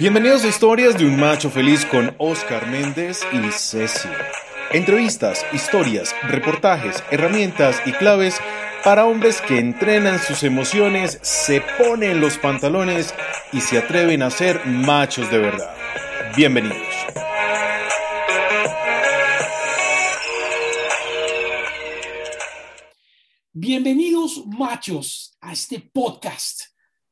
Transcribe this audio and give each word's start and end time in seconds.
Bienvenidos 0.00 0.44
a 0.44 0.48
Historias 0.48 0.96
de 0.96 1.04
un 1.04 1.20
Macho 1.20 1.50
Feliz 1.50 1.84
con 1.84 2.14
Oscar 2.16 2.66
Méndez 2.68 3.20
y 3.34 3.52
Ceci. 3.52 4.08
Entrevistas, 4.72 5.44
historias, 5.52 6.14
reportajes, 6.22 7.04
herramientas 7.10 7.82
y 7.84 7.92
claves 7.92 8.40
para 8.82 9.04
hombres 9.04 9.42
que 9.42 9.58
entrenan 9.58 10.18
sus 10.18 10.42
emociones, 10.42 11.18
se 11.20 11.62
ponen 11.76 12.18
los 12.18 12.38
pantalones 12.38 13.12
y 13.52 13.60
se 13.60 13.76
atreven 13.76 14.22
a 14.22 14.30
ser 14.30 14.64
machos 14.64 15.30
de 15.30 15.36
verdad. 15.36 15.76
Bienvenidos. 16.34 16.78
Bienvenidos 23.52 24.46
machos 24.46 25.36
a 25.42 25.52
este 25.52 25.78
podcast 25.78 26.62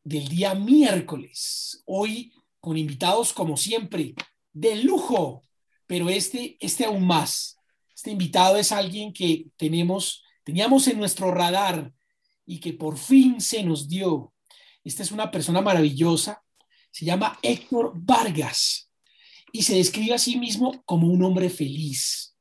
del 0.02 0.27
día 0.28 0.55
miércoles. 0.55 1.82
Hoy 1.84 2.32
con 2.60 2.76
invitados 2.76 3.32
como 3.32 3.56
siempre 3.56 4.14
de 4.52 4.76
lujo, 4.76 5.42
pero 5.86 6.08
este, 6.08 6.56
este 6.60 6.84
aún 6.84 7.06
más. 7.06 7.56
Este 7.94 8.10
invitado 8.10 8.56
es 8.56 8.72
alguien 8.72 9.12
que 9.12 9.46
tenemos, 9.56 10.22
teníamos 10.44 10.86
en 10.88 10.98
nuestro 10.98 11.32
radar 11.32 11.92
y 12.46 12.60
que 12.60 12.72
por 12.72 12.96
fin 12.96 13.40
se 13.40 13.62
nos 13.62 13.88
dio. 13.88 14.32
Esta 14.84 15.02
es 15.02 15.12
una 15.12 15.30
persona 15.30 15.60
maravillosa, 15.60 16.42
se 16.90 17.04
llama 17.04 17.38
Héctor 17.42 17.92
Vargas 17.94 18.90
y 19.52 19.62
se 19.62 19.76
describe 19.76 20.14
a 20.14 20.18
sí 20.18 20.36
mismo 20.38 20.82
como 20.84 21.09
un 21.09 21.22
hombre 21.22 21.50
feliz. 21.50 22.36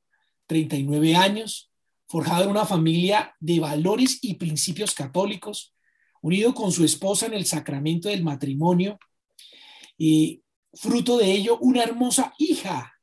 39 0.48 1.16
años, 1.16 1.72
forjado 2.08 2.46
en 2.46 2.52
una 2.52 2.66
familia 2.66 3.36
de 3.40 3.60
valores 3.60 4.20
y 4.22 4.36
principios 4.36 4.94
católicos, 4.94 5.74
unido 6.22 6.54
con 6.54 6.72
su 6.72 6.84
esposa 6.86 7.26
en 7.26 7.34
el 7.34 7.46
sacramento 7.46 8.10
del 8.10 8.24
matrimonio, 8.24 8.98
y 9.98 10.44
fruto 10.74 11.18
de 11.18 11.32
ello 11.32 11.58
una 11.60 11.84
hermosa 11.84 12.34
hija, 12.38 12.94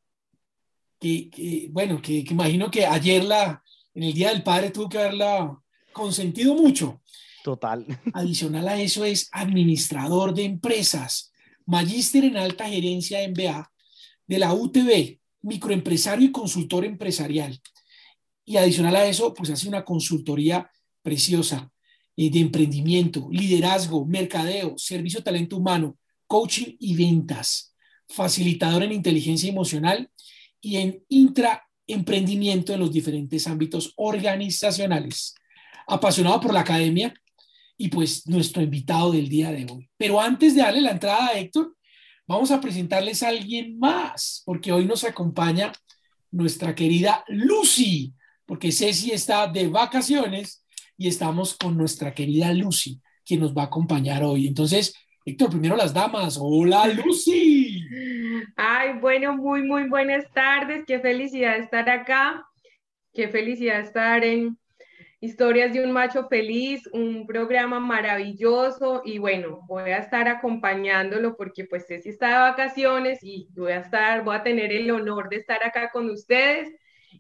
que, 1.01 1.69
bueno, 1.71 2.01
que, 2.01 2.25
imagino 2.31 2.71
que 2.71 2.87
ayer 2.87 3.25
la, 3.25 3.63
en 3.93 4.03
el 4.05 4.15
Día 4.15 4.31
del 4.31 4.43
Padre 4.43 4.71
tuvo 4.71 4.89
que 4.89 4.99
haberla 4.99 5.59
consentido 5.93 6.55
mucho. 6.55 7.03
Total. 7.43 7.85
Adicional 8.15 8.69
a 8.69 8.81
eso 8.81 9.05
es 9.05 9.29
administrador 9.33 10.33
de 10.35 10.45
empresas, 10.45 11.33
magíster 11.67 12.25
en 12.25 12.37
alta 12.37 12.69
gerencia 12.69 13.27
MBA 13.29 13.71
de 14.27 14.39
la 14.39 14.55
UTB, 14.55 15.19
microempresario 15.43 16.27
y 16.27 16.33
consultor 16.33 16.85
empresarial. 16.85 17.61
Y 18.47 18.57
adicional 18.57 18.97
a 18.97 19.07
eso, 19.07 19.33
pues 19.33 19.51
hace 19.51 19.69
una 19.69 19.85
consultoría 19.85 20.71
preciosa 21.03 21.71
eh, 22.17 22.31
de 22.31 22.41
emprendimiento, 22.41 23.29
liderazgo, 23.31 24.05
mercadeo, 24.07 24.75
servicio 24.77 25.23
talento 25.23 25.57
humano, 25.57 25.97
coaching 26.27 26.77
y 26.79 26.97
ventas, 26.97 27.75
facilitador 28.09 28.83
en 28.83 28.93
inteligencia 28.93 29.49
emocional 29.49 30.11
y 30.61 30.77
en 30.77 31.05
intraemprendimiento 31.09 32.73
en 32.73 32.81
los 32.81 32.93
diferentes 32.93 33.47
ámbitos 33.47 33.93
organizacionales. 33.97 35.35
Apasionado 35.87 36.41
por 36.41 36.55
la 36.55 36.61
academia 36.61 37.13
y 37.77 37.89
pues 37.89 38.27
nuestro 38.27 38.63
invitado 38.63 39.13
del 39.13 39.29
día 39.29 39.51
de 39.51 39.67
hoy. 39.71 39.91
Pero 39.97 40.21
antes 40.21 40.55
de 40.55 40.63
darle 40.63 40.81
la 40.81 40.93
entrada 40.93 41.29
a 41.29 41.39
Héctor, 41.39 41.77
vamos 42.27 42.51
a 42.51 42.61
presentarles 42.61 43.23
a 43.23 43.29
alguien 43.29 43.79
más, 43.79 44.43
porque 44.47 44.73
hoy 44.73 44.87
nos 44.87 45.05
acompaña 45.05 45.73
nuestra 46.31 46.75
querida 46.75 47.25
Lucy, 47.29 48.15
porque 48.47 48.73
Ceci 48.73 49.13
está 49.13 49.47
de 49.47 49.69
vacaciones 49.69 50.65
y 50.97 51.09
estamos 51.09 51.55
con 51.55 51.77
nuestra 51.77 52.15
querida 52.15 52.53
Lucy, 52.53 53.01
quien 53.25 53.41
nos 53.41 53.55
va 53.55 53.63
a 53.63 53.67
acompañar 53.67 54.23
hoy. 54.23 54.47
Entonces, 54.47 54.95
Héctor, 55.27 55.49
primero 55.49 55.75
las 55.75 55.95
damas. 55.95 56.37
Hola, 56.39 56.87
Lucy. 56.89 57.83
Ay, 58.57 58.99
bueno, 59.01 59.35
muy, 59.35 59.63
muy 59.63 59.89
buenas 59.89 60.31
tardes. 60.35 60.85
Qué 60.87 61.01
felicidad 61.01 61.57
estar 61.57 61.89
acá. 61.89 62.47
Qué 63.15 63.29
felicidad 63.29 63.81
estar 63.81 64.23
en 64.23 64.59
Historias 65.21 65.73
de 65.73 65.83
un 65.83 65.93
Macho 65.93 66.29
Feliz, 66.29 66.87
un 66.93 67.27
programa 67.27 67.81
maravilloso. 67.81 69.01
Y 69.03 69.17
bueno, 69.17 69.63
voy 69.67 69.93
a 69.93 69.97
estar 69.97 70.29
acompañándolo 70.29 71.39
porque 71.39 71.65
pues 71.65 71.87
Ceci 71.87 72.11
está 72.11 72.29
de 72.29 72.51
vacaciones 72.51 73.21
y 73.23 73.49
voy 73.57 73.73
a 73.73 73.79
estar, 73.79 74.25
voy 74.25 74.37
a 74.37 74.43
tener 74.43 74.73
el 74.73 74.91
honor 74.91 75.31
de 75.31 75.37
estar 75.37 75.65
acá 75.65 75.89
con 75.91 76.11
ustedes. 76.11 76.69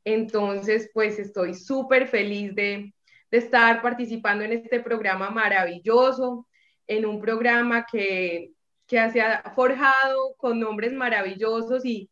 Entonces, 0.05 0.91
pues 0.93 1.19
estoy 1.19 1.55
súper 1.55 2.07
feliz 2.07 2.55
de, 2.55 2.93
de 3.31 3.39
estar 3.39 3.81
participando 3.81 4.45
en 4.45 4.53
este 4.53 4.81
programa 4.81 5.31
maravilloso 5.31 6.47
en 6.87 7.07
un 7.07 7.21
programa 7.21 7.87
que, 7.91 8.53
que 8.87 9.11
se 9.11 9.21
ha 9.21 9.53
forjado 9.55 10.35
con 10.37 10.61
nombres 10.61 10.93
maravillosos 10.93 11.85
y, 11.85 12.11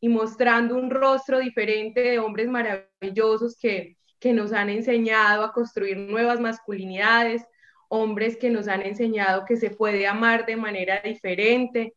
y 0.00 0.08
mostrando 0.08 0.76
un 0.76 0.90
rostro 0.90 1.38
diferente 1.38 2.00
de 2.00 2.18
hombres 2.18 2.48
maravillosos 2.48 3.56
que, 3.60 3.96
que 4.18 4.32
nos 4.32 4.52
han 4.52 4.70
enseñado 4.70 5.44
a 5.44 5.52
construir 5.52 5.98
nuevas 5.98 6.40
masculinidades, 6.40 7.44
hombres 7.88 8.36
que 8.36 8.50
nos 8.50 8.68
han 8.68 8.82
enseñado 8.82 9.44
que 9.44 9.56
se 9.56 9.70
puede 9.70 10.06
amar 10.06 10.46
de 10.46 10.56
manera 10.56 11.00
diferente 11.04 11.94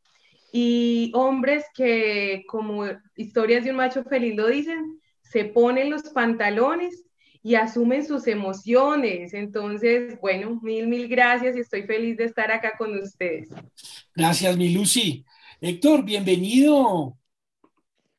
y 0.52 1.12
hombres 1.16 1.66
que, 1.74 2.44
como 2.48 2.86
historias 3.16 3.64
de 3.64 3.72
un 3.72 3.78
macho 3.78 4.04
feliz 4.04 4.36
lo 4.36 4.48
dicen, 4.48 5.00
se 5.22 5.46
ponen 5.46 5.90
los 5.90 6.04
pantalones 6.10 7.07
y 7.48 7.56
asumen 7.56 8.06
sus 8.06 8.28
emociones. 8.28 9.34
Entonces, 9.34 10.20
bueno, 10.20 10.60
mil, 10.62 10.86
mil 10.86 11.08
gracias 11.08 11.56
y 11.56 11.62
estoy 11.62 11.84
feliz 11.84 12.18
de 12.18 12.26
estar 12.26 12.52
acá 12.52 12.74
con 12.78 12.94
ustedes. 13.00 13.48
Gracias, 14.14 14.58
mi 14.58 14.74
Lucy. 14.74 15.24
Héctor, 15.62 16.04
bienvenido. 16.04 17.18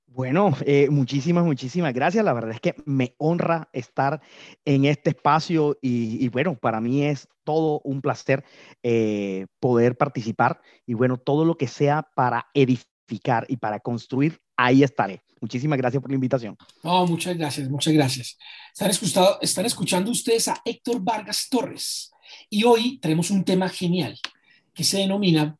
Bueno, 0.06 0.56
eh, 0.64 0.88
muchísimas, 0.88 1.44
muchísimas 1.44 1.92
gracias. 1.92 2.24
La 2.24 2.32
verdad 2.32 2.52
es 2.52 2.60
que 2.60 2.74
me 2.86 3.14
honra 3.18 3.68
estar 3.74 4.22
en 4.64 4.86
este 4.86 5.10
espacio 5.10 5.76
y, 5.82 6.26
bueno, 6.30 6.56
para 6.56 6.80
mí 6.80 7.04
es 7.04 7.28
todo 7.44 7.82
un 7.84 8.00
placer 8.00 8.44
eh, 8.82 9.44
poder 9.60 9.98
participar 9.98 10.62
y 10.86 10.94
bueno, 10.94 11.18
todo 11.18 11.44
lo 11.44 11.58
que 11.58 11.68
sea 11.68 12.08
para 12.14 12.46
edificar 12.54 13.44
y 13.46 13.58
para 13.58 13.80
construir, 13.80 14.40
ahí 14.56 14.82
estaré. 14.82 15.22
Muchísimas 15.40 15.78
gracias 15.78 16.00
por 16.00 16.10
la 16.10 16.16
invitación. 16.16 16.56
No, 16.82 17.06
muchas 17.06 17.36
gracias, 17.36 17.68
muchas 17.68 17.94
gracias. 17.94 18.38
Están, 18.72 18.90
escuchando, 18.90 19.38
están 19.40 19.66
escuchando 19.66 20.10
ustedes 20.10 20.48
a 20.48 20.60
Héctor 20.64 21.00
Vargas 21.00 21.48
Torres 21.48 22.10
y 22.50 22.64
hoy 22.64 22.98
tenemos 22.98 23.30
un 23.30 23.44
tema 23.44 23.68
genial 23.68 24.18
que 24.74 24.84
se 24.84 24.98
denomina 24.98 25.56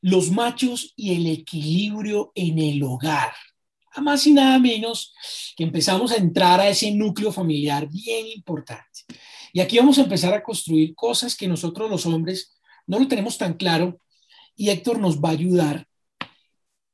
los 0.00 0.30
machos 0.30 0.92
y 0.96 1.14
el 1.14 1.26
equilibrio 1.26 2.32
en 2.34 2.58
el 2.58 2.82
hogar. 2.82 3.32
A 3.94 4.00
más 4.00 4.26
y 4.26 4.32
nada 4.32 4.58
menos 4.58 5.14
que 5.56 5.64
empezamos 5.64 6.12
a 6.12 6.16
entrar 6.16 6.60
a 6.60 6.68
ese 6.68 6.90
núcleo 6.90 7.30
familiar 7.32 7.88
bien 7.88 8.26
importante. 8.28 9.04
Y 9.52 9.60
aquí 9.60 9.78
vamos 9.78 9.98
a 9.98 10.02
empezar 10.02 10.32
a 10.32 10.42
construir 10.42 10.94
cosas 10.94 11.36
que 11.36 11.46
nosotros 11.46 11.90
los 11.90 12.06
hombres 12.06 12.58
no 12.86 12.98
lo 12.98 13.06
tenemos 13.06 13.36
tan 13.36 13.54
claro 13.54 14.00
y 14.56 14.70
Héctor 14.70 14.98
nos 14.98 15.20
va 15.20 15.30
a 15.30 15.32
ayudar. 15.32 15.86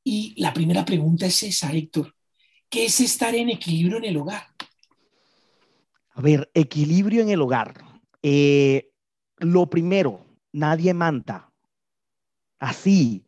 Y 0.03 0.33
la 0.41 0.53
primera 0.53 0.83
pregunta 0.85 1.25
es 1.25 1.41
esa, 1.43 1.71
Héctor. 1.71 2.15
¿Qué 2.69 2.85
es 2.85 2.99
estar 2.99 3.33
en 3.33 3.49
equilibrio 3.49 3.97
en 3.97 4.05
el 4.05 4.17
hogar? 4.17 4.43
A 6.11 6.21
ver, 6.21 6.49
equilibrio 6.53 7.21
en 7.21 7.29
el 7.29 7.41
hogar. 7.41 7.73
Eh, 8.21 8.91
lo 9.37 9.69
primero, 9.69 10.25
nadie 10.51 10.93
manda. 10.93 11.51
Así, 12.59 13.25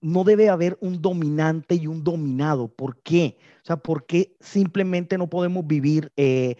no 0.00 0.24
debe 0.24 0.48
haber 0.48 0.76
un 0.80 1.00
dominante 1.00 1.74
y 1.76 1.86
un 1.86 2.02
dominado. 2.02 2.68
¿Por 2.68 3.00
qué? 3.02 3.36
O 3.62 3.66
sea, 3.66 3.76
¿por 3.76 4.06
qué 4.06 4.34
simplemente 4.40 5.18
no 5.18 5.28
podemos 5.28 5.66
vivir, 5.66 6.10
eh, 6.16 6.56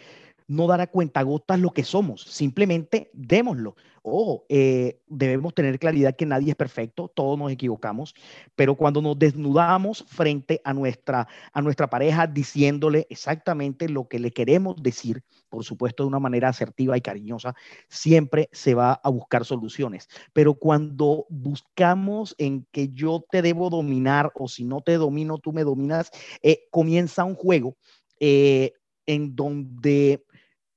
no 0.51 0.67
dar 0.67 0.81
a 0.81 0.89
cuenta 0.89 1.23
gotas 1.23 1.61
lo 1.61 1.71
que 1.71 1.85
somos? 1.85 2.23
Simplemente 2.23 3.09
démoslo. 3.13 3.77
Ojo, 4.03 4.47
eh, 4.49 5.01
debemos 5.07 5.55
tener 5.55 5.79
claridad 5.79 6.17
que 6.17 6.27
nadie 6.27 6.51
es 6.51 6.57
perfecto, 6.57 7.09
todos 7.15 7.39
nos 7.39 7.53
equivocamos, 7.53 8.15
pero 8.57 8.75
cuando 8.75 9.01
nos 9.01 9.19
desnudamos 9.19 10.05
frente 10.09 10.61
a 10.65 10.73
nuestra, 10.73 11.29
a 11.53 11.63
nuestra 11.63 11.89
pareja 11.89 12.27
diciéndole 12.27 13.07
exactamente 13.11 13.89
lo 13.89 14.09
que 14.09 14.19
le 14.19 14.33
queremos 14.33 14.83
decir, 14.83 15.23
por 15.51 15.65
supuesto 15.65 16.03
de 16.03 16.09
una 16.09 16.19
manera 16.19 16.49
asertiva 16.49 16.97
y 16.97 17.03
cariñosa, 17.03 17.55
siempre 17.89 18.49
se 18.53 18.75
va 18.75 18.95
a 18.95 19.09
buscar 19.11 19.45
soluciones. 19.45 20.09
Pero 20.33 20.55
cuando 20.55 21.27
buscamos 21.29 22.35
en 22.39 22.67
que 22.73 22.89
yo 22.89 23.25
te 23.31 23.43
debo 23.43 23.71
dominar 23.71 24.33
o 24.35 24.49
si 24.49 24.65
no 24.65 24.81
te 24.81 24.95
domino, 24.95 25.39
tú 25.39 25.53
me 25.53 25.63
dominas, 25.63 26.11
eh, 26.43 26.67
comienza 26.71 27.23
un 27.23 27.35
juego 27.35 27.77
eh, 28.19 28.73
en 29.07 29.37
donde 29.37 30.25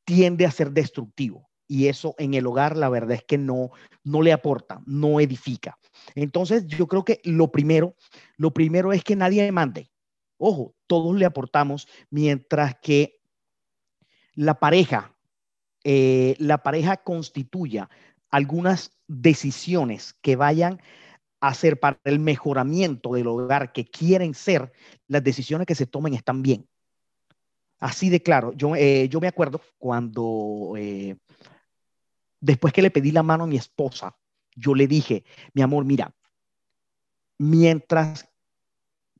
tiende 0.06 0.46
a 0.46 0.52
ser 0.52 0.72
destructivo 0.72 1.50
y 1.68 1.88
eso 1.88 2.16
en 2.18 2.34
el 2.34 2.46
hogar 2.46 2.78
la 2.78 2.90
verdad 2.90 3.14
es 3.14 3.24
que 3.24 3.38
no, 3.38 3.72
no 4.04 4.22
le 4.22 4.34
aporta, 4.34 4.82
no 4.86 5.20
edifica. 5.20 5.80
Entonces 6.16 6.68
yo 6.68 6.88
creo 6.88 7.04
que 7.04 7.20
lo 7.24 7.52
primero, 7.52 7.96
lo 8.38 8.52
primero 8.54 8.94
es 8.94 9.04
que 9.04 9.16
nadie 9.16 9.52
mande. 9.52 9.90
Ojo, 10.38 10.76
todos 10.88 11.16
le 11.16 11.26
aportamos 11.26 11.88
mientras 12.10 12.76
que 12.82 13.22
la 14.36 14.60
pareja, 14.60 15.16
eh, 15.84 16.36
la 16.38 16.64
pareja 16.64 16.98
constituya 16.98 17.90
algunas 18.30 18.92
decisiones 19.08 20.14
que 20.22 20.36
vayan 20.36 20.82
hacer 21.40 21.80
para 21.80 22.00
el 22.06 22.20
mejoramiento 22.20 23.14
del 23.14 23.28
hogar 23.28 23.74
que 23.74 23.86
quieren 23.86 24.34
ser, 24.34 24.72
las 25.08 25.24
decisiones 25.24 25.68
que 25.68 25.76
se 25.76 25.86
tomen 25.86 26.14
están 26.14 26.42
bien. 26.42 26.68
Así 27.84 28.10
de 28.10 28.24
claro, 28.24 28.54
yo, 28.54 28.78
eh, 28.78 29.10
yo 29.10 29.20
me 29.20 29.28
acuerdo 29.28 29.60
cuando, 29.78 30.76
eh, 30.78 31.18
después 32.40 32.72
que 32.72 32.82
le 32.82 32.92
pedí 32.92 33.12
la 33.12 33.24
mano 33.24 33.44
a 33.44 33.48
mi 33.48 33.58
esposa, 33.58 34.16
yo 34.56 34.74
le 34.74 34.88
dije, 34.88 35.26
mi 35.54 35.64
amor, 35.64 35.84
mira, 35.84 36.16
mientras 37.38 38.30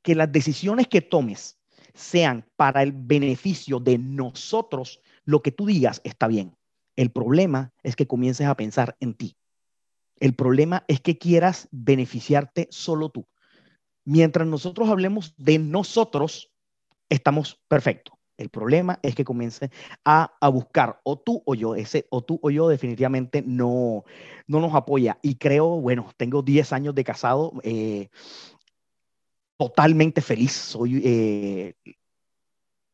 que 0.02 0.14
las 0.14 0.32
decisiones 0.32 0.88
que 0.88 1.02
tomes 1.02 1.58
sean 1.92 2.46
para 2.56 2.82
el 2.82 2.92
beneficio 2.92 3.80
de 3.80 3.98
nosotros, 3.98 5.02
lo 5.26 5.42
que 5.42 5.52
tú 5.52 5.66
digas 5.66 6.00
está 6.02 6.26
bien. 6.26 6.56
El 6.96 7.10
problema 7.10 7.74
es 7.82 7.96
que 7.96 8.06
comiences 8.06 8.46
a 8.46 8.56
pensar 8.56 8.96
en 8.98 9.12
ti. 9.12 9.36
El 10.20 10.34
problema 10.34 10.86
es 10.88 11.02
que 11.02 11.18
quieras 11.18 11.68
beneficiarte 11.70 12.68
solo 12.70 13.10
tú. 13.10 13.28
Mientras 14.06 14.48
nosotros 14.48 14.88
hablemos 14.88 15.34
de 15.36 15.58
nosotros, 15.58 16.50
estamos 17.10 17.60
perfectos. 17.68 18.14
El 18.36 18.48
problema 18.48 18.98
es 19.02 19.14
que 19.14 19.24
comience 19.24 19.70
a, 20.04 20.36
buscar 20.52 21.00
o 21.04 21.18
tú 21.18 21.42
o 21.46 21.54
yo, 21.54 21.74
ese 21.74 22.06
o 22.10 22.22
tú 22.22 22.38
o 22.42 22.50
yo 22.50 22.68
definitivamente 22.68 23.42
no, 23.46 24.04
no 24.46 24.60
nos 24.60 24.74
apoya. 24.74 25.18
Y 25.22 25.36
creo, 25.36 25.80
bueno, 25.80 26.10
tengo 26.16 26.42
10 26.42 26.72
años 26.72 26.94
de 26.94 27.04
casado, 27.04 27.52
eh, 27.62 28.08
totalmente 29.56 30.20
feliz. 30.20 30.52
Soy 30.52 31.00
eh, 31.04 31.74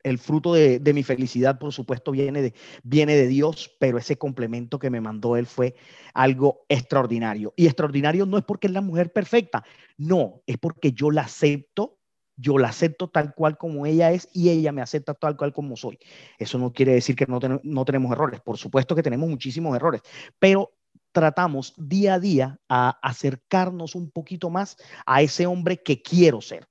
el 0.03 0.19
fruto 0.19 0.55
de, 0.55 0.81
mi 0.93 1.03
felicidad, 1.03 1.59
por 1.59 1.73
supuesto, 1.73 2.13
viene 2.13 2.43
de, 2.43 2.55
viene 2.83 3.17
de 3.17 3.27
Dios, 3.27 3.71
pero 3.79 3.99
ese 3.99 4.17
complemento 4.17 4.79
que 4.79 4.91
me 4.91 5.01
mandó 5.01 5.37
Él 5.37 5.47
fue 5.47 5.75
algo 6.15 6.65
extraordinario. 6.69 7.53
Y 7.57 7.67
extraordinario 7.67 8.27
no 8.27 8.39
es 8.39 8.45
porque 8.45 8.67
es 8.67 8.73
la 8.73 8.81
mujer 8.81 9.13
perfecta, 9.13 9.65
no, 9.97 10.43
es 10.47 10.59
porque 10.59 10.93
yo 10.93 11.11
la 11.11 11.23
acepto, 11.23 11.99
yo 12.41 12.59
la 12.59 12.69
acepto 12.69 13.09
tal 13.09 13.35
cual 13.35 13.59
como 13.59 13.87
ella 13.87 14.11
es 14.13 14.29
y 14.33 14.51
ella 14.51 14.73
me 14.73 14.83
acepta 14.83 15.15
tal 15.15 15.37
cual 15.37 15.53
como 15.53 15.77
soy. 15.77 15.99
Eso 16.39 16.59
no 16.59 16.73
quiere 16.73 16.93
decir 16.93 17.17
que 17.17 17.27
no, 17.27 17.39
no 17.63 17.85
tenemos 17.85 18.13
errores, 18.13 18.41
por 18.41 18.57
supuesto 18.59 18.95
que 18.95 19.03
tenemos 19.03 19.29
muchísimos 19.29 19.77
errores, 19.77 20.03
pero 20.39 20.73
tratamos 21.13 21.75
día 21.77 22.15
a 22.15 22.21
día 22.21 22.61
a 22.69 22.91
acercarnos 23.03 23.95
un 23.95 24.11
poquito 24.11 24.49
más 24.49 24.77
a 25.07 25.23
ese 25.23 25.47
hombre 25.47 25.83
que 25.83 26.03
quiero 26.03 26.41
ser 26.41 26.69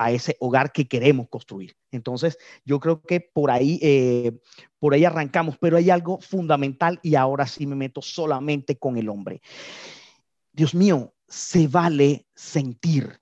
a 0.00 0.12
ese 0.12 0.34
hogar 0.40 0.72
que 0.72 0.88
queremos 0.88 1.28
construir. 1.28 1.76
Entonces, 1.90 2.38
yo 2.64 2.80
creo 2.80 3.02
que 3.02 3.20
por 3.20 3.50
ahí, 3.50 3.78
eh, 3.82 4.32
por 4.78 4.94
ahí 4.94 5.04
arrancamos, 5.04 5.58
pero 5.60 5.76
hay 5.76 5.90
algo 5.90 6.18
fundamental 6.22 6.98
y 7.02 7.16
ahora 7.16 7.46
sí 7.46 7.66
me 7.66 7.76
meto 7.76 8.00
solamente 8.00 8.78
con 8.78 8.96
el 8.96 9.10
hombre. 9.10 9.42
Dios 10.52 10.74
mío, 10.74 11.12
se 11.28 11.68
vale 11.68 12.26
sentir. 12.34 13.19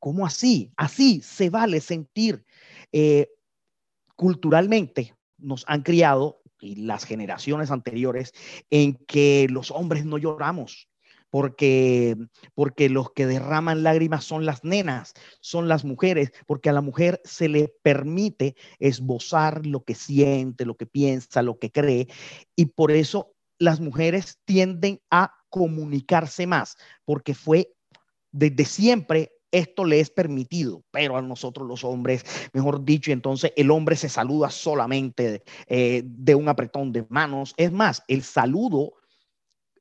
¿Cómo 0.00 0.26
así? 0.26 0.72
Así 0.76 1.20
se 1.22 1.50
vale 1.50 1.80
sentir. 1.80 2.44
Eh, 2.90 3.28
culturalmente 4.16 5.14
nos 5.38 5.64
han 5.68 5.82
criado 5.82 6.42
y 6.60 6.76
las 6.76 7.04
generaciones 7.04 7.70
anteriores 7.70 8.32
en 8.70 8.94
que 9.06 9.46
los 9.50 9.70
hombres 9.70 10.04
no 10.04 10.18
lloramos, 10.18 10.88
porque, 11.30 12.16
porque 12.54 12.88
los 12.88 13.12
que 13.12 13.26
derraman 13.26 13.82
lágrimas 13.82 14.24
son 14.24 14.44
las 14.44 14.64
nenas, 14.64 15.14
son 15.40 15.68
las 15.68 15.84
mujeres, 15.84 16.32
porque 16.46 16.68
a 16.68 16.72
la 16.72 16.82
mujer 16.82 17.20
se 17.24 17.48
le 17.48 17.68
permite 17.82 18.56
esbozar 18.78 19.64
lo 19.64 19.84
que 19.84 19.94
siente, 19.94 20.66
lo 20.66 20.76
que 20.76 20.86
piensa, 20.86 21.42
lo 21.42 21.58
que 21.58 21.70
cree, 21.70 22.08
y 22.56 22.66
por 22.66 22.90
eso 22.90 23.34
las 23.58 23.80
mujeres 23.80 24.38
tienden 24.44 25.00
a 25.10 25.34
comunicarse 25.48 26.46
más, 26.46 26.76
porque 27.04 27.34
fue 27.34 27.72
desde 28.32 28.64
siempre 28.64 29.32
esto 29.52 29.84
le 29.84 30.00
es 30.00 30.10
permitido, 30.10 30.82
pero 30.90 31.16
a 31.16 31.22
nosotros 31.22 31.66
los 31.66 31.84
hombres, 31.84 32.24
mejor 32.52 32.84
dicho, 32.84 33.12
entonces 33.12 33.52
el 33.56 33.70
hombre 33.70 33.96
se 33.96 34.08
saluda 34.08 34.50
solamente 34.50 35.42
eh, 35.66 36.02
de 36.04 36.34
un 36.34 36.48
apretón 36.48 36.92
de 36.92 37.04
manos. 37.08 37.54
Es 37.56 37.72
más, 37.72 38.02
el 38.08 38.22
saludo 38.22 38.94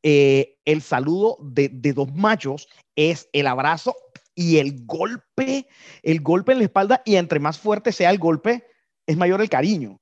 eh, 0.01 0.57
el 0.63 0.81
saludo 0.81 1.37
de, 1.41 1.69
dos 1.93 2.13
machos 2.13 2.69
es 2.95 3.27
el 3.33 3.47
abrazo 3.47 3.95
y 4.33 4.57
el 4.57 4.85
golpe, 4.85 5.67
el 6.03 6.21
golpe 6.21 6.53
en 6.53 6.59
la 6.59 6.63
espalda, 6.65 7.01
y 7.05 7.15
entre 7.15 7.39
más 7.39 7.59
fuerte 7.59 7.91
sea 7.91 8.09
el 8.09 8.19
golpe, 8.19 8.65
es 9.05 9.17
mayor 9.17 9.41
el 9.41 9.49
cariño. 9.49 9.99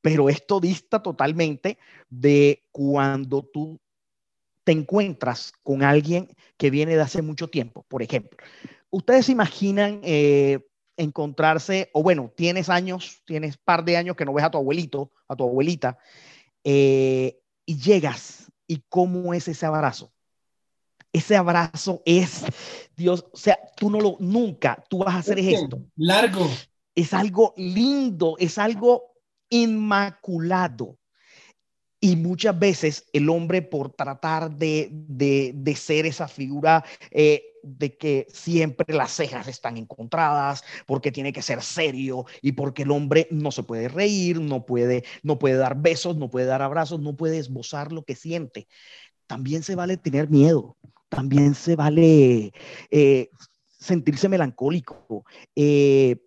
Pero 0.00 0.28
esto 0.28 0.60
dista 0.60 1.02
totalmente 1.02 1.78
de 2.08 2.64
cuando 2.72 3.44
tú 3.44 3.80
te 4.64 4.72
encuentras 4.72 5.52
con 5.62 5.84
alguien 5.84 6.28
que 6.56 6.70
viene 6.70 6.96
de 6.96 7.02
hace 7.02 7.22
mucho 7.22 7.48
tiempo. 7.48 7.84
Por 7.88 8.02
ejemplo, 8.02 8.36
ustedes 8.90 9.26
se 9.26 9.32
imaginan 9.32 10.00
eh, 10.02 10.60
encontrarse, 10.96 11.90
o 11.92 12.02
bueno, 12.02 12.32
tienes 12.34 12.68
años, 12.68 13.22
tienes 13.24 13.56
par 13.56 13.84
de 13.84 13.96
años 13.96 14.16
que 14.16 14.24
no 14.24 14.32
ves 14.32 14.44
a 14.44 14.50
tu 14.50 14.58
abuelito, 14.58 15.12
a 15.28 15.36
tu 15.36 15.44
abuelita, 15.44 15.98
eh, 16.64 17.38
y 17.64 17.78
llegas 17.78 18.50
y 18.66 18.82
cómo 18.88 19.34
es 19.34 19.48
ese 19.48 19.66
abrazo. 19.66 20.12
Ese 21.12 21.36
abrazo 21.36 22.02
es, 22.04 22.44
Dios, 22.96 23.24
o 23.32 23.36
sea, 23.36 23.58
tú 23.76 23.90
no 23.90 24.00
lo, 24.00 24.16
nunca, 24.20 24.82
tú 24.88 24.98
vas 24.98 25.14
a 25.14 25.18
hacer 25.18 25.38
esto. 25.38 25.80
Largo. 25.96 26.46
Es 26.94 27.14
algo 27.14 27.54
lindo, 27.56 28.36
es 28.38 28.58
algo 28.58 29.14
inmaculado. 29.48 30.98
Y 32.00 32.16
muchas 32.16 32.58
veces 32.58 33.06
el 33.12 33.28
hombre 33.30 33.62
por 33.62 33.90
tratar 33.90 34.54
de, 34.54 34.90
de, 34.92 35.76
ser 35.76 36.06
esa 36.06 36.28
figura 36.28 36.84
eh, 37.10 37.42
de 37.62 37.96
que 37.96 38.26
siempre 38.30 38.94
las 38.94 39.12
cejas 39.12 39.48
están 39.48 39.76
encontradas, 39.76 40.62
porque 40.86 41.10
tiene 41.10 41.32
que 41.32 41.42
ser 41.42 41.62
serio 41.62 42.26
y 42.42 42.52
porque 42.52 42.82
el 42.82 42.90
hombre 42.90 43.26
no 43.30 43.50
se 43.50 43.62
puede 43.62 43.88
reír, 43.88 44.40
no 44.40 44.66
puede, 44.66 45.04
no 45.22 45.38
puede 45.38 45.56
dar 45.56 45.80
besos, 45.80 46.16
no 46.16 46.30
puede 46.30 46.46
dar 46.46 46.62
abrazos, 46.62 47.00
no 47.00 47.16
puede 47.16 47.38
esbozar 47.38 47.92
lo 47.92 48.04
que 48.04 48.14
siente. 48.14 48.68
También 49.26 49.62
se 49.62 49.74
vale 49.74 49.96
tener 49.96 50.30
miedo, 50.30 50.76
también 51.08 51.54
se 51.54 51.76
vale 51.76 52.52
eh, 52.90 53.30
sentirse 53.78 54.28
melancólico. 54.28 55.24
Eh, 55.54 56.25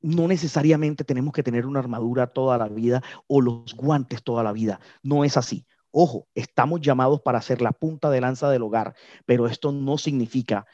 no 0.00 0.28
necesariamente 0.28 1.04
tenemos 1.04 1.32
que 1.32 1.42
tener 1.42 1.66
una 1.66 1.80
armadura 1.80 2.28
toda 2.28 2.58
la 2.58 2.68
vida 2.68 3.02
o 3.26 3.40
los 3.40 3.74
guantes 3.74 4.22
toda 4.22 4.42
la 4.42 4.52
vida. 4.52 4.80
No 5.02 5.24
es 5.24 5.36
así. 5.36 5.66
Ojo, 5.90 6.28
estamos 6.34 6.80
llamados 6.80 7.20
para 7.22 7.40
ser 7.40 7.62
la 7.62 7.72
punta 7.72 8.10
de 8.10 8.20
lanza 8.20 8.50
del 8.50 8.62
hogar, 8.62 8.94
pero 9.24 9.46
esto 9.46 9.72
no 9.72 9.98
significa, 9.98 10.66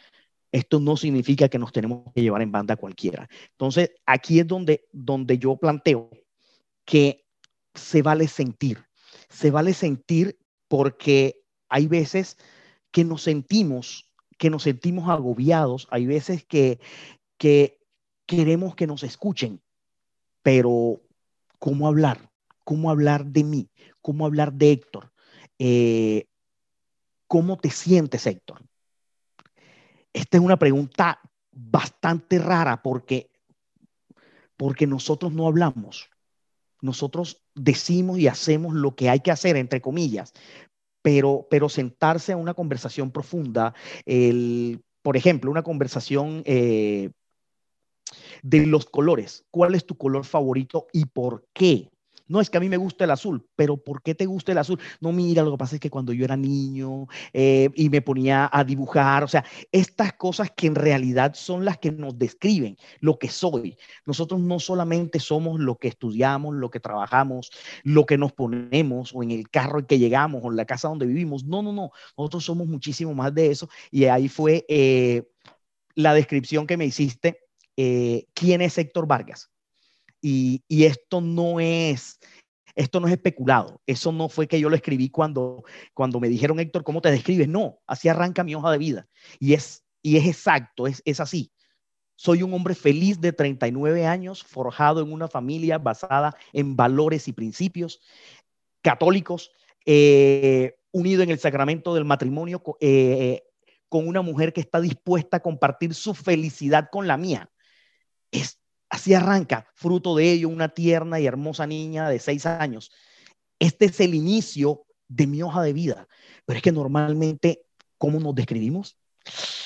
esto 0.52 0.81
no 0.81 0.97
significa 0.97 1.49
que 1.49 1.59
nos 1.59 1.73
tenemos 1.73 2.12
que 2.14 2.23
llevar 2.23 2.43
en 2.43 2.52
banda 2.52 2.76
cualquiera. 2.76 3.28
Entonces, 3.52 3.90
aquí 4.07 4.40
es 4.40 4.47
donde, 4.47 4.87
donde 4.93 5.38
yo 5.38 5.57
planteo 5.57 6.11
que 6.85 7.25
se 7.75 8.02
vale 8.02 8.28
sentir, 8.28 8.85
se 9.28 9.50
vale 9.50 9.73
sentir 9.73 10.38
porque 10.69 11.43
hay 11.69 11.87
veces 11.87 12.37
que 12.90 13.04
nos 13.04 13.23
sentimos, 13.23 14.11
que 14.38 14.50
nos 14.50 14.64
sentimos 14.64 15.09
agobiados, 15.09 15.87
hay 15.90 16.07
veces 16.07 16.45
que, 16.45 16.81
que 17.38 17.84
queremos 18.26 18.75
que 18.75 18.87
nos 18.87 19.02
escuchen, 19.02 19.61
pero 20.43 21.00
¿cómo 21.59 21.88
hablar? 21.88 22.31
¿Cómo 22.64 22.90
hablar 22.90 23.26
de 23.26 23.45
mí? 23.45 23.71
¿Cómo 24.00 24.26
hablar 24.26 24.52
de 24.52 24.73
Héctor? 24.73 25.12
Eh, 25.59 26.26
¿Cómo 27.26 27.59
te 27.59 27.71
sientes, 27.71 28.26
Héctor? 28.26 28.62
Esta 30.12 30.37
es 30.37 30.43
una 30.43 30.59
pregunta 30.59 31.21
bastante 31.50 32.38
rara 32.38 32.83
porque, 32.83 33.31
porque 34.57 34.87
nosotros 34.87 35.33
no 35.33 35.47
hablamos. 35.47 36.11
Nosotros 36.81 37.43
decimos 37.54 38.19
y 38.19 38.28
hacemos 38.28 38.75
lo 38.75 38.95
que 38.95 39.09
hay 39.09 39.21
que 39.21 39.31
hacer, 39.31 39.57
entre 39.57 39.81
comillas, 39.81 40.33
pero, 41.02 41.47
pero 41.50 41.69
sentarse 41.69 42.33
a 42.33 42.37
una 42.37 42.54
conversación 42.54 43.11
profunda, 43.11 43.75
el, 44.04 44.83
por 45.02 45.16
ejemplo, 45.16 45.50
una 45.50 45.62
conversación 45.62 46.43
eh, 46.47 47.11
de 48.44 48.66
los 48.66 48.84
colores. 48.84 49.44
¿Cuál 49.50 49.74
es 49.74 49.86
tu 49.86 49.96
color 49.96 50.24
favorito 50.24 50.86
y 50.92 51.06
por 51.06 51.46
qué? 51.54 51.90
No 52.26 52.40
es 52.40 52.48
que 52.48 52.56
a 52.56 52.60
mí 52.60 52.68
me 52.68 52.78
gusta 52.78 53.04
el 53.04 53.10
azul, 53.10 53.46
pero 53.54 53.76
¿por 53.76 54.02
qué 54.02 54.14
te 54.14 54.24
gusta 54.24 54.52
el 54.52 54.58
azul? 54.58 54.78
No, 55.00 55.12
mira, 55.12 55.42
lo 55.42 55.52
que 55.52 55.58
pasa 55.58 55.76
es 55.76 55.80
que 55.80 55.90
cuando 55.90 56.12
yo 56.12 56.24
era 56.24 56.36
niño 56.36 57.06
eh, 57.34 57.68
y 57.74 57.90
me 57.90 58.00
ponía 58.00 58.48
a 58.50 58.64
dibujar, 58.64 59.24
o 59.24 59.28
sea, 59.28 59.44
estas 59.72 60.14
cosas 60.14 60.50
que 60.50 60.66
en 60.66 60.74
realidad 60.74 61.34
son 61.34 61.66
las 61.66 61.78
que 61.78 61.92
nos 61.92 62.18
describen 62.18 62.78
lo 63.00 63.18
que 63.18 63.28
soy. 63.28 63.76
Nosotros 64.06 64.40
no 64.40 64.58
solamente 64.58 65.20
somos 65.20 65.60
lo 65.60 65.76
que 65.76 65.88
estudiamos, 65.88 66.54
lo 66.54 66.70
que 66.70 66.80
trabajamos, 66.80 67.50
lo 67.82 68.06
que 68.06 68.16
nos 68.16 68.32
ponemos 68.32 69.14
o 69.14 69.22
en 69.22 69.30
el 69.30 69.50
carro 69.50 69.80
en 69.80 69.86
que 69.86 69.98
llegamos 69.98 70.42
o 70.44 70.50
en 70.50 70.56
la 70.56 70.64
casa 70.64 70.88
donde 70.88 71.06
vivimos. 71.06 71.44
No, 71.44 71.62
no, 71.62 71.72
no. 71.72 71.90
Nosotros 72.16 72.44
somos 72.44 72.66
muchísimo 72.66 73.14
más 73.14 73.34
de 73.34 73.50
eso 73.50 73.68
y 73.90 74.04
ahí 74.04 74.28
fue 74.28 74.64
eh, 74.68 75.24
la 75.94 76.14
descripción 76.14 76.66
que 76.66 76.78
me 76.78 76.86
hiciste. 76.86 77.43
Eh, 77.76 78.26
¿Quién 78.35 78.61
es 78.61 78.78
Héctor 78.78 79.07
Vargas? 79.07 79.50
Y, 80.21 80.62
esto 80.69 81.21
no 81.21 81.61
es 81.61 82.19
Esto 82.75 83.00
no 83.00 83.07
es 83.07 83.12
especulado. 83.12 83.81
Eso 83.87 84.11
no 84.12 84.28
fue 84.28 84.47
que 84.49 84.59
yo 84.59 84.71
lo 84.71 84.76
escribí 84.76 85.11
cuando, 85.11 85.64
cuando 85.93 86.21
me 86.21 86.28
dijeron, 86.28 86.61
Héctor, 86.61 86.85
¿cómo 86.85 87.00
te 87.00 87.11
describes? 87.11 87.49
No, 87.49 87.81
así 87.87 88.09
arranca 88.09 88.45
mi 88.45 88.54
hoja 88.54 88.71
de 88.73 88.78
vida. 88.78 89.09
Y 89.38 89.54
es, 89.54 89.85
y 90.02 90.16
es 90.16 90.26
exacto, 90.26 90.87
es, 90.87 91.02
es 91.04 91.21
así. 91.21 91.52
Soy 92.16 92.43
un 92.43 92.54
hombre 92.54 92.75
feliz 92.75 93.21
de 93.21 93.33
39 93.33 94.07
años, 94.07 94.45
forjado 94.45 95.02
en 95.02 95.12
una 95.12 95.28
familia 95.28 95.78
basada 95.78 96.37
en 96.52 96.76
valores 96.76 97.26
y 97.28 97.33
principios 97.33 98.00
católicos, 98.83 99.50
eh, 99.87 100.76
unido 100.93 101.23
en 101.23 101.31
el 101.31 101.38
sacramento 101.38 101.95
del 101.95 102.04
matrimonio 102.04 102.62
eh, 102.81 103.43
con 103.88 104.07
una 104.07 104.23
mujer 104.23 104.52
que 104.52 104.61
está 104.61 104.81
dispuesta 104.81 105.38
a 105.38 105.40
compartir 105.40 105.95
su 105.95 106.14
felicidad 106.14 106.88
con 106.90 107.09
la 107.09 107.16
mía. 107.16 107.50
Es, 108.35 108.59
así 108.91 109.14
arranca, 109.14 109.69
fruto 109.75 110.17
de 110.17 110.33
ello, 110.33 110.49
una 110.49 110.69
tierna 110.69 111.21
y 111.21 111.26
hermosa 111.26 111.67
niña 111.67 112.09
de 112.09 112.19
seis 112.19 112.47
años. 112.47 112.91
Este 113.59 113.87
es 113.87 114.00
el 114.00 114.14
inicio 114.14 114.85
de 115.09 115.26
mi 115.26 115.43
hoja 115.43 115.62
de 115.62 115.73
vida. 115.73 116.09
Pero 116.45 116.57
es 116.57 116.62
que 116.62 116.73
normalmente, 116.73 117.67
¿cómo 117.99 118.21
nos 118.21 118.35
describimos? 118.35 118.97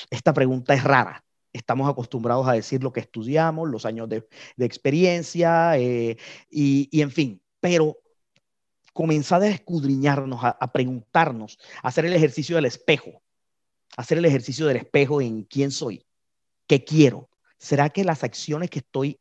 Esta 0.09 0.33
pregunta 0.33 0.73
es 0.73 0.83
rara. 0.83 1.23
Estamos 1.51 1.89
acostumbrados 1.89 2.47
a 2.47 2.53
decir 2.53 2.83
lo 2.83 2.93
que 2.93 2.99
estudiamos, 2.99 3.67
los 3.69 3.85
años 3.85 4.07
de, 4.07 4.27
experiencia 4.59 5.77
eh, 5.77 6.17
y, 6.49 7.01
en 7.01 7.11
fin, 7.11 7.41
pero 7.59 7.97
comenzar 8.93 9.41
a 9.41 9.47
escudriñarnos, 9.47 10.39
a, 10.43 10.71
preguntarnos, 10.71 11.57
a 11.81 11.87
hacer 11.87 12.05
el 12.05 12.13
ejercicio 12.13 12.55
del 12.55 12.65
espejo, 12.65 13.23
hacer 13.97 14.19
el 14.19 14.25
ejercicio 14.25 14.67
del 14.67 14.77
espejo 14.77 15.21
en 15.21 15.43
quién 15.43 15.71
soy, 15.71 16.05
qué 16.67 16.83
quiero. 16.83 17.28
¿Será 17.59 17.89
que 17.89 18.03
las 18.03 18.23
acciones 18.23 18.69
que 18.69 18.79
estoy 18.79 19.19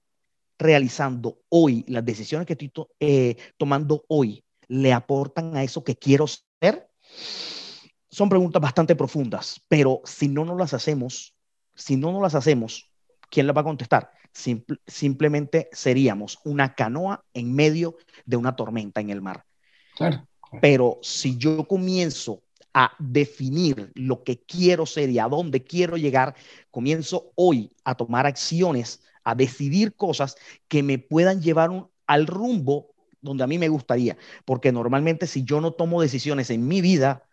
realizando 0.59 1.41
hoy, 1.49 1.85
las 1.89 2.05
decisiones 2.05 2.47
que 2.47 2.55
estoy 2.55 2.73
eh, 3.01 3.37
tomando 3.57 4.05
hoy, 4.09 4.45
le 4.69 4.93
aportan 4.93 5.57
a 5.57 5.63
eso 5.63 5.85
que 5.85 5.97
quiero 5.97 6.27
ser? 6.27 6.89
Son 8.11 8.29
preguntas 8.29 8.63
bastante 8.63 8.97
profundas, 8.97 9.61
pero 9.69 10.01
si 10.05 10.29
no 10.29 10.45
nos 10.45 10.57
las 10.57 10.73
hacemos, 10.73 11.35
si 11.75 11.97
no 11.97 12.13
nos 12.13 12.23
las 12.23 12.35
hacemos, 12.35 12.91
¿quién 13.29 13.47
las 13.47 13.57
va 13.57 13.61
a 13.61 13.65
contestar? 13.65 14.13
simplemente 14.87 15.69
seríamos 15.73 16.39
una 16.45 16.75
canoa 16.75 17.25
en 17.35 17.53
medio 17.53 17.97
de 18.25 18.37
una 18.37 18.55
tormenta 18.55 19.01
en 19.01 19.11
el 19.11 19.21
mar. 19.21 19.45
Pero 20.61 20.99
si 21.03 21.37
yo 21.37 21.67
comienzo 21.67 22.43
a 22.75 22.93
definir 22.99 23.91
lo 23.95 24.23
que 24.23 24.41
quiero 24.43 24.87
ser 24.87 25.11
y 25.11 25.19
a 25.19 25.29
dónde 25.29 25.65
quiero 25.65 25.97
llegar, 25.97 26.35
comienzo 26.71 27.33
hoy 27.35 27.73
a 27.85 27.95
tomar 27.95 28.27
acciones, 28.27 29.03
a 29.25 29.35
decidir 29.35 29.95
cosas 29.95 30.37
que 30.69 30.83
me 30.83 30.99
puedan 30.99 31.43
llevar 31.43 31.71
al 32.07 32.27
rumbo 32.27 32.95
donde 33.21 33.45
a 33.45 33.47
mí 33.47 33.59
me 33.59 33.69
gustaría. 33.69 34.17
Porque 34.45 34.73
normalmente 34.73 35.27
si 35.27 35.45
yo 35.45 35.61
no 35.61 35.73
tomo 35.73 36.01
decisiones 36.01 36.51
en 36.51 36.69
mi 36.69 36.81
vida, 36.81 37.25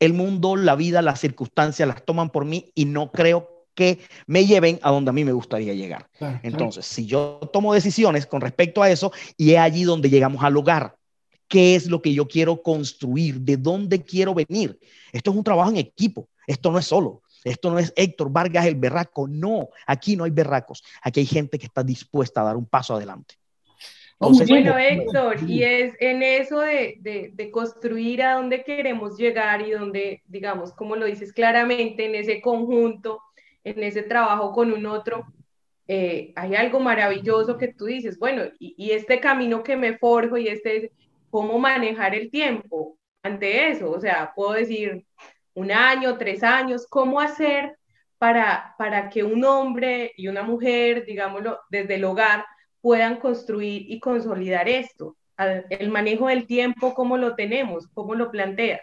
el 0.00 0.12
mundo, 0.12 0.56
la 0.56 0.76
vida, 0.76 1.02
las 1.02 1.20
circunstancias 1.20 1.88
las 1.88 2.04
toman 2.04 2.30
por 2.30 2.44
mí 2.44 2.72
y 2.74 2.84
no 2.84 3.10
creo 3.10 3.66
que 3.74 4.00
me 4.26 4.44
lleven 4.44 4.80
a 4.82 4.90
donde 4.90 5.10
a 5.10 5.12
mí 5.12 5.24
me 5.24 5.32
gustaría 5.32 5.72
llegar. 5.72 6.10
Entonces, 6.42 6.84
si 6.84 7.06
yo 7.06 7.40
tomo 7.52 7.72
decisiones 7.72 8.26
con 8.26 8.40
respecto 8.40 8.82
a 8.82 8.90
eso, 8.90 9.12
y 9.36 9.52
es 9.52 9.58
allí 9.58 9.84
donde 9.84 10.10
llegamos 10.10 10.42
al 10.42 10.56
hogar, 10.56 10.97
¿qué 11.48 11.74
es 11.74 11.86
lo 11.86 12.00
que 12.00 12.12
yo 12.12 12.28
quiero 12.28 12.62
construir? 12.62 13.40
¿De 13.40 13.56
dónde 13.56 14.02
quiero 14.02 14.34
venir? 14.34 14.78
Esto 15.12 15.30
es 15.30 15.36
un 15.36 15.44
trabajo 15.44 15.70
en 15.70 15.78
equipo, 15.78 16.28
esto 16.46 16.70
no 16.70 16.78
es 16.78 16.86
solo. 16.86 17.22
Esto 17.44 17.70
no 17.70 17.78
es 17.78 17.92
Héctor 17.96 18.30
Vargas 18.30 18.66
el 18.66 18.74
berraco, 18.74 19.28
no, 19.28 19.68
aquí 19.86 20.16
no 20.16 20.24
hay 20.24 20.30
berracos, 20.30 20.82
aquí 21.02 21.20
hay 21.20 21.26
gente 21.26 21.56
que 21.56 21.66
está 21.66 21.84
dispuesta 21.84 22.40
a 22.40 22.44
dar 22.44 22.56
un 22.56 22.66
paso 22.66 22.94
adelante. 22.94 23.36
bueno, 24.18 24.76
Héctor, 24.76 25.48
y 25.48 25.62
es 25.62 25.94
en 26.00 26.24
eso 26.24 26.58
de, 26.58 26.98
de, 27.32 27.50
construir 27.52 28.24
a 28.24 28.34
dónde 28.34 28.64
queremos 28.64 29.16
llegar 29.16 29.62
y 29.62 29.70
donde, 29.70 30.22
digamos, 30.26 30.72
como 30.72 30.96
lo 30.96 31.06
dices 31.06 31.32
claramente, 31.32 32.06
en 32.06 32.16
ese 32.16 32.40
conjunto 32.40 33.20
en 33.64 33.82
ese 33.82 34.02
trabajo 34.02 34.52
con 34.52 34.72
un 34.72 34.86
otro, 34.86 35.26
eh, 35.86 36.32
hay 36.36 36.54
algo 36.54 36.80
maravilloso 36.80 37.56
que 37.56 37.68
tú 37.68 37.86
dices, 37.86 38.18
bueno, 38.18 38.44
y, 38.58 38.90
este 38.90 39.20
camino 39.20 39.62
que 39.62 39.76
me 39.76 39.96
forjo 39.96 40.36
y 40.36 40.48
este, 40.48 40.92
cómo 41.30 41.58
manejar 41.58 42.14
el 42.14 42.30
tiempo 42.30 42.98
ante 43.22 43.70
eso, 43.70 43.90
o 43.90 44.00
sea, 44.00 44.32
puedo 44.34 44.52
decir 44.52 45.04
un 45.54 45.72
año, 45.72 46.16
tres 46.16 46.42
años, 46.42 46.86
cómo 46.88 47.20
hacer 47.20 47.76
para, 48.18 48.74
para 48.78 49.10
que 49.10 49.24
un 49.24 49.44
hombre 49.44 50.12
y 50.16 50.28
una 50.28 50.42
mujer, 50.42 51.04
digámoslo, 51.04 51.58
desde 51.70 51.96
el 51.96 52.04
hogar 52.04 52.44
puedan 52.80 53.16
construir 53.16 53.90
y 53.90 53.98
consolidar 54.00 54.68
esto. 54.68 55.16
El 55.70 55.90
manejo 55.90 56.28
del 56.28 56.46
tiempo, 56.46 56.94
¿cómo 56.94 57.16
lo 57.16 57.34
tenemos? 57.34 57.86
¿Cómo 57.94 58.14
lo 58.14 58.30
planteas? 58.30 58.80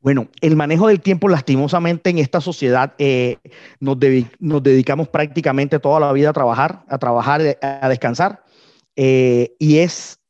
Bueno, 0.00 0.28
el 0.40 0.54
manejo 0.54 0.88
del 0.88 1.00
tiempo, 1.00 1.28
lastimosamente, 1.28 2.10
en 2.10 2.18
esta 2.18 2.40
sociedad 2.40 2.92
eh, 2.98 3.38
nos, 3.80 3.98
dedicamos 3.98 5.08
prácticamente 5.08 5.78
toda 5.78 5.98
la 5.98 6.12
vida 6.12 6.30
a 6.30 6.32
trabajar, 6.34 6.84
a 6.88 6.98
trabajar, 6.98 7.40
a 7.62 7.88
descansar, 7.88 8.44
eh, 8.96 9.54
y 9.58 9.78
es 9.78 10.20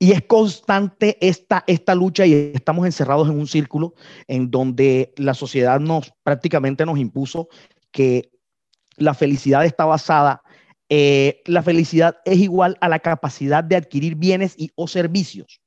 y 0.00 0.10
es 0.10 0.22
constante 0.22 1.16
esta, 1.20 1.62
esta 1.68 1.94
lucha 1.94 2.26
y 2.26 2.32
estamos 2.54 2.84
encerrados 2.86 3.28
en 3.28 3.38
un 3.38 3.46
círculo 3.46 3.94
en 4.26 4.50
donde 4.50 5.12
la 5.16 5.34
sociedad 5.34 5.78
nos 5.78 6.12
prácticamente 6.24 6.84
nos 6.84 6.98
impuso 6.98 7.48
que 7.92 8.32
la 8.96 9.14
felicidad 9.14 9.64
está 9.64 9.84
basada, 9.84 10.42
la 10.88 11.62
felicidad 11.62 12.16
es 12.24 12.38
igual 12.38 12.76
a 12.80 12.88
la 12.88 12.98
capacidad 12.98 13.62
de 13.62 13.76
adquirir 13.76 14.16
bienes 14.16 14.54
y 14.56 14.72
o 14.74 14.88
servicios. 14.88 15.60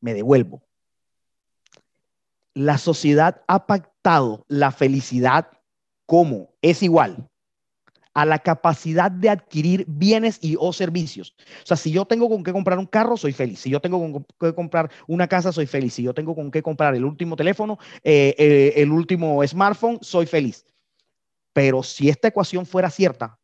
Me 0.00 0.14
devuelvo 0.14 0.62
la 2.54 2.78
sociedad 2.78 3.42
ha 3.48 3.66
pactado 3.66 4.44
la 4.48 4.70
felicidad 4.70 5.48
como 6.06 6.54
es 6.62 6.82
igual 6.82 7.28
a 8.14 8.24
la 8.24 8.38
capacidad 8.38 9.10
de 9.10 9.28
adquirir 9.28 9.84
bienes 9.88 10.38
y 10.40 10.56
o 10.58 10.72
servicios. 10.72 11.34
O 11.62 11.66
sea, 11.66 11.76
si 11.76 11.90
yo 11.90 12.04
tengo 12.04 12.28
con 12.28 12.42
qué 12.42 12.52
comprar 12.52 12.78
un 12.78 12.86
carro, 12.86 13.16
soy 13.16 13.32
feliz. 13.32 13.60
Si 13.60 13.70
yo 13.70 13.80
tengo 13.80 14.00
con 14.00 14.24
qué 14.40 14.54
comprar 14.54 14.90
una 15.06 15.28
casa, 15.28 15.52
soy 15.52 15.66
feliz. 15.66 15.94
Si 15.94 16.02
yo 16.02 16.14
tengo 16.14 16.34
con 16.34 16.50
qué 16.50 16.62
comprar 16.62 16.94
el 16.94 17.04
último 17.04 17.36
teléfono, 17.36 17.78
eh, 18.02 18.34
eh, 18.38 18.74
el 18.76 18.90
último 18.92 19.46
smartphone, 19.46 19.98
soy 20.00 20.26
feliz. 20.26 20.64
Pero 21.52 21.82
si 21.82 22.08
esta 22.08 22.28
ecuación 22.28 22.66
fuera 22.66 22.88
cierta, 22.88 23.38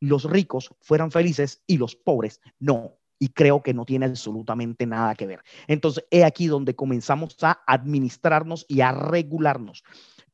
los 0.00 0.24
ricos 0.24 0.74
fueran 0.80 1.10
felices 1.10 1.62
y 1.66 1.78
los 1.78 1.94
pobres 1.94 2.40
no 2.58 2.98
y 3.22 3.28
creo 3.28 3.62
que 3.62 3.72
no 3.72 3.84
tiene 3.84 4.06
absolutamente 4.06 4.84
nada 4.84 5.14
que 5.14 5.28
ver. 5.28 5.44
Entonces, 5.68 6.04
es 6.10 6.24
aquí 6.24 6.48
donde 6.48 6.74
comenzamos 6.74 7.36
a 7.42 7.62
administrarnos 7.68 8.66
y 8.66 8.80
a 8.80 8.90
regularnos. 8.90 9.84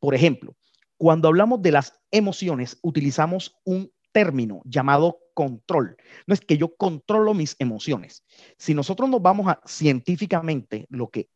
Por 0.00 0.14
ejemplo, 0.14 0.56
cuando 0.98 1.28
hablamos 1.28 1.62
de 1.62 1.72
las 1.72 1.98
emociones, 2.10 2.78
utilizamos 2.82 3.56
un 3.64 3.90
término 4.12 4.62
llamado 4.64 5.20
control. 5.32 5.96
No 6.26 6.34
es 6.34 6.40
que 6.40 6.58
yo 6.58 6.74
controlo 6.76 7.34
mis 7.34 7.54
emociones. 7.60 8.24
Si 8.58 8.74
nosotros 8.74 9.08
nos 9.08 9.22
vamos 9.22 9.46
a 9.48 9.60
científicamente 9.64 10.86
lo 10.90 11.08
que 11.08 11.30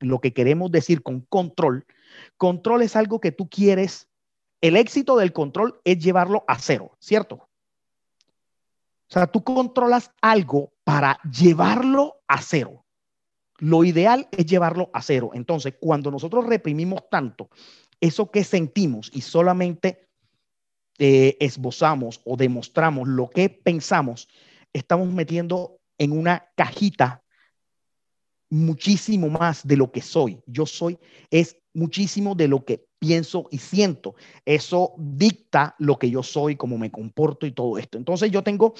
lo 0.00 0.20
que 0.20 0.32
queremos 0.32 0.72
decir 0.72 1.02
con 1.02 1.20
control, 1.20 1.86
control 2.36 2.82
es 2.82 2.96
algo 2.96 3.20
que 3.20 3.30
tú 3.30 3.48
quieres. 3.48 4.08
El 4.60 4.76
éxito 4.76 5.16
del 5.16 5.32
control 5.32 5.80
es 5.84 5.98
llevarlo 5.98 6.44
a 6.48 6.58
cero, 6.58 6.96
¿cierto? 6.98 7.36
O 7.36 9.12
sea, 9.12 9.28
tú 9.28 9.44
controlas 9.44 10.10
algo 10.20 10.72
para 10.82 11.20
llevarlo 11.22 12.16
a 12.26 12.40
cero. 12.42 12.84
Lo 13.58 13.84
ideal 13.84 14.28
es 14.32 14.46
llevarlo 14.46 14.90
a 14.92 15.02
cero. 15.02 15.30
Entonces, 15.34 15.74
cuando 15.80 16.10
nosotros 16.10 16.46
reprimimos 16.46 17.08
tanto 17.08 17.48
eso 18.02 18.32
que 18.32 18.42
sentimos 18.42 19.10
y 19.14 19.20
solamente 19.20 20.08
eh, 20.98 21.36
esbozamos 21.38 22.20
o 22.24 22.36
demostramos 22.36 23.06
lo 23.06 23.30
que 23.30 23.48
pensamos, 23.48 24.28
estamos 24.72 25.10
metiendo 25.12 25.78
en 25.98 26.10
una 26.10 26.50
cajita 26.56 27.22
muchísimo 28.50 29.30
más 29.30 29.64
de 29.64 29.76
lo 29.76 29.92
que 29.92 30.02
soy. 30.02 30.42
Yo 30.46 30.66
soy 30.66 30.98
es 31.30 31.56
muchísimo 31.74 32.34
de 32.34 32.48
lo 32.48 32.64
que 32.64 32.84
pienso 32.98 33.46
y 33.52 33.58
siento. 33.58 34.16
Eso 34.44 34.94
dicta 34.98 35.76
lo 35.78 35.96
que 35.96 36.10
yo 36.10 36.24
soy, 36.24 36.56
cómo 36.56 36.78
me 36.78 36.90
comporto 36.90 37.46
y 37.46 37.52
todo 37.52 37.78
esto. 37.78 37.98
Entonces 37.98 38.32
yo 38.32 38.42
tengo, 38.42 38.74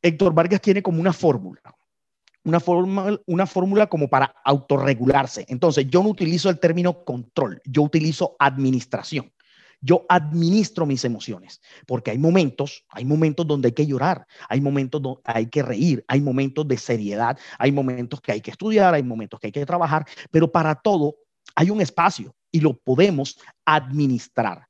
Héctor 0.00 0.32
Vargas 0.32 0.60
tiene 0.60 0.80
como 0.80 1.00
una 1.00 1.12
fórmula, 1.12 1.60
una 2.44 2.60
fórmula, 2.60 3.20
una 3.26 3.46
fórmula 3.46 3.86
como 3.86 4.08
para 4.08 4.34
autorregularse. 4.44 5.44
Entonces 5.48 5.86
yo 5.88 6.02
no 6.02 6.08
utilizo 6.10 6.50
el 6.50 6.58
término 6.58 7.04
control, 7.04 7.60
yo 7.64 7.82
utilizo 7.82 8.36
administración. 8.38 9.32
Yo 9.84 10.06
administro 10.08 10.86
mis 10.86 11.04
emociones, 11.04 11.60
porque 11.88 12.12
hay 12.12 12.18
momentos, 12.18 12.84
hay 12.88 13.04
momentos 13.04 13.44
donde 13.48 13.66
hay 13.66 13.72
que 13.72 13.84
llorar, 13.84 14.28
hay 14.48 14.60
momentos 14.60 15.02
donde 15.02 15.20
hay 15.24 15.46
que 15.46 15.60
reír, 15.60 16.04
hay 16.06 16.20
momentos 16.20 16.68
de 16.68 16.78
seriedad, 16.78 17.36
hay 17.58 17.72
momentos 17.72 18.20
que 18.20 18.30
hay 18.30 18.40
que 18.40 18.52
estudiar, 18.52 18.94
hay 18.94 19.02
momentos 19.02 19.40
que 19.40 19.48
hay 19.48 19.52
que 19.52 19.66
trabajar, 19.66 20.06
pero 20.30 20.52
para 20.52 20.76
todo 20.76 21.16
hay 21.56 21.70
un 21.70 21.80
espacio 21.80 22.32
y 22.52 22.60
lo 22.60 22.78
podemos 22.78 23.36
administrar. 23.64 24.68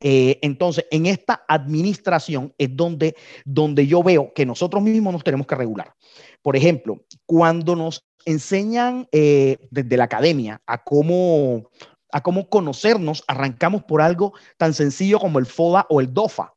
Eh, 0.00 0.38
entonces, 0.42 0.86
en 0.90 1.06
esta 1.06 1.44
administración 1.48 2.54
es 2.58 2.74
donde, 2.76 3.16
donde 3.44 3.86
yo 3.86 4.02
veo 4.02 4.32
que 4.32 4.46
nosotros 4.46 4.82
mismos 4.82 5.12
nos 5.12 5.24
tenemos 5.24 5.46
que 5.46 5.56
regular. 5.56 5.94
Por 6.42 6.56
ejemplo, 6.56 7.04
cuando 7.26 7.74
nos 7.74 8.06
enseñan 8.24 9.08
eh, 9.12 9.58
desde 9.70 9.96
la 9.96 10.04
academia 10.04 10.60
a 10.66 10.82
cómo, 10.82 11.70
a 12.12 12.22
cómo 12.22 12.48
conocernos, 12.48 13.24
arrancamos 13.26 13.82
por 13.84 14.00
algo 14.00 14.34
tan 14.56 14.74
sencillo 14.74 15.18
como 15.18 15.38
el 15.38 15.46
FODA 15.46 15.86
o 15.88 16.00
el 16.00 16.12
DOFA 16.12 16.54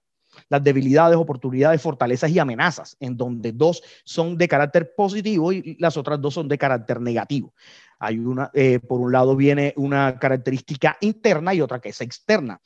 las 0.50 0.63
debilidades, 0.63 1.17
oportunidades, 1.17 1.81
fortalezas 1.81 2.29
y 2.29 2.39
amenazas, 2.39 2.98
en 3.00 3.15
donde 3.15 3.51
dos 3.53 3.81
son 4.03 4.38
de 4.38 4.48
carácter 4.48 4.93
positivo 4.95 5.51
y 5.53 5.77
las 5.79 5.98
otras 5.98 6.19
dos 6.19 6.33
son 6.33 6.48
de 6.48 6.57
carácter 6.57 7.00
negativo. 7.00 7.53
Hay 8.00 8.17
una, 8.17 8.50
eh, 8.53 8.79
por 8.79 9.00
un 9.00 9.12
lado 9.12 9.36
viene 9.36 9.74
una 9.77 10.19
característica 10.19 10.98
interna 11.01 11.53
y 11.53 11.62
otra 11.62 11.79
que 11.79 11.89
es 11.89 12.01
externa. 12.01 12.60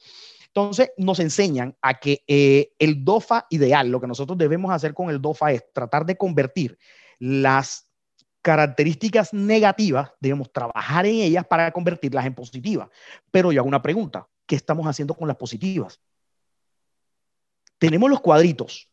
Entonces 0.55 0.91
nos 0.95 1.19
enseñan 1.19 1.75
a 1.81 1.95
que 1.95 2.23
eh, 2.27 2.71
el 2.79 3.03
DOFA 3.03 3.45
ideal, 3.49 3.89
lo 3.89 3.99
que 3.99 4.07
nosotros 4.07 4.37
debemos 4.37 4.71
hacer 4.71 4.93
con 4.93 5.09
el 5.09 5.21
DOFA 5.21 5.51
es 5.51 5.65
tratar 5.73 6.05
de 6.05 6.15
convertir 6.15 6.77
las 7.19 7.89
características 8.41 9.33
negativas, 9.33 10.11
debemos 10.21 10.53
trabajar 10.53 11.05
en 11.07 11.15
ellas 11.15 11.45
para 11.45 11.69
convertirlas 11.73 12.25
en 12.25 12.33
positivas. 12.33 12.87
Pero 13.31 13.51
yo 13.51 13.59
hago 13.59 13.67
una 13.67 13.81
pregunta, 13.81 14.29
¿qué 14.45 14.55
estamos 14.55 14.87
haciendo 14.87 15.13
con 15.13 15.27
las 15.27 15.35
positivas? 15.35 15.99
Tenemos 17.77 18.09
los 18.09 18.21
cuadritos. 18.21 18.89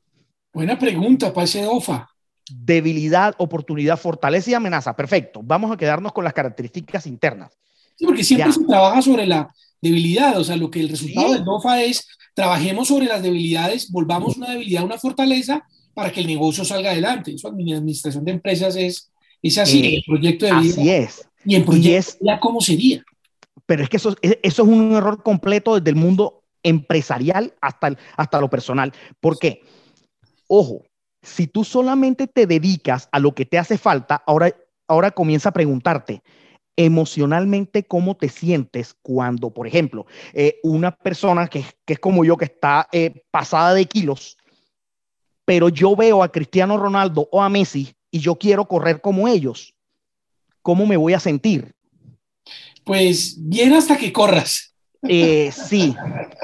Buena 0.52 0.76
pregunta 0.76 1.32
para 1.32 1.44
ese 1.44 1.62
DOFA. 1.62 2.08
Debilidad, 2.50 3.36
oportunidad, 3.38 3.96
fortaleza 3.96 4.50
y 4.50 4.54
amenaza. 4.54 4.96
Perfecto. 4.96 5.40
Vamos 5.44 5.70
a 5.70 5.76
quedarnos 5.76 6.12
con 6.12 6.24
las 6.24 6.32
características 6.32 7.06
internas. 7.06 7.56
Sí, 7.94 8.04
porque 8.04 8.24
siempre 8.24 8.52
se 8.52 8.64
trabaja 8.64 9.00
sobre 9.00 9.26
la 9.26 9.54
debilidad. 9.82 10.38
O 10.38 10.44
sea, 10.44 10.56
lo 10.56 10.70
que 10.70 10.80
el 10.80 10.88
resultado 10.88 11.32
del 11.32 11.44
DOFA 11.44 11.82
es, 11.82 12.08
trabajemos 12.34 12.88
sobre 12.88 13.06
las 13.06 13.22
debilidades, 13.22 13.90
volvamos 13.90 14.36
una 14.36 14.50
debilidad 14.50 14.82
a 14.82 14.86
una 14.86 14.98
fortaleza 14.98 15.62
para 15.92 16.10
que 16.10 16.20
el 16.20 16.26
negocio 16.26 16.64
salga 16.64 16.92
adelante. 16.92 17.34
Eso 17.34 17.48
en 17.48 17.74
administración 17.74 18.24
de 18.24 18.32
empresas 18.32 18.76
es, 18.76 19.12
es 19.42 19.58
así, 19.58 19.84
eh, 19.84 19.96
el 19.96 20.04
proyecto 20.06 20.46
de 20.46 20.52
vida. 20.52 20.72
Así 20.72 20.90
es. 20.90 21.28
Y 21.44 21.56
en 21.56 21.64
proyecto 21.64 22.12
de 22.12 22.18
vida, 22.20 22.40
¿cómo 22.40 22.60
sería? 22.60 23.04
Pero 23.66 23.82
es 23.82 23.88
que 23.88 23.96
eso, 23.96 24.16
eso 24.22 24.62
es 24.62 24.68
un 24.68 24.92
error 24.92 25.22
completo 25.22 25.74
desde 25.78 25.90
el 25.90 25.96
mundo 25.96 26.44
empresarial 26.62 27.54
hasta, 27.60 27.96
hasta 28.16 28.40
lo 28.40 28.48
personal. 28.48 28.92
¿Por 29.20 29.38
qué? 29.38 29.62
Ojo, 30.46 30.82
si 31.22 31.46
tú 31.46 31.64
solamente 31.64 32.26
te 32.26 32.46
dedicas 32.46 33.08
a 33.12 33.18
lo 33.18 33.34
que 33.34 33.46
te 33.46 33.58
hace 33.58 33.78
falta, 33.78 34.22
ahora, 34.26 34.54
ahora 34.88 35.10
comienza 35.10 35.50
a 35.50 35.52
preguntarte 35.52 36.22
emocionalmente 36.76 37.84
cómo 37.84 38.16
te 38.16 38.28
sientes 38.28 38.94
cuando, 39.02 39.50
por 39.50 39.66
ejemplo, 39.66 40.06
eh, 40.32 40.58
una 40.62 40.90
persona 40.90 41.48
que, 41.48 41.64
es 41.86 41.98
como 41.98 42.24
yo, 42.24 42.36
que 42.36 42.46
está 42.46 42.88
eh, 42.92 43.24
pasada 43.30 43.74
de 43.74 43.86
kilos, 43.86 44.38
pero 45.44 45.68
yo 45.68 45.94
veo 45.96 46.22
a 46.22 46.32
Cristiano 46.32 46.76
Ronaldo 46.76 47.28
o 47.30 47.42
a 47.42 47.48
Messi 47.48 47.94
y 48.10 48.20
yo 48.20 48.36
quiero 48.36 48.66
correr 48.66 49.00
como 49.00 49.28
ellos, 49.28 49.74
¿cómo 50.62 50.86
me 50.86 50.96
voy 50.96 51.14
a 51.14 51.20
sentir? 51.20 51.74
Pues 52.84 53.36
bien 53.38 53.72
hasta 53.72 53.96
que 53.96 54.12
corras. 54.12 54.74
Eh, 55.08 55.50
sí, 55.50 55.96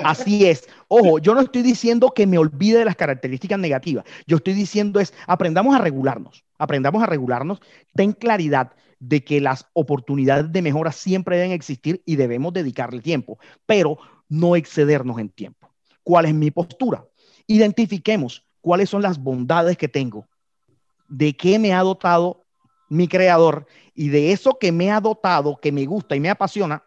así 0.03 0.47
es. 0.47 0.67
Ojo, 0.89 1.19
yo 1.19 1.35
no 1.35 1.43
estoy 1.43 1.63
diciendo 1.63 2.11
que 2.11 2.27
me 2.27 2.39
olvide 2.39 2.81
de 2.81 2.85
las 2.85 2.97
características 2.97 3.59
negativas. 3.59 4.05
Yo 4.27 4.39
estoy 4.39 4.55
diciendo 4.55 5.01
es, 5.01 5.15
aprendamos 5.27 5.75
a 5.75 5.79
regularnos, 5.79 6.45
aprendamos 6.59 7.03
a 7.03 7.07
regularnos, 7.07 7.61
ten 7.95 8.12
claridad 8.12 8.73
de 9.00 9.25
que 9.25 9.41
las 9.41 9.67
oportunidades 9.73 10.53
de 10.53 10.62
mejora 10.62 10.93
siempre 10.93 11.37
deben 11.37 11.53
existir 11.53 12.03
y 12.05 12.17
debemos 12.17 12.53
dedicarle 12.53 13.00
tiempo, 13.00 13.38
pero 13.65 13.99
no 14.29 14.57
excedernos 14.57 15.19
en 15.19 15.31
tiempo. 15.31 15.73
¿Cuál 16.03 16.27
es 16.27 16.35
mi 16.35 16.50
postura? 16.50 17.05
Identifiquemos 17.47 18.47
cuáles 18.61 18.91
son 18.91 19.03
las 19.03 19.23
bondades 19.23 19.77
que 19.77 19.88
tengo, 19.88 20.27
de 21.09 21.37
qué 21.37 21.59
me 21.59 21.73
ha 21.73 21.83
dotado 21.83 22.45
mi 22.88 23.07
creador 23.09 23.67
y 23.95 24.09
de 24.09 24.33
eso 24.33 24.59
que 24.59 24.73
me 24.73 24.91
ha 24.91 25.00
dotado, 25.00 25.59
que 25.61 25.73
me 25.73 25.87
gusta 25.87 26.16
y 26.16 26.21
me 26.21 26.31
apasiona, 26.31 26.83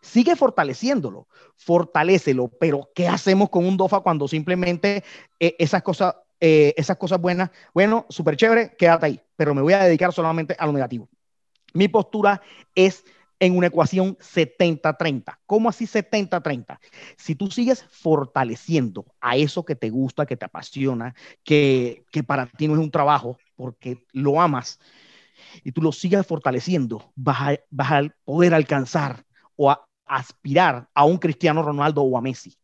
sigue 0.00 0.36
fortaleciéndolo, 0.36 1.28
fortalecelo, 1.56 2.48
pero 2.48 2.90
¿qué 2.94 3.08
hacemos 3.08 3.48
con 3.48 3.64
un 3.64 3.76
DOFA 3.76 4.00
cuando 4.00 4.28
simplemente 4.28 5.02
eh, 5.40 5.56
esas 5.58 5.82
cosas, 5.82 6.14
eh, 6.46 6.74
esas 6.76 6.98
cosas 6.98 7.18
buenas, 7.18 7.50
bueno, 7.72 8.04
súper 8.10 8.36
chévere, 8.36 8.76
quédate 8.76 9.06
ahí, 9.06 9.20
pero 9.34 9.54
me 9.54 9.62
voy 9.62 9.72
a 9.72 9.84
dedicar 9.84 10.12
solamente 10.12 10.54
a 10.58 10.66
lo 10.66 10.72
negativo? 10.72 11.08
Mi 11.72 11.88
postura 11.88 12.42
es 12.74 13.02
en 13.40 13.56
una 13.56 13.68
ecuación 13.68 14.18
70-30. 14.18 15.38
¿Cómo 15.46 15.70
así 15.70 15.86
70-30? 15.86 16.78
Si 17.16 17.34
tú 17.34 17.50
sigues 17.50 17.86
fortaleciendo 17.88 19.06
a 19.22 19.38
eso 19.38 19.64
que 19.64 19.74
te 19.74 19.88
gusta, 19.88 20.26
que 20.26 20.36
te 20.36 20.44
apasiona, 20.44 21.14
que, 21.44 22.04
que 22.12 22.22
para 22.22 22.44
ti 22.44 22.68
no 22.68 22.74
es 22.74 22.80
un 22.80 22.90
trabajo, 22.90 23.38
porque 23.56 24.04
lo 24.12 24.38
amas, 24.38 24.78
y 25.62 25.72
tú 25.72 25.80
lo 25.80 25.92
sigues 25.92 26.26
fortaleciendo, 26.26 27.10
vas 27.16 27.40
a, 27.40 27.60
vas 27.70 27.90
a 27.90 28.14
poder 28.26 28.52
alcanzar 28.52 29.24
o 29.56 29.74
aspirar 30.04 30.90
a 30.92 31.06
un 31.06 31.16
Cristiano 31.16 31.62
Ronaldo 31.62 32.02
o 32.02 32.18
a 32.18 32.20
Messi, 32.20 32.54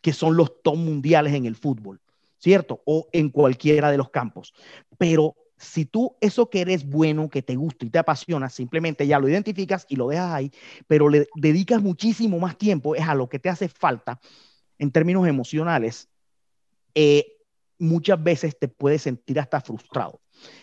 que 0.00 0.12
son 0.12 0.36
los 0.36 0.62
top 0.62 0.76
mundiales 0.76 1.34
en 1.34 1.46
el 1.46 1.56
fútbol, 1.56 2.00
¿cierto? 2.40 2.82
O 2.86 3.08
en 3.12 3.28
cualquiera 3.28 3.90
de 3.90 3.98
los 3.98 4.10
campos. 4.10 4.52
Pero 4.98 5.36
si 5.56 5.84
tú 5.84 6.16
eso 6.20 6.48
que 6.48 6.62
eres 6.62 6.88
bueno, 6.88 7.28
que 7.28 7.42
te 7.42 7.54
gusta 7.54 7.84
y 7.84 7.90
te 7.90 7.98
apasiona, 7.98 8.48
simplemente 8.48 9.06
ya 9.06 9.18
lo 9.18 9.28
identificas 9.28 9.86
y 9.88 9.96
lo 9.96 10.08
dejas 10.08 10.32
ahí, 10.32 10.50
pero 10.86 11.08
le 11.08 11.28
dedicas 11.36 11.82
muchísimo 11.82 12.38
más 12.38 12.56
tiempo, 12.56 12.94
es 12.94 13.06
a 13.06 13.14
lo 13.14 13.28
que 13.28 13.38
te 13.38 13.50
hace 13.50 13.68
falta 13.68 14.18
en 14.78 14.90
términos 14.90 15.28
emocionales, 15.28 16.08
eh, 16.94 17.36
muchas 17.78 18.22
veces 18.22 18.58
te 18.58 18.68
puedes 18.68 19.02
sentir 19.02 19.38
hasta 19.38 19.60
frustrado. 19.60 20.20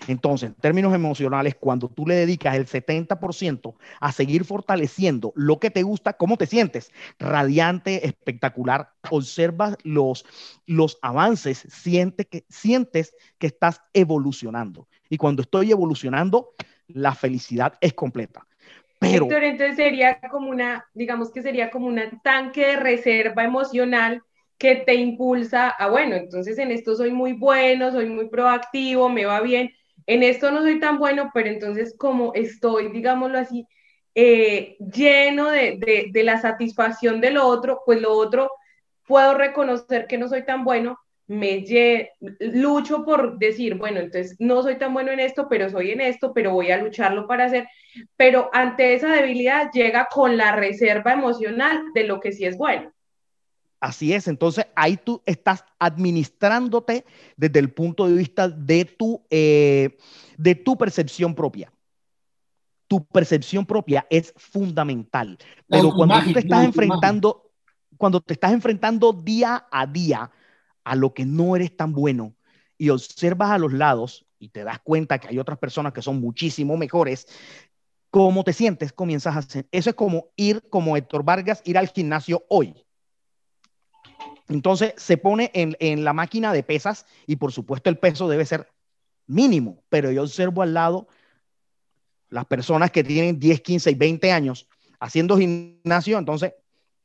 Entonces, 0.08 0.50
en 0.50 0.56
términos 0.56 0.94
emocionales, 0.94 1.56
cuando 1.56 1.90
tú 1.90 2.06
le 2.06 2.16
dedicas 2.16 2.56
el 2.56 2.66
70% 2.66 3.76
a 4.00 4.12
seguir 4.12 4.46
fortaleciendo 4.46 5.34
lo 5.36 5.60
que 5.60 5.70
te 5.70 5.84
gusta, 5.84 6.14
¿cómo 6.14 6.38
te 6.38 6.46
sientes? 6.46 6.92
Radiante, 7.20 8.06
espectacular, 8.06 8.92
observas 9.10 9.78
los, 9.84 10.26
los 10.66 10.98
avances, 11.02 11.68
siente 11.70 12.26
que, 12.26 12.46
sientes 12.50 13.16
que 13.38 13.48
estás 13.48 13.82
evolucionando. 13.94 14.88
Y 15.10 15.18
cuando 15.18 15.42
estoy 15.42 15.72
evolucionando, 15.72 16.54
la 16.88 17.14
felicidad 17.14 17.74
es 17.82 17.94
completa. 17.94 18.46
Pero, 19.00 19.26
Héctor, 19.26 19.44
entonces 19.44 19.76
sería 19.76 20.20
como 20.20 20.50
una, 20.50 20.88
digamos 20.94 21.32
que 21.32 21.42
sería 21.42 21.70
como 21.70 21.88
un 21.88 22.02
tanque 22.24 22.66
de 22.66 22.76
reserva 22.78 23.44
emocional 23.44 24.24
que 24.58 24.76
te 24.78 24.96
impulsa 24.96 25.70
a, 25.70 25.90
bueno, 25.90 26.16
entonces 26.16 26.58
en 26.58 26.72
esto 26.72 26.96
soy 26.96 27.12
muy 27.12 27.34
bueno, 27.34 27.92
soy 27.92 28.08
muy 28.08 28.30
proactivo, 28.30 29.10
me 29.10 29.26
va 29.26 29.42
bien, 29.42 29.72
en 30.08 30.24
esto 30.24 30.52
no 30.52 30.62
soy 30.62 30.80
tan 30.80 30.98
bueno, 30.98 31.32
pero 31.34 31.50
entonces 31.50 31.96
como 31.98 32.34
estoy, 32.34 32.92
digámoslo 32.92 33.38
así, 33.38 33.68
eh, 34.16 34.78
lleno 34.80 35.52
de, 35.52 36.10
de, 36.12 36.24
la 36.24 36.42
satisfacción 36.42 37.22
de 37.22 37.32
lo 37.32 37.46
otro, 37.46 37.82
pues 37.86 38.02
lo 38.02 38.14
otro 38.14 38.52
puedo 39.06 39.36
reconocer 39.36 40.08
que 40.08 40.18
no 40.18 40.28
soy 40.28 40.44
tan 40.44 40.64
bueno, 40.64 40.98
me 41.28 41.64
lucho 42.40 43.04
por 43.06 43.38
decir, 43.38 43.76
bueno, 43.76 44.00
entonces 44.00 44.36
no 44.40 44.64
soy 44.64 44.78
tan 44.78 44.94
bueno 44.94 45.12
en 45.12 45.20
esto, 45.20 45.48
pero 45.50 45.70
soy 45.70 45.92
en 45.92 46.02
esto, 46.02 46.34
pero 46.34 46.52
voy 46.52 46.72
a 46.72 46.78
lucharlo 46.78 47.28
para 47.28 47.46
hacer, 47.46 47.68
pero 48.16 48.50
ante 48.54 48.96
esa 48.96 49.12
debilidad 49.12 49.72
llega 49.72 50.08
con 50.12 50.38
la 50.38 50.56
reserva 50.56 51.14
emocional 51.14 51.84
de 51.94 52.06
lo 52.06 52.20
que 52.20 52.32
sí 52.32 52.46
es 52.46 52.58
bueno. 52.58 52.92
Así 53.80 54.12
es, 54.14 54.28
entonces 54.28 54.66
ahí 54.76 54.98
tú 54.98 55.22
estás 55.26 55.64
administrándote 55.78 57.06
desde 57.36 57.60
el 57.60 57.72
punto 57.72 58.08
de 58.08 58.14
vista 58.14 58.50
de 58.50 58.86
tu, 58.86 59.24
eh, 59.30 59.98
de 60.36 60.56
tu 60.56 60.76
percepción 60.78 61.36
propia. 61.36 61.72
Tu 62.88 63.06
percepción 63.06 63.66
propia 63.66 64.08
es 64.10 64.34
fundamental. 64.36 65.38
Pero 65.68 65.92
cuando 65.92 66.20
tú 66.24 66.34
te 66.34 66.40
estás 66.40 66.66
enfrentando, 66.66 67.52
cuando 67.98 68.20
te 68.20 68.34
estás 68.34 68.52
enfrentando 68.52 69.14
día 69.14 69.68
a 69.70 69.86
día 69.86 70.32
a 70.84 70.96
lo 70.96 71.14
que 71.14 71.26
no 71.26 71.56
eres 71.56 71.76
tan 71.76 71.94
bueno 71.94 72.34
y 72.80 72.90
observas 72.90 73.52
a 73.52 73.58
los 73.60 73.74
lados 73.74 74.26
y 74.40 74.50
te 74.50 74.64
das 74.64 74.80
cuenta 74.80 75.20
que 75.20 75.28
hay 75.28 75.38
otras 75.38 75.60
personas 75.60 75.94
que 75.94 76.02
son 76.02 76.20
muchísimo 76.20 76.78
mejores, 76.78 77.28
¿cómo 78.10 78.44
te 78.44 78.54
sientes? 78.54 78.92
Comienzas 78.92 79.36
a 79.36 79.40
hacer. 79.40 79.68
Eso 79.72 79.92
es 79.92 79.96
como 79.96 80.30
ir, 80.36 80.64
como 80.70 80.98
Héctor 80.98 81.24
Vargas, 81.24 81.62
ir 81.66 81.78
al 81.78 81.90
gimnasio 81.90 82.44
hoy 82.50 82.87
entonces 84.50 84.94
se 84.98 85.18
pone 85.18 85.52
en, 85.54 86.04
la 86.04 86.14
máquina 86.14 86.54
de 86.54 86.64
pesas 86.64 87.06
y 87.26 87.36
por 87.36 87.52
supuesto 87.52 87.90
el 87.90 87.98
peso 87.98 88.30
debe 88.30 88.46
ser 88.46 88.70
mínimo, 89.26 89.84
pero 89.90 90.12
yo 90.12 90.24
observo 90.24 90.62
al 90.62 90.74
lado 90.74 91.08
las 92.30 92.46
personas 92.46 92.92
que 92.92 93.04
tienen 93.04 93.40
10, 93.40 93.62
15 93.62 93.92
y 93.92 93.96
20 93.96 94.32
años 94.32 94.68
haciendo 95.00 95.38
gimnasio, 95.38 96.18
entonces 96.18 96.54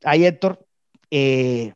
hay 0.03 0.25
Héctor, 0.25 0.65
eh, 1.11 1.73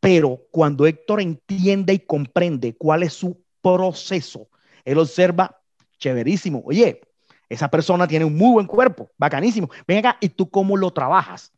pero 0.00 0.40
cuando 0.50 0.86
Héctor 0.86 1.20
entiende 1.20 1.94
y 1.94 1.98
comprende 2.00 2.76
cuál 2.76 3.02
es 3.02 3.14
su 3.14 3.42
proceso, 3.62 4.48
él 4.84 4.98
observa, 4.98 5.60
chéverísimo, 5.98 6.62
oye, 6.64 7.00
esa 7.48 7.68
persona 7.68 8.06
tiene 8.06 8.24
un 8.24 8.36
muy 8.36 8.52
buen 8.52 8.66
cuerpo, 8.66 9.10
bacanísimo, 9.16 9.70
ven 9.86 9.98
acá, 9.98 10.18
¿y 10.20 10.28
tú 10.28 10.48
cómo 10.50 10.76
lo 10.76 10.90
trabajas? 10.92 11.52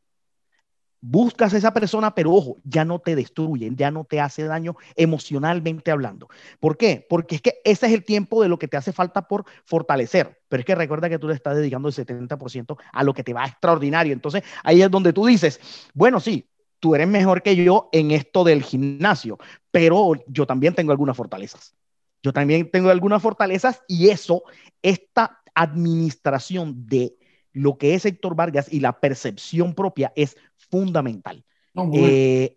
Buscas 1.01 1.55
a 1.55 1.59
esa 1.59 1.73
persona, 1.73 2.15
pero 2.15 2.33
ojo, 2.33 2.59
ya 2.65 2.85
no 2.85 2.99
te 2.99 3.17
destruyen, 3.17 3.77
ya 3.77 3.91
no 3.91 4.05
te 4.05 4.21
hace 4.21 4.45
daño 4.45 4.77
emocionalmente 4.97 5.91
hablando. 5.91 6.29
¿Por 6.59 6.77
qué? 6.77 7.07
Porque 7.09 7.37
es 7.37 7.43
que 7.43 7.61
ese 7.65 7.87
es 7.87 7.93
el 7.93 8.05
tiempo 8.05 8.43
de 8.43 8.49
lo 8.49 8.59
que 8.59 8.69
te 8.69 8.77
hace 8.77 8.93
falta 8.93 9.27
por 9.27 9.45
fortalecer. 9.65 10.41
Pero 10.49 10.61
es 10.61 10.67
que 10.67 10.75
recuerda 10.75 11.09
que 11.09 11.19
tú 11.19 11.29
le 11.29 11.35
estás 11.35 11.57
dedicando 11.57 11.89
el 11.89 11.95
70% 11.95 12.77
a 12.93 13.05
lo 13.05 13.15
que 13.15 13.25
te 13.25 13.33
va 13.33 13.47
extraordinario. 13.47 14.13
Entonces, 14.13 14.43
ahí 14.63 14.83
es 14.83 14.91
donde 14.91 15.13
tú 15.13 15.27
dices, 15.27 15.61
bueno, 15.95 16.21
sí, 16.21 16.49
tú 16.81 16.95
eres 16.95 17.09
mejor 17.09 17.43
que 17.43 17.57
yo 17.57 17.89
en 17.93 18.11
esto 18.11 18.45
del 18.45 18.63
gimnasio, 18.63 19.39
pero 19.71 20.13
yo 20.27 20.47
también 20.47 20.75
tengo 20.75 20.93
algunas 20.93 21.17
fortalezas. 21.17 21.75
Yo 22.23 22.33
también 22.33 22.71
tengo 22.71 22.91
algunas 22.91 23.23
fortalezas 23.23 23.83
y 23.89 24.09
eso, 24.09 24.43
esta 24.83 25.41
administración 25.55 26.87
de 26.87 27.17
lo 27.53 27.79
que 27.79 27.95
es 27.95 28.05
Héctor 28.05 28.35
Vargas 28.35 28.73
y 28.73 28.81
la 28.81 28.99
percepción 29.01 29.75
propia 29.75 30.13
es 30.17 30.37
fundamental. 30.57 31.45
muy, 31.75 31.87
bueno. 31.87 32.07
Eh, 32.09 32.57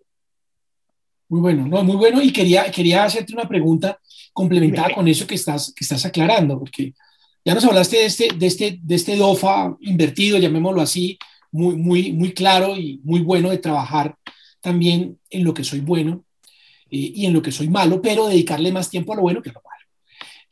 muy, 1.30 1.42
bueno. 1.42 1.68
no, 1.68 1.84
muy 1.84 1.96
bueno. 1.96 2.22
Y 2.22 2.32
quería, 2.32 2.70
quería 2.72 3.04
hacerte 3.04 3.34
una 3.34 3.48
pregunta 3.48 4.00
complementada 4.34 4.94
con 4.94 5.08
eso 5.08 5.26
que 5.26 5.36
estás, 5.36 5.74
que 5.76 5.84
estás 5.84 6.06
aclarando, 6.06 6.60
porque 6.60 6.94
ya 7.46 7.54
nos 7.54 7.66
hablaste 7.66 7.98
de 7.98 8.06
este, 8.06 8.28
de 8.36 8.48
este, 8.48 8.80
de 8.82 8.96
este 8.96 9.16
DOFA 9.16 9.76
invertido, 9.82 10.38
llamémoslo 10.38 10.82
así, 10.82 11.18
muy, 11.52 11.76
muy, 11.76 12.12
muy 12.14 12.34
claro 12.34 12.76
y 12.76 13.00
muy 13.04 13.22
bueno 13.22 13.50
de 13.50 13.58
trabajar 13.58 14.16
también 14.62 15.20
en 15.30 15.44
lo 15.44 15.54
que 15.54 15.64
soy 15.64 15.82
bueno 15.82 16.24
eh, 16.90 17.12
y 17.16 17.26
en 17.26 17.34
lo 17.34 17.42
que 17.42 17.52
soy 17.52 17.68
malo, 17.68 18.02
pero 18.02 18.28
dedicarle 18.28 18.72
más 18.72 18.90
tiempo 18.90 19.14
a 19.14 19.18
lo 19.18 19.24
bueno 19.24 19.42
que 19.42 19.50
a 19.50 19.54
lo 19.54 19.62
malo. 19.62 19.86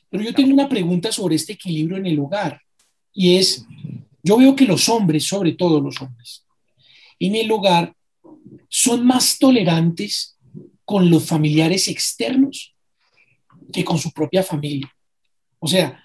Pero 0.10 0.23
yo 0.23 0.34
tengo 0.34 0.54
una 0.54 0.67
pregunta 0.67 1.12
sobre 1.12 1.36
este 1.36 1.54
equilibrio 1.54 1.97
en 1.97 2.06
el 2.06 2.19
hogar 2.19 2.62
y 3.13 3.38
es, 3.38 3.65
yo 4.24 4.38
veo 4.38 4.56
que 4.56 4.66
los 4.66 4.90
hombres, 4.90 5.26
sobre 5.26 5.54
todo 5.54 5.80
los 5.80 6.02
hombres, 6.02 6.46
en 7.20 7.36
el 7.36 7.52
hogar 7.52 7.94
son 8.68 9.06
más 9.06 9.38
tolerantes 9.38 10.38
con 10.86 11.10
los 11.10 11.26
familiares 11.26 11.88
externos 11.88 12.74
que 13.72 13.84
con 13.84 13.98
su 13.98 14.12
propia 14.12 14.44
familia. 14.44 14.92
O 15.60 15.68
sea, 15.68 16.04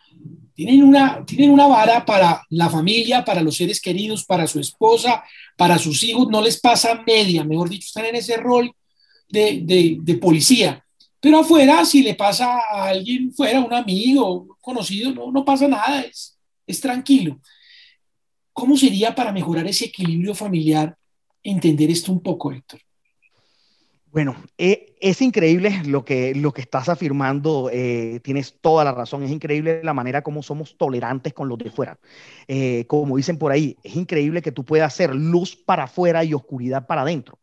tienen 0.55 0.83
una, 0.83 1.25
tienen 1.25 1.51
una 1.51 1.67
vara 1.67 2.05
para 2.05 2.43
la 2.51 2.71
familia, 2.71 3.25
para 3.25 3.43
los 3.43 3.57
seres 3.57 3.81
queridos, 3.81 4.25
para 4.25 4.47
su 4.47 4.59
esposa, 4.59 5.23
para 5.57 5.79
sus 5.79 6.03
hijos, 6.03 6.29
no 6.29 6.41
les 6.41 6.59
pasa 6.61 7.03
media, 7.07 7.45
mejor 7.45 7.69
dicho, 7.69 7.87
están 7.87 8.07
en 8.07 8.17
ese 8.17 8.37
rol 8.39 8.73
de, 9.29 9.99
de, 10.03 10.15
policía. 10.17 10.83
Pero 11.21 11.41
afuera, 11.41 11.85
si 11.85 12.03
le 12.03 12.15
pasa 12.15 12.59
a 12.59 12.89
alguien 12.89 13.33
fuera, 13.33 13.61
un 13.61 13.75
amigo, 13.75 14.57
conocido, 14.61 15.13
no, 15.13 15.31
no 15.31 15.45
pasa 15.45 15.69
nada, 15.69 16.01
es, 16.03 16.39
es 16.67 16.81
tranquilo. 16.81 17.41
¿Cómo 18.57 18.75
sería 18.75 19.15
para 19.15 19.33
mejorar 19.33 19.67
ese 19.67 19.85
equilibrio 19.85 20.35
familiar 20.35 20.97
entender 21.43 21.91
esto 21.91 22.11
un 22.11 22.21
poco, 22.21 22.51
Héctor? 22.51 22.81
Bueno, 24.11 24.35
eh, 24.57 24.97
es 24.99 25.21
increíble 25.21 25.83
lo 25.85 26.07
que, 26.07 26.35
lo 26.35 26.53
que 26.55 26.63
estás 26.63 26.89
afirmando, 26.89 27.69
eh, 27.71 28.19
tienes 28.25 28.59
toda 28.63 28.83
la 28.83 28.93
razón, 28.93 29.23
es 29.25 29.31
increíble 29.31 29.83
la 29.85 29.93
manera 29.93 30.23
como 30.23 30.43
somos 30.43 30.79
tolerantes 30.79 31.35
con 31.35 31.51
los 31.51 31.59
de 31.59 31.71
fuera. 31.71 31.99
Eh, 32.49 32.87
como 32.87 33.19
dicen 33.19 33.37
por 33.37 33.53
ahí, 33.53 33.77
es 33.83 33.95
increíble 33.95 34.41
que 34.41 34.53
tú 34.53 34.65
puedas 34.65 34.91
hacer 34.91 35.15
luz 35.15 35.55
para 35.55 35.85
afuera 35.85 36.25
y 36.25 36.33
oscuridad 36.33 36.87
para 36.87 37.03
adentro. 37.03 37.39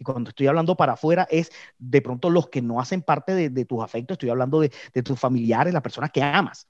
Y 0.00 0.02
cuando 0.02 0.30
estoy 0.30 0.48
hablando 0.48 0.76
para 0.76 0.94
afuera 0.94 1.28
es 1.30 1.52
de 1.78 2.02
pronto 2.02 2.28
los 2.28 2.48
que 2.48 2.60
no 2.60 2.80
hacen 2.80 3.02
parte 3.02 3.50
de, 3.50 3.64
tus 3.64 3.84
afectos, 3.84 4.16
estoy 4.16 4.30
hablando 4.30 4.58
de, 4.58 4.70
tus 5.04 5.16
familiares, 5.16 5.72
las 5.72 5.82
personas 5.82 6.10
que 6.10 6.24
amas. 6.24 6.66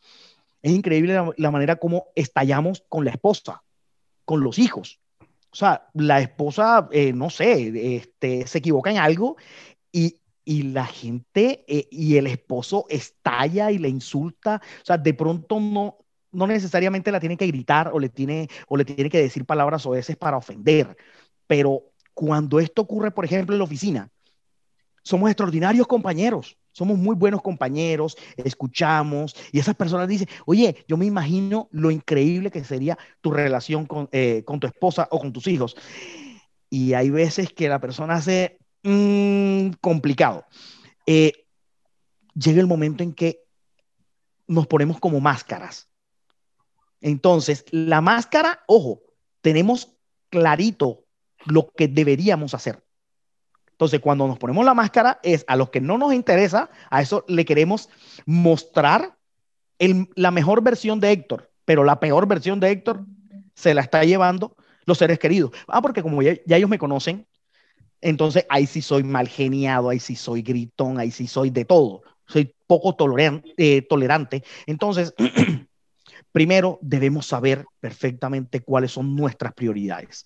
Es 0.60 0.72
increíble 0.72 1.14
la, 1.14 1.32
la 1.34 1.50
manera 1.50 1.76
como 1.76 2.08
estallamos 2.14 2.84
con 2.90 3.06
la 3.06 3.12
esposa, 3.12 3.62
con 4.26 4.42
los 4.44 4.58
hijos 4.58 5.00
o 5.56 5.58
sea, 5.58 5.88
la 5.94 6.20
esposa, 6.20 6.86
eh, 6.92 7.14
no 7.14 7.30
sé, 7.30 7.96
este, 7.96 8.46
se 8.46 8.58
equivoca 8.58 8.90
en 8.90 8.98
algo 8.98 9.38
y, 9.90 10.20
y 10.44 10.64
la 10.64 10.84
gente 10.84 11.64
eh, 11.66 11.88
y 11.90 12.18
el 12.18 12.26
esposo 12.26 12.84
estalla 12.90 13.70
y 13.70 13.78
le 13.78 13.88
insulta. 13.88 14.60
O 14.82 14.84
sea, 14.84 14.98
de 14.98 15.14
pronto 15.14 15.58
no, 15.58 15.96
no 16.30 16.46
necesariamente 16.46 17.10
la 17.10 17.20
tiene 17.20 17.38
que 17.38 17.46
gritar 17.46 17.90
o 17.94 17.98
le 17.98 18.10
tiene, 18.10 18.50
o 18.68 18.76
le 18.76 18.84
tiene 18.84 19.08
que 19.08 19.22
decir 19.22 19.46
palabras 19.46 19.86
o 19.86 19.92
veces 19.92 20.14
para 20.18 20.36
ofender. 20.36 20.94
Pero 21.46 21.84
cuando 22.12 22.60
esto 22.60 22.82
ocurre, 22.82 23.10
por 23.10 23.24
ejemplo, 23.24 23.54
en 23.54 23.58
la 23.60 23.64
oficina, 23.64 24.10
somos 25.02 25.30
extraordinarios 25.30 25.86
compañeros 25.86 26.58
somos 26.76 26.98
muy 26.98 27.16
buenos 27.16 27.40
compañeros, 27.40 28.18
escuchamos 28.36 29.34
y 29.50 29.58
esas 29.58 29.74
personas 29.74 30.08
dicen, 30.08 30.28
oye, 30.44 30.84
yo 30.86 30.98
me 30.98 31.06
imagino 31.06 31.70
lo 31.72 31.90
increíble 31.90 32.50
que 32.50 32.62
sería 32.64 32.98
tu 33.22 33.30
relación 33.30 33.86
con, 33.86 34.10
eh, 34.12 34.42
con 34.44 34.60
tu 34.60 34.66
esposa 34.66 35.08
o 35.10 35.18
con 35.18 35.32
tus 35.32 35.46
hijos. 35.46 35.74
Y 36.68 36.92
hay 36.92 37.08
veces 37.08 37.50
que 37.54 37.70
la 37.70 37.80
persona 37.80 38.16
hace 38.16 38.58
mm, 38.82 39.70
complicado. 39.80 40.44
Eh, 41.06 41.46
llega 42.34 42.60
el 42.60 42.66
momento 42.66 43.02
en 43.02 43.14
que 43.14 43.40
nos 44.46 44.66
ponemos 44.66 45.00
como 45.00 45.18
máscaras. 45.18 45.88
Entonces, 47.00 47.64
la 47.70 48.02
máscara, 48.02 48.64
ojo, 48.68 49.00
tenemos 49.40 49.96
clarito 50.28 51.06
lo 51.46 51.70
que 51.70 51.88
deberíamos 51.88 52.52
hacer. 52.52 52.85
Entonces, 53.76 54.00
cuando 54.00 54.26
nos 54.26 54.38
ponemos 54.38 54.64
la 54.64 54.72
máscara, 54.72 55.20
es 55.22 55.44
a 55.48 55.54
los 55.54 55.68
que 55.68 55.82
no 55.82 55.98
nos 55.98 56.14
interesa, 56.14 56.70
a 56.88 57.02
eso 57.02 57.26
le 57.28 57.44
queremos 57.44 57.90
mostrar 58.24 59.18
la 60.14 60.30
mejor 60.30 60.62
versión 60.62 60.98
de 60.98 61.12
Héctor, 61.12 61.50
pero 61.66 61.84
la 61.84 62.00
peor 62.00 62.26
versión 62.26 62.58
de 62.58 62.70
Héctor 62.70 63.04
se 63.54 63.74
la 63.74 63.82
está 63.82 64.02
llevando 64.02 64.56
los 64.86 64.96
seres 64.96 65.18
queridos. 65.18 65.50
Ah, 65.68 65.82
porque 65.82 66.02
como 66.02 66.22
ya, 66.22 66.36
ellos 66.46 66.70
me 66.70 66.78
conocen, 66.78 67.26
entonces 68.00 68.46
ahí 68.48 68.64
sí 68.64 68.80
soy 68.80 69.02
mal 69.02 69.28
geniado, 69.28 69.90
ahí 69.90 70.00
sí 70.00 70.16
soy 70.16 70.40
gritón, 70.40 70.98
ahí 70.98 71.10
sí 71.10 71.26
soy 71.26 71.50
de 71.50 71.66
todo. 71.66 72.00
Soy 72.26 72.54
poco 72.66 72.96
eh, 73.58 73.82
tolerante. 73.82 74.42
Entonces, 74.66 75.14
primero 76.32 76.78
debemos 76.80 77.26
saber 77.26 77.66
perfectamente 77.78 78.60
cuáles 78.60 78.92
son 78.92 79.14
nuestras 79.14 79.52
prioridades. 79.52 80.24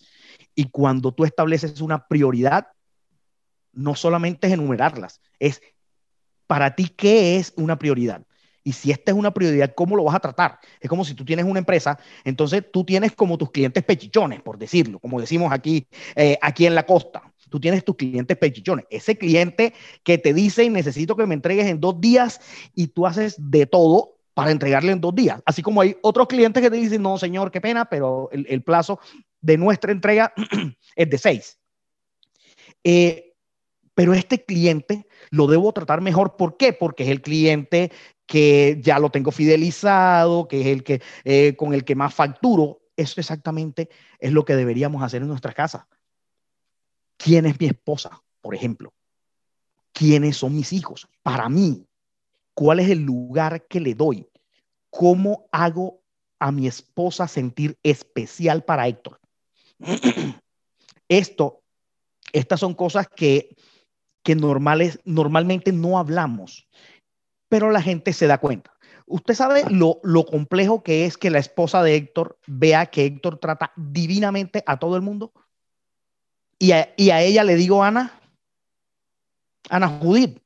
Y 0.54 0.66
cuando 0.66 1.12
tú 1.12 1.24
estableces 1.24 1.80
una 1.80 2.06
prioridad, 2.06 2.68
no 3.72 3.94
solamente 3.94 4.46
es 4.46 4.52
enumerarlas, 4.52 5.20
es 5.38 5.60
para 6.46 6.74
ti 6.74 6.88
qué 6.88 7.36
es 7.36 7.52
una 7.56 7.78
prioridad. 7.78 8.26
Y 8.62 8.72
si 8.72 8.90
esta 8.90 9.12
es 9.12 9.16
una 9.16 9.32
prioridad, 9.32 9.72
¿cómo 9.74 9.96
lo 9.96 10.04
vas 10.04 10.14
a 10.14 10.20
tratar? 10.20 10.58
Es 10.80 10.88
como 10.88 11.04
si 11.04 11.14
tú 11.14 11.24
tienes 11.24 11.46
una 11.46 11.58
empresa, 11.58 11.98
entonces 12.24 12.64
tú 12.70 12.84
tienes 12.84 13.12
como 13.12 13.38
tus 13.38 13.50
clientes 13.50 13.82
pechichones, 13.82 14.42
por 14.42 14.58
decirlo, 14.58 14.98
como 14.98 15.20
decimos 15.20 15.52
aquí, 15.52 15.86
eh, 16.14 16.38
aquí 16.42 16.66
en 16.66 16.74
la 16.74 16.84
costa. 16.84 17.22
Tú 17.48 17.58
tienes 17.58 17.84
tus 17.84 17.96
clientes 17.96 18.36
pechichones. 18.36 18.84
Ese 18.90 19.16
cliente 19.16 19.74
que 20.04 20.18
te 20.18 20.32
dice, 20.34 20.68
necesito 20.70 21.16
que 21.16 21.26
me 21.26 21.34
entregues 21.34 21.66
en 21.66 21.80
dos 21.80 22.00
días 22.00 22.40
y 22.74 22.88
tú 22.88 23.06
haces 23.06 23.34
de 23.38 23.66
todo 23.66 24.18
para 24.34 24.52
entregarle 24.52 24.92
en 24.92 25.00
dos 25.00 25.14
días. 25.14 25.42
Así 25.44 25.62
como 25.62 25.80
hay 25.80 25.96
otros 26.02 26.28
clientes 26.28 26.62
que 26.62 26.70
te 26.70 26.76
dicen, 26.76 27.02
no, 27.02 27.18
señor, 27.18 27.50
qué 27.50 27.60
pena, 27.60 27.86
pero 27.86 28.28
el, 28.30 28.62
plazo 28.62 29.00
de 29.40 29.56
nuestra 29.56 29.90
entrega 29.90 30.32
es 30.96 31.10
de 31.10 31.18
seis. 31.18 31.58
Eh, 32.84 33.29
pero 34.00 34.14
este 34.14 34.42
cliente 34.42 35.06
lo 35.28 35.46
debo 35.46 35.74
tratar 35.74 36.00
mejor. 36.00 36.34
¿Por 36.36 36.56
qué? 36.56 36.72
Porque 36.72 37.02
es 37.02 37.10
el 37.10 37.20
cliente 37.20 37.92
que 38.24 38.78
ya 38.80 38.98
lo 38.98 39.10
tengo 39.10 39.30
fidelizado, 39.30 40.48
que 40.48 40.62
es 40.62 40.66
el 40.68 40.82
que 40.82 41.02
eh, 41.24 41.54
con 41.54 41.74
el 41.74 41.84
que 41.84 41.94
más 41.94 42.14
facturo. 42.14 42.80
Eso 42.96 43.20
exactamente 43.20 43.90
es 44.18 44.32
lo 44.32 44.46
que 44.46 44.56
deberíamos 44.56 45.02
hacer 45.02 45.20
en 45.20 45.28
nuestra 45.28 45.52
casa. 45.52 45.86
¿Quién 47.18 47.44
es 47.44 47.60
mi 47.60 47.66
esposa, 47.66 48.22
por 48.40 48.54
ejemplo? 48.54 48.94
¿Quiénes 49.92 50.38
son 50.38 50.56
mis 50.56 50.72
hijos? 50.72 51.06
Para 51.22 51.50
mí, 51.50 51.86
¿cuál 52.54 52.80
es 52.80 52.88
el 52.88 53.00
lugar 53.00 53.66
que 53.66 53.80
le 53.80 53.94
doy? 53.94 54.26
¿Cómo 54.88 55.46
hago 55.52 56.00
a 56.38 56.50
mi 56.50 56.66
esposa 56.66 57.28
sentir 57.28 57.76
especial 57.82 58.64
para 58.64 58.88
Héctor? 58.88 59.20
Esto, 61.06 61.60
estas 62.32 62.60
son 62.60 62.72
cosas 62.72 63.06
que 63.14 63.56
que 64.22 64.34
normales, 64.34 65.00
normalmente 65.04 65.72
no 65.72 65.98
hablamos, 65.98 66.68
pero 67.48 67.70
la 67.70 67.82
gente 67.82 68.12
se 68.12 68.26
da 68.26 68.38
cuenta. 68.38 68.72
Usted 69.06 69.34
sabe 69.34 69.64
lo, 69.68 70.00
complejo 70.24 70.84
que 70.84 71.04
es 71.04 71.18
que 71.18 71.30
la 71.30 71.40
esposa 71.40 71.82
de 71.82 71.96
Héctor 71.96 72.38
vea 72.46 72.86
que 72.86 73.04
Héctor 73.04 73.38
trata 73.38 73.72
divinamente 73.76 74.62
a 74.66 74.78
todo 74.78 74.94
el 74.94 75.02
mundo. 75.02 75.32
Y 76.58 76.72
a, 76.72 76.92
ella 76.96 77.42
le 77.42 77.56
digo 77.56 77.82
Ana, 77.82 78.20
Ana 79.68 79.88
Judith, 79.88 80.40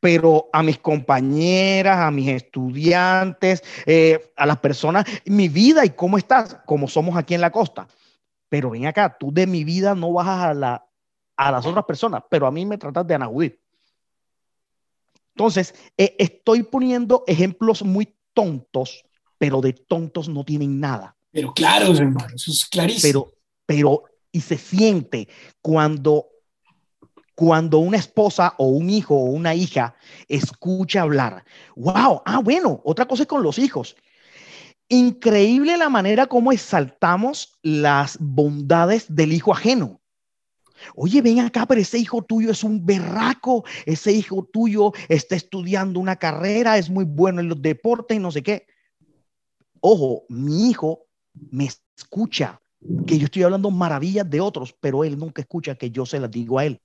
pero 0.00 0.50
a 0.52 0.62
mis 0.62 0.78
compañeras, 0.78 1.98
a 1.98 2.10
mis 2.10 2.28
estudiantes, 2.28 3.62
eh, 3.86 4.32
a 4.36 4.44
las 4.44 4.58
personas, 4.58 5.06
mi 5.24 5.48
vida 5.48 5.84
y 5.86 5.90
cómo 5.90 6.18
estás, 6.18 6.58
como 6.66 6.88
somos 6.88 7.16
aquí 7.16 7.34
en 7.34 7.40
la 7.40 7.52
costa. 7.52 7.88
Pero 8.50 8.70
ven 8.70 8.86
acá, 8.86 9.16
tú 9.18 9.32
de 9.32 9.46
mi 9.46 9.64
vida 9.64 9.94
no 9.94 10.12
bajas 10.12 10.44
a 10.44 10.54
la, 10.54 10.89
a 11.48 11.50
las 11.50 11.64
otras 11.64 11.84
personas, 11.86 12.22
pero 12.28 12.46
a 12.46 12.50
mí 12.50 12.66
me 12.66 12.76
tratas 12.76 13.06
de 13.06 13.14
Ana 13.14 13.30
Entonces, 15.34 15.74
eh, 15.96 16.14
estoy 16.18 16.62
poniendo 16.62 17.24
ejemplos 17.26 17.82
muy 17.82 18.14
tontos, 18.34 19.04
pero 19.38 19.62
de 19.62 19.72
tontos 19.72 20.28
no 20.28 20.44
tienen 20.44 20.78
nada. 20.78 21.16
Pero 21.30 21.54
claro, 21.54 21.94
hermano, 21.94 22.34
eso 22.34 22.50
es 22.50 22.66
clarísimo. 22.66 23.02
Pero, 23.02 23.32
pero 23.64 24.02
y 24.30 24.40
se 24.42 24.58
siente 24.58 25.28
cuando 25.62 26.26
cuando 27.34 27.78
una 27.78 27.96
esposa 27.96 28.52
o 28.58 28.66
un 28.66 28.90
hijo 28.90 29.14
o 29.14 29.24
una 29.24 29.54
hija 29.54 29.94
escucha 30.28 31.00
hablar. 31.00 31.42
Wow, 31.74 32.20
ah, 32.26 32.40
bueno, 32.44 32.82
otra 32.84 33.06
cosa 33.06 33.22
es 33.22 33.28
con 33.28 33.42
los 33.42 33.58
hijos. 33.58 33.96
Increíble 34.90 35.78
la 35.78 35.88
manera 35.88 36.26
como 36.26 36.52
exaltamos 36.52 37.58
las 37.62 38.18
bondades 38.20 39.06
del 39.08 39.32
hijo 39.32 39.54
ajeno. 39.54 39.99
Oye, 40.94 41.22
ven 41.22 41.40
acá, 41.40 41.66
pero 41.66 41.80
ese 41.80 41.98
hijo 41.98 42.22
tuyo 42.22 42.50
es 42.50 42.64
un 42.64 42.84
berraco, 42.84 43.64
ese 43.86 44.12
hijo 44.12 44.48
tuyo 44.52 44.92
está 45.08 45.36
estudiando 45.36 46.00
una 46.00 46.16
carrera, 46.16 46.78
es 46.78 46.90
muy 46.90 47.04
bueno 47.04 47.40
en 47.40 47.48
los 47.48 47.60
deportes 47.60 48.20
no 48.20 48.30
sé 48.30 48.42
qué. 48.42 48.66
Ojo, 49.80 50.24
mi 50.28 50.70
hijo 50.70 51.06
me 51.50 51.68
escucha, 51.96 52.60
que 53.06 53.18
yo 53.18 53.26
estoy 53.26 53.42
hablando 53.42 53.70
maravillas 53.70 54.28
de 54.28 54.40
otros, 54.40 54.74
pero 54.78 55.04
él 55.04 55.18
nunca 55.18 55.42
escucha 55.42 55.74
que 55.74 55.90
yo 55.90 56.06
se 56.06 56.20
las 56.20 56.30
digo 56.30 56.58
a 56.58 56.66
él 56.66 56.80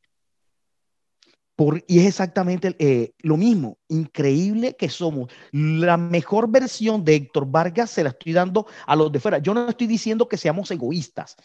y 1.87 1.99
es 1.99 2.07
exactamente 2.07 2.75
eh, 2.79 3.13
lo 3.19 3.37
mismo, 3.37 3.77
increíble 3.87 4.75
que 4.75 4.89
somos. 4.89 5.31
La 5.51 5.95
mejor 5.95 6.49
versión 6.49 7.05
de 7.05 7.15
Héctor 7.15 7.45
Vargas 7.49 7.91
se 7.91 8.03
la 8.03 8.09
estoy 8.09 8.33
dando 8.33 8.67
a 8.85 8.95
los 8.95 9.11
de 9.11 9.19
fuera. 9.19 9.37
Yo 9.37 9.53
no 9.53 9.69
estoy 9.69 9.87
diciendo 9.87 10.27
que 10.27 10.37
seamos 10.37 10.69
egoístas. 10.71 11.37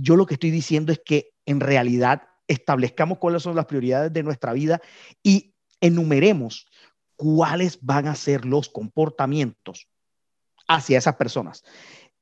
Yo 0.00 0.16
lo 0.16 0.26
que 0.26 0.34
estoy 0.34 0.50
diciendo 0.50 0.92
es 0.92 1.00
que 1.04 1.32
en 1.46 1.60
realidad 1.60 2.22
establezcamos 2.46 3.18
cuáles 3.18 3.42
son 3.42 3.56
las 3.56 3.66
prioridades 3.66 4.12
de 4.12 4.22
nuestra 4.22 4.52
vida 4.52 4.80
y 5.22 5.54
enumeremos 5.80 6.66
cuáles 7.16 7.78
van 7.80 8.08
a 8.08 8.14
ser 8.14 8.44
los 8.44 8.68
comportamientos 8.68 9.88
hacia 10.66 10.98
esas 10.98 11.16
personas. 11.16 11.64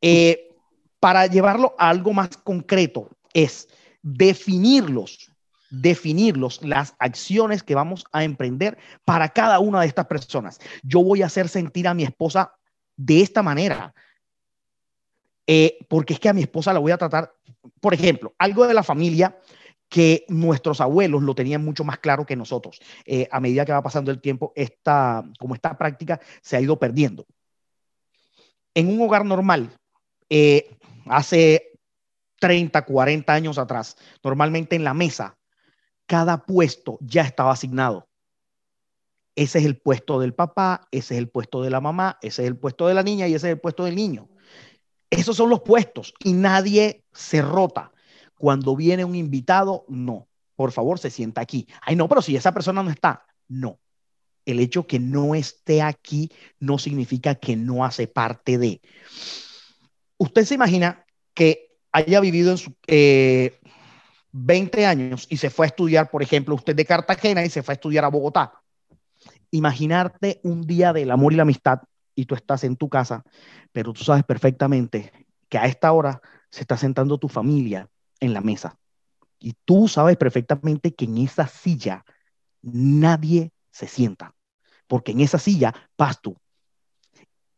Eh, 0.01 0.55
para 1.01 1.27
llevarlo 1.27 1.75
a 1.79 1.89
algo 1.89 2.13
más 2.13 2.37
concreto 2.37 3.11
es 3.33 3.69
definirlos 4.03 5.31
definirlos, 5.71 6.63
las 6.63 6.95
acciones 6.99 7.63
que 7.63 7.75
vamos 7.75 8.05
a 8.13 8.25
emprender 8.25 8.79
para 9.05 9.29
cada 9.29 9.59
una 9.59 9.81
de 9.81 9.87
estas 9.87 10.07
personas. 10.07 10.61
Yo 10.83 11.03
voy 11.03 11.23
a 11.23 11.27
hacer 11.27 11.49
sentir 11.49 11.89
a 11.89 11.95
mi 11.95 12.05
esposa 12.05 12.53
de 12.97 13.21
esta 13.21 13.43
manera, 13.43 13.95
eh, 15.51 15.79
porque 15.89 16.13
es 16.13 16.21
que 16.21 16.29
a 16.29 16.35
mi 16.35 16.43
esposa 16.43 16.75
la 16.75 16.79
voy 16.79 16.93
a 16.93 16.99
tratar, 16.99 17.33
por 17.81 17.95
ejemplo, 17.95 18.35
algo 18.39 18.67
de 18.67 18.75
la 18.75 18.83
familia 18.83 19.35
que 19.89 20.27
nuestros 20.29 20.83
abuelos 20.83 21.23
lo 21.23 21.35
tenían 21.35 21.65
mucho 21.65 21.85
más 21.85 21.99
claro 22.01 22.27
que 22.27 22.37
nosotros. 22.37 22.79
Eh, 23.07 23.27
a 23.33 23.41
medida 23.41 23.65
que 23.65 23.73
va 23.73 23.83
pasando 23.83 24.11
el 24.11 24.21
tiempo, 24.21 24.53
esta, 24.55 25.25
como 25.39 25.55
esta 25.55 25.79
práctica 25.79 26.21
se 26.43 26.59
ha 26.59 26.61
ido 26.61 26.79
perdiendo. 26.79 27.25
En 28.75 28.89
un 28.89 29.01
hogar 29.01 29.25
normal, 29.25 29.75
eh, 30.29 30.77
hace 31.07 31.73
30, 32.41 32.85
40 32.85 33.33
años 33.33 33.57
atrás, 33.57 33.97
normalmente 34.23 34.77
en 34.77 34.85
la 34.85 34.93
mesa 34.93 35.39
cada 36.05 36.45
puesto 36.45 36.99
ya 37.01 37.23
estaba 37.23 37.53
asignado. 37.53 38.07
Ese 39.35 39.61
es 39.61 39.65
el 39.65 39.79
puesto 39.79 40.21
del 40.21 40.35
papá, 40.35 40.89
ese 40.91 41.15
es 41.15 41.19
el 41.19 41.31
puesto 41.31 41.63
de 41.63 41.71
la 41.71 41.81
mamá, 41.81 42.19
ese 42.21 42.43
es 42.43 42.49
el 42.49 42.59
puesto 42.59 42.87
de 42.87 42.93
la 42.93 43.03
niña 43.03 43.29
y 43.29 43.35
ese 43.35 43.49
es 43.49 43.53
el 43.55 43.61
puesto 43.61 43.85
del 43.85 43.97
niño. 43.97 44.29
Esos 45.11 45.37
son 45.37 45.51
los 45.51 45.61
puestos 45.61 46.15
y 46.23 46.33
nadie 46.33 47.05
se 47.13 47.43
rota. 47.43 47.93
Cuando 48.39 48.77
viene 48.77 49.05
un 49.05 49.15
invitado, 49.15 49.85
no. 49.89 50.29
Por 50.55 50.73
favor, 50.73 50.99
se 50.99 51.11
sienta 51.11 51.41
aquí. 51.41 51.67
Ay, 51.83 51.97
no, 51.97 52.09
pero 52.09 52.23
si 52.23 52.37
esa 52.37 52.53
persona 52.53 52.83
no 52.83 52.91
está, 52.91 53.25
no. 53.49 53.79
El 54.45 54.61
hecho 54.61 54.87
que 54.87 54.99
no 54.99 55.35
esté 55.35 55.83
aquí 55.83 56.31
no 56.59 56.79
significa 56.79 57.35
que 57.35 57.57
no 57.57 57.85
hace 57.85 58.07
parte 58.07 58.59
de. 58.59 58.81
Usted 60.17 60.45
se 60.45 60.55
imagina 60.55 61.05
que 61.35 61.77
haya 61.93 62.21
vivido 62.21 62.51
en 62.51 62.59
su, 62.59 62.75
eh, 62.87 63.59
20 64.33 64.87
años 64.87 65.27
y 65.31 65.37
se 65.37 65.51
fue 65.51 65.67
a 65.67 65.69
estudiar, 65.69 66.11
por 66.11 66.23
ejemplo, 66.23 66.55
usted 66.55 66.75
de 66.75 66.85
Cartagena 66.85 67.45
y 67.45 67.51
se 67.51 67.63
fue 67.63 67.73
a 67.73 67.77
estudiar 67.77 68.05
a 68.05 68.09
Bogotá. 68.09 68.53
Imaginarte 69.51 70.41
un 70.43 70.67
día 70.67 70.93
del 70.93 71.11
amor 71.11 71.33
y 71.33 71.37
la 71.37 71.43
amistad 71.43 71.81
y 72.19 72.27
tú 72.27 72.35
estás 72.35 72.65
en 72.65 72.75
tu 72.75 72.89
casa, 72.89 73.23
pero 73.71 73.93
tú 73.93 74.03
sabes 74.03 74.25
perfectamente 74.25 75.13
que 75.49 75.57
a 75.57 75.67
esta 75.67 75.93
hora 75.93 76.21
se 76.51 76.63
está 76.63 76.77
sentando 76.77 77.17
tu 77.17 77.29
familia 77.29 77.89
en 78.19 78.35
la 78.35 78.41
mesa. 78.41 78.77
Y 79.39 79.55
tú 79.65 79.87
sabes 79.87 80.17
perfectamente 80.17 80.93
que 80.93 81.05
en 81.05 81.19
esa 81.19 81.47
silla 81.47 82.05
nadie 82.61 83.53
se 83.71 83.87
sienta, 83.87 84.35
porque 84.89 85.13
en 85.13 85.21
esa 85.21 85.39
silla 85.39 85.73
vas 85.97 86.21
tú. 86.21 86.37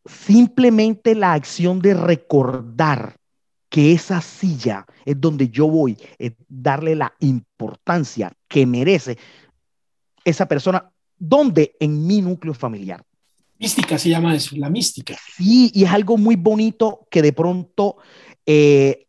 Simplemente 0.05 1.15
la 1.15 1.33
acción 1.33 1.81
de 1.81 1.95
recordar 1.95 3.17
que 3.71 3.93
esa 3.93 4.21
silla 4.21 4.85
es 5.07 5.19
donde 5.19 5.49
yo 5.49 5.69
voy 5.69 5.97
a 6.21 6.29
darle 6.49 6.97
la 6.97 7.15
importancia 7.21 8.31
que 8.47 8.67
merece 8.67 9.17
esa 10.23 10.47
persona, 10.47 10.93
donde 11.17 11.77
en 11.81 12.07
mi 12.07 12.21
núcleo 12.21 12.53
familiar. 12.53 13.03
Mística 13.61 13.99
se 13.99 14.09
llama 14.09 14.35
la 14.53 14.71
mística. 14.71 15.19
Sí, 15.37 15.71
y 15.75 15.85
es 15.85 15.91
algo 15.91 16.17
muy 16.17 16.35
bonito 16.35 17.07
que 17.11 17.21
de 17.21 17.35
pronto 17.35 17.99
eh, 18.47 19.07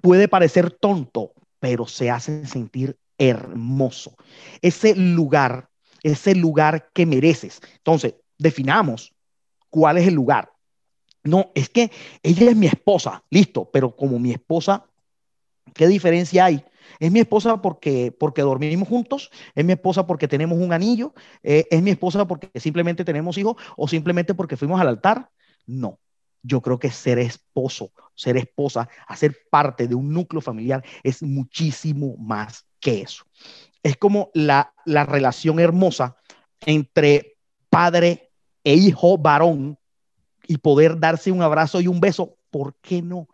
puede 0.00 0.28
parecer 0.28 0.70
tonto, 0.70 1.32
pero 1.58 1.84
se 1.88 2.10
hace 2.10 2.46
sentir 2.46 2.96
hermoso. 3.18 4.14
Ese 4.62 4.94
lugar, 4.94 5.68
ese 6.04 6.36
lugar 6.36 6.90
que 6.94 7.06
mereces. 7.06 7.60
Entonces, 7.78 8.14
definamos 8.38 9.12
cuál 9.68 9.98
es 9.98 10.06
el 10.06 10.14
lugar. 10.14 10.52
No, 11.24 11.50
es 11.56 11.68
que 11.68 11.90
ella 12.22 12.50
es 12.50 12.56
mi 12.56 12.68
esposa, 12.68 13.24
listo, 13.30 13.68
pero 13.72 13.96
como 13.96 14.20
mi 14.20 14.30
esposa, 14.30 14.86
¿qué 15.74 15.88
diferencia 15.88 16.44
hay? 16.44 16.64
Es 16.98 17.12
mi 17.12 17.20
esposa 17.20 17.60
porque, 17.62 18.14
porque 18.18 18.42
dormimos 18.42 18.88
juntos, 18.88 19.30
es 19.54 19.64
mi 19.64 19.72
esposa 19.72 20.06
porque 20.06 20.28
tenemos 20.28 20.58
un 20.58 20.72
anillo, 20.72 21.14
eh, 21.42 21.66
es 21.70 21.82
mi 21.82 21.90
esposa 21.90 22.26
porque 22.26 22.48
simplemente 22.60 23.04
tenemos 23.04 23.38
hijos 23.38 23.56
o 23.76 23.88
simplemente 23.88 24.34
porque 24.34 24.56
fuimos 24.56 24.80
al 24.80 24.88
altar. 24.88 25.30
No, 25.66 25.98
yo 26.42 26.60
creo 26.60 26.78
que 26.78 26.90
ser 26.90 27.18
esposo, 27.18 27.92
ser 28.14 28.36
esposa, 28.36 28.88
hacer 29.06 29.36
parte 29.50 29.86
de 29.86 29.94
un 29.94 30.12
núcleo 30.12 30.40
familiar 30.40 30.84
es 31.02 31.22
muchísimo 31.22 32.16
más 32.18 32.66
que 32.80 33.02
eso. 33.02 33.24
Es 33.82 33.96
como 33.96 34.30
la, 34.34 34.72
la 34.84 35.04
relación 35.04 35.60
hermosa 35.60 36.16
entre 36.66 37.36
padre 37.68 38.30
e 38.64 38.74
hijo 38.74 39.16
varón 39.16 39.78
y 40.46 40.58
poder 40.58 40.98
darse 40.98 41.30
un 41.30 41.42
abrazo 41.42 41.80
y 41.80 41.86
un 41.86 42.00
beso, 42.00 42.36
¿por 42.50 42.74
qué 42.80 43.00
no? 43.02 43.28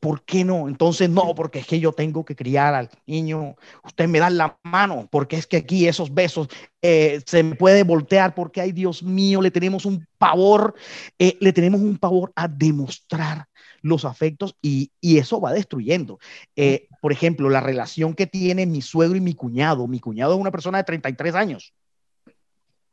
¿Por 0.00 0.22
qué 0.22 0.44
no? 0.44 0.68
Entonces, 0.68 1.10
no, 1.10 1.34
porque 1.34 1.58
es 1.58 1.66
que 1.66 1.80
yo 1.80 1.92
tengo 1.92 2.24
que 2.24 2.36
criar 2.36 2.74
al 2.74 2.88
niño. 3.06 3.56
Usted 3.84 4.06
me 4.06 4.20
da 4.20 4.30
la 4.30 4.56
mano, 4.62 5.08
porque 5.10 5.36
es 5.36 5.46
que 5.46 5.56
aquí 5.56 5.88
esos 5.88 6.14
besos 6.14 6.48
eh, 6.82 7.20
se 7.26 7.42
me 7.42 7.56
puede 7.56 7.82
voltear, 7.82 8.34
porque, 8.34 8.60
ay 8.60 8.72
Dios 8.72 9.02
mío, 9.02 9.42
le 9.42 9.50
tenemos 9.50 9.84
un 9.86 10.06
pavor, 10.16 10.74
eh, 11.18 11.36
le 11.40 11.52
tenemos 11.52 11.80
un 11.80 11.98
pavor 11.98 12.32
a 12.36 12.46
demostrar 12.46 13.46
los 13.82 14.04
afectos 14.04 14.56
y, 14.62 14.92
y 15.00 15.18
eso 15.18 15.40
va 15.40 15.52
destruyendo. 15.52 16.18
Eh, 16.54 16.88
por 17.00 17.12
ejemplo, 17.12 17.48
la 17.50 17.60
relación 17.60 18.14
que 18.14 18.26
tiene 18.26 18.66
mi 18.66 18.82
suegro 18.82 19.16
y 19.16 19.20
mi 19.20 19.34
cuñado. 19.34 19.88
Mi 19.88 19.98
cuñado 19.98 20.34
es 20.34 20.40
una 20.40 20.52
persona 20.52 20.78
de 20.78 20.84
33 20.84 21.34
años 21.34 21.74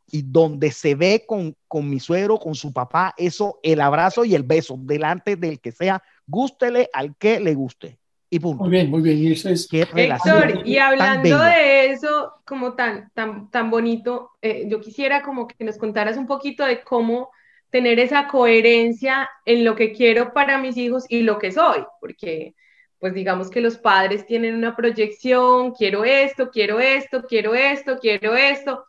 y 0.07 0.21
donde 0.21 0.71
se 0.71 0.95
ve 0.95 1.25
con, 1.27 1.55
con 1.67 1.89
mi 1.89 1.99
suegro, 1.99 2.37
con 2.37 2.55
su 2.55 2.71
papá, 2.71 3.13
eso, 3.17 3.59
el 3.63 3.81
abrazo 3.81 4.23
y 4.25 4.35
el 4.35 4.43
beso 4.43 4.77
delante 4.79 5.35
del 5.35 5.59
que 5.59 5.71
sea, 5.71 6.03
gústele 6.27 6.89
al 6.93 7.15
que 7.17 7.39
le 7.39 7.53
guste. 7.53 7.97
Y 8.29 8.39
punto. 8.39 8.63
Muy 8.63 8.71
bien, 8.71 8.89
muy 8.89 9.01
bien. 9.01 9.17
Y 9.17 9.31
eso 9.31 9.49
es. 9.49 9.67
Héctor, 9.71 10.67
y 10.67 10.77
hablando 10.77 11.39
de 11.39 11.91
eso, 11.91 12.33
como 12.43 12.73
tan, 12.73 13.11
tan, 13.13 13.49
tan 13.51 13.69
bonito, 13.69 14.31
eh, 14.41 14.65
yo 14.67 14.81
quisiera 14.81 15.21
como 15.21 15.47
que 15.47 15.63
nos 15.63 15.77
contaras 15.77 16.17
un 16.17 16.27
poquito 16.27 16.65
de 16.65 16.83
cómo 16.83 17.29
tener 17.69 17.99
esa 17.99 18.27
coherencia 18.27 19.29
en 19.45 19.63
lo 19.63 19.75
que 19.75 19.91
quiero 19.91 20.33
para 20.33 20.57
mis 20.57 20.77
hijos 20.77 21.05
y 21.09 21.21
lo 21.21 21.38
que 21.38 21.51
soy, 21.51 21.83
porque 21.99 22.55
pues 22.99 23.13
digamos 23.13 23.49
que 23.49 23.61
los 23.61 23.77
padres 23.77 24.25
tienen 24.25 24.55
una 24.55 24.75
proyección, 24.75 25.73
quiero 25.73 26.05
esto, 26.05 26.49
quiero 26.49 26.79
esto, 26.79 27.23
quiero 27.27 27.53
esto, 27.53 27.99
quiero 27.99 28.35
esto, 28.35 28.85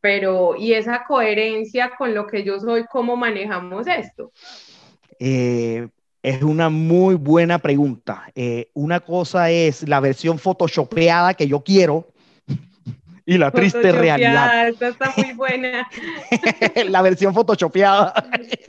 pero 0.00 0.54
¿y 0.56 0.72
esa 0.72 1.04
coherencia 1.04 1.92
con 1.98 2.14
lo 2.14 2.26
que 2.26 2.44
yo 2.44 2.60
soy, 2.60 2.84
cómo 2.86 3.16
manejamos 3.16 3.86
esto? 3.86 4.32
Eh, 5.18 5.88
es 6.22 6.42
una 6.42 6.70
muy 6.70 7.16
buena 7.16 7.58
pregunta. 7.58 8.30
Eh, 8.34 8.70
una 8.74 9.00
cosa 9.00 9.50
es 9.50 9.86
la 9.88 10.00
versión 10.00 10.38
photoshopeada 10.38 11.34
que 11.34 11.48
yo 11.48 11.62
quiero 11.64 12.12
y 13.26 13.38
la 13.38 13.50
triste 13.50 13.90
realidad. 13.90 14.68
Esta 14.68 14.88
está 14.88 15.12
muy 15.16 15.32
buena. 15.34 15.88
la 16.88 17.02
versión 17.02 17.34
photoshopeada. 17.34 18.14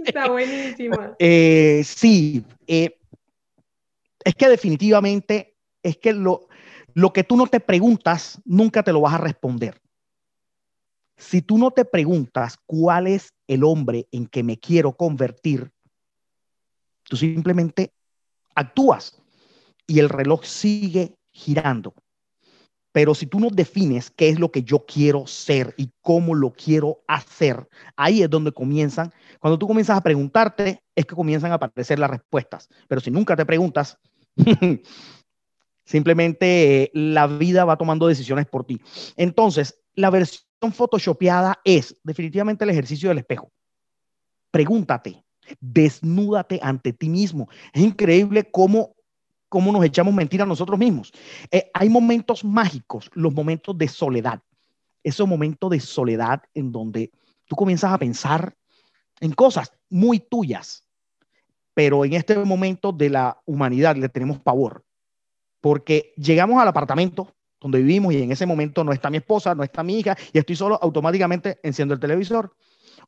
está 0.06 0.30
buenísima. 0.30 1.16
Eh, 1.20 1.84
sí, 1.86 2.44
es 2.68 4.36
que 4.36 4.50
definitivamente 4.50 5.56
es 5.84 5.98
que 5.98 6.14
lo, 6.14 6.48
lo 6.94 7.14
que 7.14 7.24
tú 7.24 7.36
no 7.36 7.48
te 7.48 7.60
preguntas, 7.60 8.42
nunca 8.46 8.84
te 8.84 8.94
lo 8.94 9.02
vas 9.02 9.14
a 9.14 9.20
responder. 9.20 9.80
Si 11.18 11.42
tú 11.42 11.58
no 11.58 11.72
te 11.72 11.86
preguntas 11.86 12.58
cuál 12.66 13.08
es 13.08 13.34
el 13.48 13.64
hombre 13.64 14.08
en 14.12 14.26
que 14.26 14.44
me 14.44 14.58
quiero 14.58 14.94
convertir, 14.94 15.73
tú 17.14 17.18
simplemente 17.18 17.94
actúas. 18.56 19.20
y 19.86 20.00
el 20.00 20.10
reloj 20.10 20.46
sigue 20.46 21.16
girando. 21.32 21.94
Pero 22.94 23.14
si 23.14 23.28
tú 23.28 23.40
no 23.40 23.50
defines 23.50 24.10
qué 24.10 24.30
es 24.30 24.40
lo 24.40 24.50
que 24.50 24.64
yo 24.64 24.86
quiero 24.86 25.28
ser 25.28 25.76
y 25.78 25.92
cómo 26.02 26.34
lo 26.34 26.54
quiero 26.54 27.04
hacer, 27.06 27.68
ahí 27.98 28.24
es 28.24 28.30
donde 28.30 28.52
comienzan. 28.52 29.12
Cuando 29.40 29.60
tú 29.60 29.68
comienzas 29.68 29.98
a 29.98 30.02
preguntarte, 30.02 30.82
es 30.96 31.06
que 31.06 31.16
comienzan 31.16 31.52
a 31.52 31.56
aparecer 31.56 32.00
las 32.00 32.10
respuestas. 32.10 32.70
Pero 32.88 33.02
si 33.02 33.12
nunca 33.12 33.36
te 33.36 33.46
preguntas, 33.46 33.98
simplemente 35.86 36.84
eh, 36.84 36.92
la 36.94 37.28
vida 37.28 37.66
va 37.66 37.78
tomando 37.78 38.08
decisiones 38.08 38.48
por 38.48 38.66
ti. 38.66 38.80
Entonces, 39.18 39.84
la 39.96 40.10
versión 40.10 40.72
photoshopeada 40.72 41.60
es 41.66 41.96
definitivamente 42.04 42.64
el 42.64 42.70
ejercicio 42.70 43.10
del 43.10 43.20
espejo. 43.20 43.52
Pregúntate, 44.50 45.23
desnúdate 45.60 46.60
ante 46.62 46.94
ti 46.94 47.10
mismo. 47.10 47.50
Es 47.74 47.82
increíble 47.82 48.50
cómo 48.52 48.96
cómo 49.54 49.72
nos 49.72 49.86
echamos 49.86 50.16
mentiras 50.16 50.48
nosotros 50.48 50.80
mismos. 50.80 51.14
Eh, 51.52 51.70
hay 51.76 51.88
momentos 51.88 52.44
mágicos, 52.44 53.12
los 53.14 53.32
momentos 53.36 53.78
de 53.78 53.88
soledad, 53.88 54.42
esos 55.04 55.28
momentos 55.28 55.70
de 55.70 55.80
soledad 55.80 56.42
en 56.56 56.72
donde 56.72 57.12
tú 57.46 57.56
comienzas 57.56 57.94
a 57.94 58.00
pensar 58.00 58.56
en 59.20 59.32
cosas 59.32 59.72
muy 59.92 60.20
tuyas, 60.20 60.88
pero 61.76 62.04
en 62.04 62.14
este 62.14 62.36
momento 62.40 62.92
de 62.92 63.12
la 63.12 63.40
humanidad 63.46 63.96
le 63.96 64.10
tenemos 64.10 64.40
pavor, 64.40 64.84
porque 65.62 66.14
llegamos 66.18 66.60
al 66.60 66.68
apartamento 66.68 67.36
donde 67.62 67.78
vivimos 67.78 68.12
y 68.16 68.24
en 68.24 68.32
ese 68.32 68.48
momento 68.48 68.84
no 68.84 68.92
está 68.92 69.12
mi 69.12 69.18
esposa, 69.18 69.54
no 69.54 69.62
está 69.62 69.84
mi 69.84 70.00
hija 70.00 70.18
y 70.34 70.40
estoy 70.40 70.56
solo, 70.56 70.80
automáticamente 70.82 71.60
enciendo 71.62 71.94
el 71.94 72.00
televisor 72.00 72.56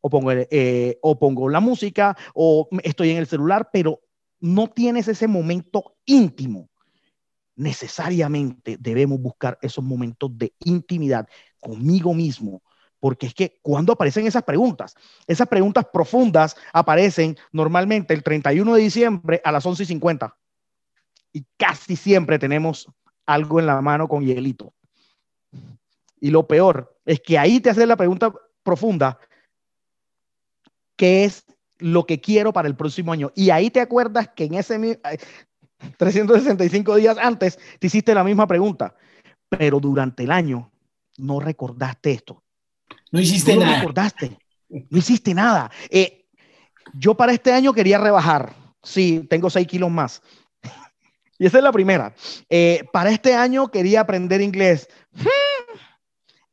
o 0.01 0.09
pongo, 0.09 0.31
eh, 0.31 0.97
o 1.01 1.17
pongo 1.17 1.49
la 1.49 1.59
música 1.59 2.15
o 2.33 2.67
estoy 2.83 3.11
en 3.11 3.17
el 3.17 3.27
celular, 3.27 3.69
pero 3.71 4.01
no 4.39 4.67
tienes 4.67 5.07
ese 5.07 5.27
momento 5.27 5.95
íntimo, 6.05 6.69
necesariamente 7.55 8.77
debemos 8.79 9.19
buscar 9.19 9.57
esos 9.61 9.83
momentos 9.83 10.37
de 10.37 10.53
intimidad 10.59 11.27
conmigo 11.59 12.13
mismo, 12.13 12.61
porque 12.99 13.27
es 13.27 13.33
que 13.33 13.59
cuando 13.61 13.93
aparecen 13.93 14.27
esas 14.27 14.43
preguntas, 14.43 14.95
esas 15.27 15.47
preguntas 15.47 15.85
profundas 15.91 16.55
aparecen 16.73 17.37
normalmente 17.51 18.13
el 18.13 18.23
31 18.23 18.75
de 18.75 18.81
diciembre 18.81 19.41
a 19.43 19.51
las 19.51 19.65
11 19.65 19.83
y 19.83 19.85
50 19.85 20.37
y 21.33 21.45
casi 21.57 21.95
siempre 21.95 22.39
tenemos 22.39 22.87
algo 23.25 23.59
en 23.59 23.65
la 23.65 23.81
mano 23.81 24.07
con 24.07 24.25
hielito. 24.25 24.73
Y 26.19 26.31
lo 26.31 26.47
peor 26.47 26.97
es 27.05 27.19
que 27.19 27.37
ahí 27.37 27.59
te 27.59 27.69
hace 27.69 27.85
la 27.85 27.97
pregunta 27.97 28.33
profunda, 28.63 29.19
¿qué 30.95 31.25
es 31.25 31.45
lo 31.79 32.05
que 32.05 32.19
quiero 32.21 32.53
para 32.53 32.67
el 32.67 32.75
próximo 32.75 33.11
año. 33.11 33.31
Y 33.35 33.49
ahí 33.49 33.69
te 33.69 33.81
acuerdas 33.81 34.29
que 34.35 34.45
en 34.45 34.55
ese 34.55 34.99
365 35.97 36.95
días 36.95 37.17
antes 37.17 37.59
te 37.79 37.87
hiciste 37.87 38.13
la 38.13 38.23
misma 38.23 38.47
pregunta, 38.47 38.95
pero 39.49 39.79
durante 39.79 40.23
el 40.23 40.31
año 40.31 40.71
no 41.17 41.39
recordaste 41.39 42.11
esto. 42.11 42.43
No 43.11 43.19
hiciste 43.19 43.55
no 43.55 43.61
nada. 43.61 43.79
recordaste. 43.79 44.37
No 44.69 44.97
hiciste 44.97 45.33
nada. 45.33 45.71
Eh, 45.89 46.25
yo 46.93 47.15
para 47.15 47.33
este 47.33 47.51
año 47.51 47.73
quería 47.73 47.97
rebajar. 47.97 48.53
Sí, 48.83 49.25
tengo 49.29 49.49
6 49.49 49.67
kilos 49.67 49.91
más. 49.91 50.21
Y 51.37 51.45
esa 51.45 51.57
es 51.57 51.65
la 51.65 51.73
primera. 51.73 52.15
Eh, 52.49 52.85
para 52.93 53.09
este 53.09 53.35
año 53.35 53.67
quería 53.67 53.99
aprender 53.99 54.39
inglés. 54.39 54.87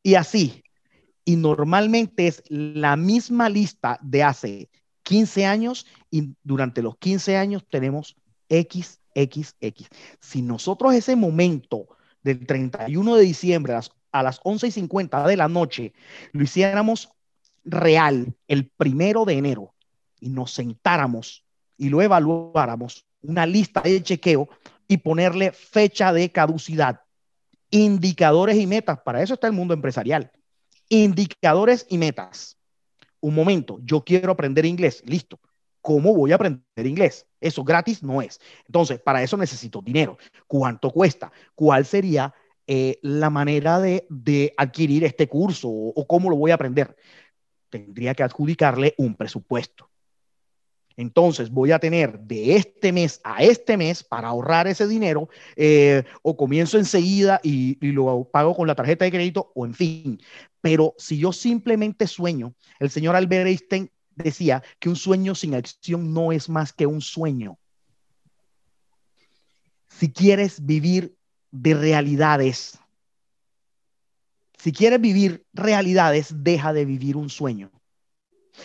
Y 0.03 0.17
así. 0.17 0.62
Y 1.25 1.37
normalmente 1.37 2.27
es 2.27 2.43
la 2.49 2.97
misma 2.97 3.49
lista 3.49 3.99
de 4.03 4.23
hace 4.23 4.71
15 5.03 5.47
años 5.47 5.87
y 6.11 6.35
durante 6.43 6.83
los 6.83 6.97
15 6.99 7.37
años 7.37 7.65
tenemos 7.69 8.17
X, 8.49 9.01
X, 9.15 9.57
X. 9.61 9.89
Si 10.21 10.43
nosotros 10.43 10.95
ese 10.95 11.17
momento 11.17 11.89
del 12.23 12.47
31 12.47 13.17
de 13.17 13.25
diciembre 13.25 13.73
a 13.73 13.77
las, 13.77 13.93
a 14.11 14.23
las 14.23 14.41
11 14.43 14.69
y 14.69 14.71
50 14.71 15.27
de 15.27 15.37
la 15.37 15.49
noche 15.49 15.93
lo 16.33 16.45
hiciéramos 16.45 17.11
real 17.65 18.35
el 18.49 18.69
primero 18.69 19.25
de 19.25 19.35
enero 19.35 19.75
y 20.21 20.29
nos 20.29 20.53
sentáramos 20.53 21.45
y 21.77 21.89
lo 21.89 22.01
evaluáramos, 22.03 23.07
una 23.23 23.47
lista 23.47 23.81
de 23.81 24.03
chequeo 24.03 24.49
y 24.87 24.99
ponerle 24.99 25.53
fecha 25.53 26.13
de 26.13 26.31
caducidad, 26.31 27.01
indicadores 27.71 28.57
y 28.57 28.67
metas. 28.67 29.01
Para 29.01 29.23
eso 29.23 29.35
está 29.35 29.47
el 29.47 29.53
mundo 29.53 29.75
empresarial. 29.75 30.31
Indicadores 30.93 31.87
y 31.89 31.97
metas 31.97 32.59
un 33.23 33.35
momento, 33.35 33.79
yo 33.85 34.05
quiero 34.05 34.33
aprender 34.33 34.67
inglés, 34.67 35.03
listo. 35.07 35.41
¿Cómo 35.81 36.15
voy 36.15 36.33
a 36.33 36.35
aprender 36.35 36.63
inglés? 36.85 37.27
Eso 37.41 37.65
gratis 37.65 38.03
no 38.03 38.21
es. 38.21 38.41
Entonces, 38.67 39.01
para 39.01 39.23
eso 39.23 39.37
necesito 39.37 39.81
dinero. 39.81 40.19
¿Cuánto 40.47 40.91
cuesta? 40.91 41.33
¿Cuál 41.55 41.87
sería 41.87 42.35
eh, 42.67 42.99
la 43.03 43.31
manera 43.31 43.81
de, 43.81 44.07
de, 44.09 44.53
adquirir 44.57 45.05
este 45.05 45.29
curso 45.29 45.69
o, 45.69 46.07
cómo 46.07 46.31
lo 46.31 46.37
voy 46.37 46.51
a 46.51 46.55
aprender? 46.55 46.97
Tendría 47.69 48.15
que 48.15 48.23
adjudicarle 48.23 48.95
un 48.99 49.15
presupuesto. 49.15 49.89
Entonces 50.97 51.51
voy 51.51 51.73
a 51.73 51.79
tener 51.79 52.19
de 52.21 52.57
este 52.57 52.93
mes 52.93 53.21
a 53.25 53.43
este 53.43 53.77
mes 53.77 54.05
para 54.05 54.29
ahorrar 54.29 54.67
ese 54.67 54.87
dinero 54.87 55.29
eh, 55.57 56.05
o 56.23 56.37
comienzo 56.37 56.79
enseguida 56.79 57.41
y, 57.43 57.79
lo 57.93 58.29
pago 58.31 58.55
con 58.55 58.67
la 58.67 58.75
tarjeta 58.75 59.05
de 59.05 59.11
crédito 59.11 59.53
o 59.55 59.65
en 59.65 59.75
fin. 59.75 60.21
Pero 60.63 60.95
si 60.97 61.19
yo 61.19 61.33
simplemente 61.33 62.07
sueño, 62.07 62.55
el 62.79 62.89
señor 62.89 63.17
Albert 63.17 63.49
Einstein 63.49 63.91
decía 64.15 64.63
que 64.79 64.89
un 64.89 64.97
sueño 64.97 65.35
sin 65.35 65.55
acción 65.55 66.15
no 66.15 66.33
es 66.33 66.49
más 66.49 66.73
que 66.73 66.87
un 66.87 67.03
sueño. 67.03 67.59
Si 69.89 70.11
quieres 70.11 70.65
vivir 70.65 71.15
de 71.51 71.75
realidades, 71.75 72.79
si 74.57 74.73
quieres 74.73 75.01
vivir 75.01 75.45
realidades, 75.53 76.33
deja 76.45 76.73
de 76.73 76.85
vivir 76.85 77.17
un 77.17 77.29
sueño. 77.29 77.73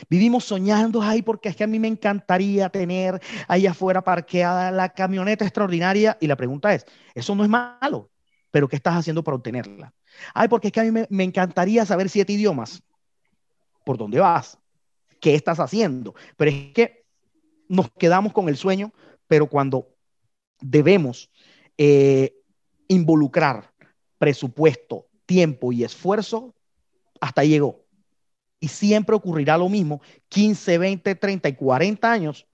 Vivimos 0.09 0.45
soñando, 0.45 1.01
ay, 1.01 1.23
porque 1.23 1.49
es 1.49 1.55
que 1.55 1.63
a 1.63 1.67
mí 1.67 1.79
me 1.79 1.87
encantaría 1.87 2.69
tener 2.69 3.19
ahí 3.47 3.65
afuera 3.65 4.03
parqueada 4.03 4.69
la 4.69 4.89
camioneta 4.89 5.45
extraordinaria. 5.45 6.15
Y 6.21 6.27
la 6.27 6.35
pregunta 6.35 6.73
es, 6.75 6.85
eso 7.15 7.33
no 7.33 7.43
es 7.43 7.49
malo, 7.49 8.11
pero 8.51 8.67
¿qué 8.67 8.75
estás 8.75 8.95
haciendo 8.95 9.23
para 9.23 9.37
obtenerla? 9.37 9.91
Ay, 10.33 10.47
porque 10.47 10.67
es 10.67 10.73
que 10.73 10.79
a 10.79 10.83
mí 10.83 11.05
me, 11.09 11.23
encantaría 11.23 11.85
saber 11.85 12.09
siete 12.09 12.33
idiomas. 12.33 12.81
¿Por 13.83 13.97
dónde 13.97 14.19
vas? 14.19 14.57
¿Qué 15.19 15.35
estás 15.35 15.59
haciendo? 15.59 16.13
Pero 16.35 16.51
es 16.51 16.73
que 16.73 17.05
nos 17.67 17.91
quedamos 17.91 18.33
con 18.33 18.49
el 18.49 18.57
sueño, 18.57 18.93
pero 19.27 19.47
cuando 19.47 19.87
debemos 20.59 21.29
eh, 21.77 22.35
involucrar 22.87 23.71
presupuesto, 24.17 25.07
tiempo 25.25 25.71
y 25.71 25.83
esfuerzo, 25.83 26.55
hasta 27.19 27.43
llegó 27.43 27.87
y 28.59 28.67
siempre 28.67 29.15
ocurrirá 29.15 29.57
lo 29.57 29.69
mismo, 29.69 30.01
15, 30.29 30.77
20, 30.77 31.15
30 31.15 31.49
y 31.49 31.55
40 31.55 32.11
años, 32.11 32.47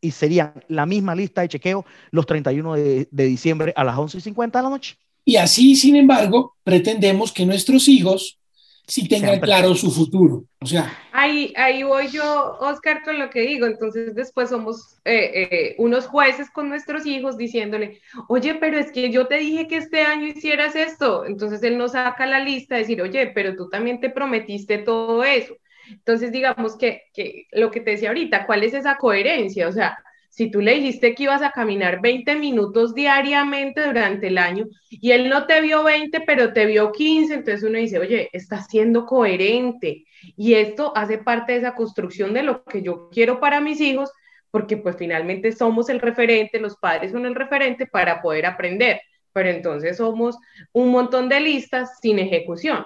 y 0.00 0.10
serían 0.10 0.62
la 0.68 0.84
misma 0.84 1.14
lista 1.14 1.40
de 1.40 1.48
chequeo 1.48 1.86
los 2.10 2.26
31 2.26 2.74
de, 2.74 3.08
de 3.10 3.24
diciembre 3.24 3.72
a 3.74 3.84
las 3.84 3.96
11 3.96 4.18
y 4.18 4.20
50 4.20 4.58
de 4.58 4.62
la 4.62 4.68
noche. 4.68 4.98
Y 5.24 5.36
así, 5.36 5.74
sin 5.76 5.96
embargo, 5.96 6.54
pretendemos 6.62 7.32
que 7.32 7.46
nuestros 7.46 7.88
hijos 7.88 8.38
sí 8.86 9.08
tengan 9.08 9.30
Siempre. 9.30 9.48
claro 9.48 9.74
su 9.74 9.90
futuro. 9.90 10.44
O 10.60 10.66
sea. 10.66 10.92
Ahí, 11.12 11.52
ahí 11.56 11.82
voy 11.82 12.08
yo, 12.08 12.58
Oscar, 12.60 13.02
con 13.02 13.18
lo 13.18 13.30
que 13.30 13.40
digo. 13.40 13.66
Entonces, 13.66 14.14
después 14.14 14.50
somos 14.50 14.98
eh, 15.04 15.48
eh, 15.50 15.74
unos 15.78 16.06
jueces 16.06 16.50
con 16.50 16.68
nuestros 16.68 17.06
hijos 17.06 17.38
diciéndole, 17.38 18.00
oye, 18.28 18.54
pero 18.56 18.78
es 18.78 18.92
que 18.92 19.10
yo 19.10 19.26
te 19.26 19.38
dije 19.38 19.66
que 19.66 19.76
este 19.76 20.02
año 20.02 20.26
hicieras 20.26 20.76
esto. 20.76 21.24
Entonces, 21.24 21.62
él 21.62 21.78
nos 21.78 21.92
saca 21.92 22.26
la 22.26 22.40
lista, 22.40 22.76
decir, 22.76 23.00
oye, 23.00 23.28
pero 23.34 23.56
tú 23.56 23.68
también 23.68 24.00
te 24.00 24.10
prometiste 24.10 24.78
todo 24.78 25.24
eso. 25.24 25.56
Entonces, 25.88 26.32
digamos 26.32 26.76
que, 26.76 27.02
que 27.12 27.46
lo 27.52 27.70
que 27.70 27.80
te 27.80 27.92
decía 27.92 28.08
ahorita, 28.08 28.46
¿cuál 28.46 28.62
es 28.62 28.74
esa 28.74 28.96
coherencia? 28.96 29.68
O 29.68 29.72
sea, 29.72 29.98
si 30.34 30.50
tú 30.50 30.60
le 30.60 30.74
dijiste 30.74 31.14
que 31.14 31.22
ibas 31.22 31.42
a 31.42 31.52
caminar 31.52 32.00
20 32.00 32.34
minutos 32.34 32.92
diariamente 32.92 33.86
durante 33.86 34.26
el 34.26 34.38
año 34.38 34.66
y 34.90 35.12
él 35.12 35.28
no 35.28 35.46
te 35.46 35.60
vio 35.60 35.84
20, 35.84 36.22
pero 36.22 36.52
te 36.52 36.66
vio 36.66 36.90
15, 36.90 37.34
entonces 37.34 37.62
uno 37.62 37.78
dice, 37.78 38.00
oye, 38.00 38.30
está 38.32 38.60
siendo 38.60 39.06
coherente 39.06 40.04
y 40.36 40.54
esto 40.54 40.92
hace 40.96 41.18
parte 41.18 41.52
de 41.52 41.58
esa 41.58 41.76
construcción 41.76 42.34
de 42.34 42.42
lo 42.42 42.64
que 42.64 42.82
yo 42.82 43.10
quiero 43.12 43.38
para 43.38 43.60
mis 43.60 43.80
hijos, 43.80 44.10
porque 44.50 44.76
pues 44.76 44.96
finalmente 44.98 45.52
somos 45.52 45.88
el 45.88 46.00
referente, 46.00 46.58
los 46.58 46.76
padres 46.78 47.12
son 47.12 47.26
el 47.26 47.36
referente 47.36 47.86
para 47.86 48.20
poder 48.20 48.46
aprender, 48.46 49.02
pero 49.32 49.50
entonces 49.50 49.98
somos 49.98 50.36
un 50.72 50.88
montón 50.88 51.28
de 51.28 51.38
listas 51.38 52.00
sin 52.02 52.18
ejecución. 52.18 52.84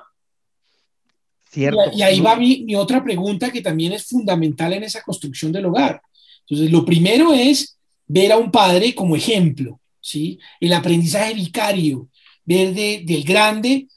Cierto. 1.45 1.81
Y, 1.95 2.03
ahí 2.03 2.21
va 2.21 2.37
mi, 2.37 2.63
mi 2.65 2.75
otra 2.77 3.03
pregunta 3.03 3.51
que 3.51 3.63
también 3.63 3.95
es 3.95 4.07
fundamental 4.07 4.75
en 4.75 4.83
esa 4.83 5.01
construcción 5.01 5.51
del 5.51 5.65
hogar 5.65 6.03
entonces, 6.49 6.73
lo 6.73 6.85
primero 6.85 7.33
es 7.33 7.79
ver 8.07 8.33
a 8.33 8.39
un 8.39 8.51
padre 8.51 8.95
como 8.95 9.17
ejemplo, 9.17 9.81
¿sí? 10.01 10.39
El 10.61 10.73
aprendizaje 10.73 11.35
vicario, 11.35 12.09
ver 12.45 12.75
de, 12.75 13.03
del 13.05 13.23
grande 13.23 13.89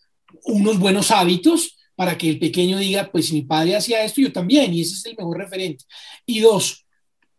unos 0.44 0.80
buenos 0.80 1.12
hábitos 1.12 1.78
para 1.96 2.18
que 2.18 2.30
el 2.30 2.40
pequeño 2.40 2.78
diga, 2.80 3.10
pues 3.12 3.28
si 3.28 3.36
mi 3.36 3.42
padre 3.44 3.76
hacía 3.76 4.04
esto, 4.04 4.22
yo 4.22 4.32
también, 4.32 4.74
y 4.74 4.82
ese 4.82 4.96
es 4.96 5.06
el 5.06 5.16
mejor 5.16 5.38
referente. 5.38 5.86
Y 6.26 6.40
dos, 6.40 6.86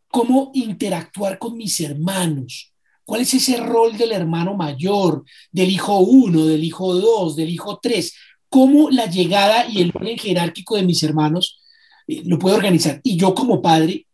cómo 0.08 0.50
interactuar 0.54 1.38
con 1.38 1.56
mis 1.56 1.80
hermanos, 1.80 2.72
¿Cuál 3.04 3.22
es 3.22 3.34
ese 3.34 3.56
rol 3.56 3.96
del 3.96 4.12
hermano 4.12 4.54
mayor, 4.54 5.24
del 5.50 5.70
hijo 5.70 5.98
uno, 5.98 6.46
del 6.46 6.62
hijo 6.62 6.94
dos, 6.94 7.36
del 7.36 7.50
hijo 7.50 7.78
tres? 7.82 8.14
¿Cómo 8.48 8.90
la 8.90 9.06
llegada 9.06 9.66
y 9.68 9.82
el 9.82 9.92
orden 9.94 10.16
jerárquico 10.16 10.76
de 10.76 10.84
mis 10.84 11.02
hermanos 11.02 11.60
eh, 12.06 12.22
lo 12.24 12.38
puedo 12.38 12.56
organizar? 12.56 13.00
Y 13.02 13.16
yo 13.16 13.34
como 13.34 13.60
padre, 13.60 14.06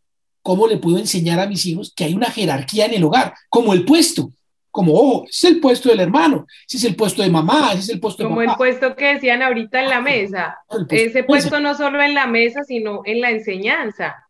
¿cómo 0.49 0.67
le 0.67 0.79
puedo 0.79 0.97
enseñar 0.97 1.39
a 1.41 1.47
mis 1.47 1.67
hijos 1.67 1.93
que 1.95 2.05
hay 2.05 2.15
una 2.15 2.31
jerarquía 2.31 2.87
en 2.87 2.95
el 2.95 3.05
hogar, 3.05 3.35
como 3.51 3.75
el 3.75 3.85
puesto? 3.85 4.33
Como, 4.71 4.95
ojo, 4.95 5.27
es 5.29 5.45
el 5.45 5.61
puesto 5.61 5.91
del 5.91 6.01
hermano, 6.01 6.47
ese 6.67 6.79
es 6.79 6.85
el 6.85 6.97
puesto 6.97 7.23
de 7.23 7.29
mamá, 7.29 7.73
ese 7.73 7.81
es 7.81 7.89
el 7.91 8.01
puesto 8.01 8.23
de 8.23 8.31
Como 8.31 8.41
el 8.41 8.57
puesto 8.57 8.97
que 8.97 9.13
decían 9.13 9.43
ahorita 9.43 9.83
en 9.83 9.91
la 9.91 10.01
mesa. 10.01 10.57
Ese 10.89 11.23
puesto 11.23 11.61
no 11.61 11.75
solo 11.75 12.01
en 12.03 12.15
la 12.15 12.27
mesa, 12.27 12.65
sino 12.65 13.03
en 13.05 13.21
la 13.21 13.31
enseñanza. 13.31 14.27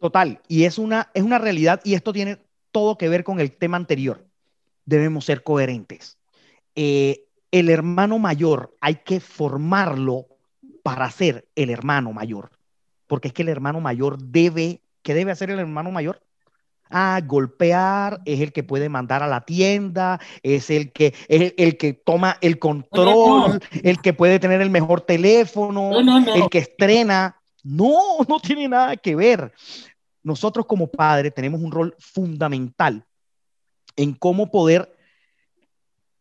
Total, 0.00 0.40
y 0.48 0.64
es 0.64 0.78
una, 0.78 1.10
es 1.12 1.22
una 1.22 1.36
realidad 1.36 1.82
y 1.84 1.92
esto 1.92 2.14
tiene 2.14 2.38
todo 2.72 2.96
que 2.96 3.10
ver 3.10 3.24
con 3.24 3.40
el 3.40 3.52
tema 3.52 3.76
anterior. 3.76 4.24
Debemos 4.86 5.26
ser 5.26 5.42
coherentes. 5.42 6.16
Eh, 6.74 7.26
el 7.50 7.68
hermano 7.68 8.18
mayor 8.18 8.74
hay 8.80 8.94
que 9.04 9.20
formarlo 9.20 10.24
para 10.82 11.10
ser 11.10 11.46
el 11.54 11.68
hermano 11.68 12.14
mayor, 12.14 12.50
porque 13.08 13.28
es 13.28 13.34
que 13.34 13.42
el 13.42 13.48
hermano 13.48 13.80
mayor 13.80 14.18
debe, 14.18 14.80
¿qué 15.02 15.14
debe 15.14 15.32
hacer 15.32 15.50
el 15.50 15.58
hermano 15.58 15.90
mayor? 15.90 16.22
Ah, 16.90 17.20
golpear, 17.26 18.20
es 18.24 18.40
el 18.40 18.52
que 18.52 18.62
puede 18.62 18.88
mandar 18.88 19.22
a 19.22 19.26
la 19.26 19.42
tienda, 19.42 20.20
es 20.42 20.70
el 20.70 20.92
que, 20.92 21.14
es 21.28 21.52
el, 21.56 21.76
que 21.76 21.92
toma 21.92 22.38
el 22.40 22.58
control, 22.58 23.60
el 23.82 24.00
que 24.00 24.14
puede 24.14 24.38
tener 24.38 24.60
el 24.60 24.70
mejor 24.70 25.00
teléfono, 25.00 25.90
el 25.98 26.48
que 26.48 26.58
estrena. 26.58 27.36
No, 27.62 28.18
no 28.28 28.40
tiene 28.40 28.68
nada 28.68 28.96
que 28.96 29.16
ver. 29.16 29.52
Nosotros 30.22 30.66
como 30.66 30.86
padres 30.86 31.34
tenemos 31.34 31.60
un 31.60 31.72
rol 31.72 31.94
fundamental 31.98 33.04
en 33.96 34.14
cómo 34.14 34.50
poder 34.50 34.97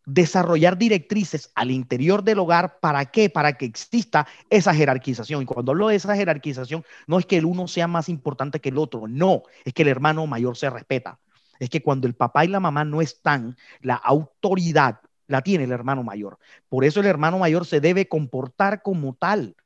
desarrollar 0.07 0.77
directrices 0.77 1.51
al 1.53 1.69
interior 1.69 2.23
del 2.23 2.39
hogar. 2.39 2.79
¿Para 2.79 3.05
qué? 3.05 3.29
Para 3.29 3.53
que 3.53 3.65
exista 3.65 4.25
esa 4.49 4.73
jerarquización. 4.73 5.43
Y 5.43 5.45
cuando 5.45 5.73
hablo 5.73 5.89
de 5.89 5.97
esa 5.97 6.15
jerarquización, 6.15 6.83
no 7.05 7.19
es 7.19 7.25
que 7.25 7.37
el 7.37 7.45
uno 7.45 7.67
sea 7.67 7.87
más 7.87 8.09
importante 8.09 8.59
que 8.59 8.69
el 8.69 8.77
otro, 8.77 9.07
no, 9.07 9.43
es 9.65 9.73
que 9.73 9.83
el 9.83 9.89
hermano 9.89 10.25
mayor 10.25 10.57
se 10.57 10.69
respeta. 10.69 11.19
Es 11.59 11.69
que 11.69 11.83
cuando 11.83 12.07
el 12.07 12.15
papá 12.15 12.45
y 12.45 12.47
la 12.47 12.59
mamá 12.59 12.85
no 12.85 13.01
están, 13.01 13.57
la 13.81 13.95
autoridad 13.95 15.01
la 15.27 15.41
tiene 15.41 15.65
el 15.65 15.71
hermano 15.71 16.03
mayor. 16.03 16.39
Por 16.69 16.85
eso 16.85 17.01
el 17.01 17.05
hermano 17.05 17.37
mayor 17.37 17.65
se 17.65 17.81
debe 17.81 18.07
comportar 18.07 18.81
como 18.81 19.13
tal. 19.13 19.57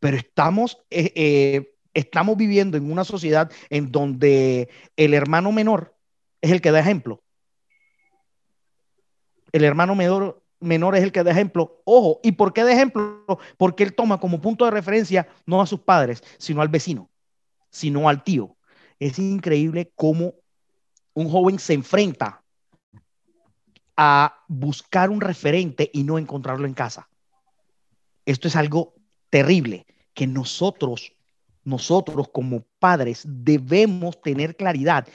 Pero 0.00 0.16
estamos, 0.16 0.78
eh, 0.90 1.12
eh, 1.14 1.74
estamos 1.92 2.36
viviendo 2.38 2.78
en 2.78 2.90
una 2.90 3.04
sociedad 3.04 3.52
en 3.68 3.92
donde 3.92 4.70
el 4.96 5.12
hermano 5.12 5.52
menor 5.52 5.94
es 6.40 6.50
el 6.50 6.62
que 6.62 6.70
da 6.70 6.80
ejemplo 6.80 7.23
el 9.54 9.62
hermano 9.62 9.94
menor, 9.94 10.42
menor 10.58 10.96
es 10.96 11.04
el 11.04 11.12
que 11.12 11.22
da 11.22 11.30
ejemplo. 11.30 11.80
Ojo, 11.84 12.18
¿y 12.24 12.32
por 12.32 12.52
qué 12.52 12.64
da 12.64 12.72
ejemplo? 12.72 13.24
Porque 13.56 13.84
él 13.84 13.94
toma 13.94 14.18
como 14.18 14.40
punto 14.40 14.64
de 14.64 14.72
referencia 14.72 15.28
no 15.46 15.62
a 15.62 15.66
sus 15.66 15.78
padres, 15.78 16.24
sino 16.38 16.60
al 16.60 16.66
vecino, 16.66 17.08
sino 17.70 18.08
al 18.08 18.24
tío. 18.24 18.56
Es 18.98 19.20
increíble 19.20 19.92
cómo 19.94 20.34
un 21.12 21.30
joven 21.30 21.60
se 21.60 21.74
enfrenta 21.74 22.42
a 23.96 24.42
buscar 24.48 25.08
un 25.08 25.20
referente 25.20 25.88
y 25.92 26.02
no 26.02 26.18
encontrarlo 26.18 26.66
en 26.66 26.74
casa. 26.74 27.08
Esto 28.26 28.48
es 28.48 28.56
algo 28.56 28.94
terrible 29.30 29.86
que 30.14 30.26
nosotros, 30.26 31.12
nosotros 31.62 32.28
como 32.32 32.64
padres 32.80 33.22
debemos 33.24 34.20
tener 34.20 34.56
claridad 34.56 35.06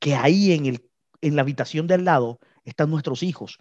que 0.00 0.14
ahí 0.14 0.52
en, 0.52 0.66
el, 0.66 0.90
en 1.22 1.34
la 1.34 1.40
habitación 1.40 1.86
de 1.86 1.94
al 1.94 2.04
lado 2.04 2.38
están 2.66 2.90
nuestros 2.90 3.22
hijos 3.22 3.58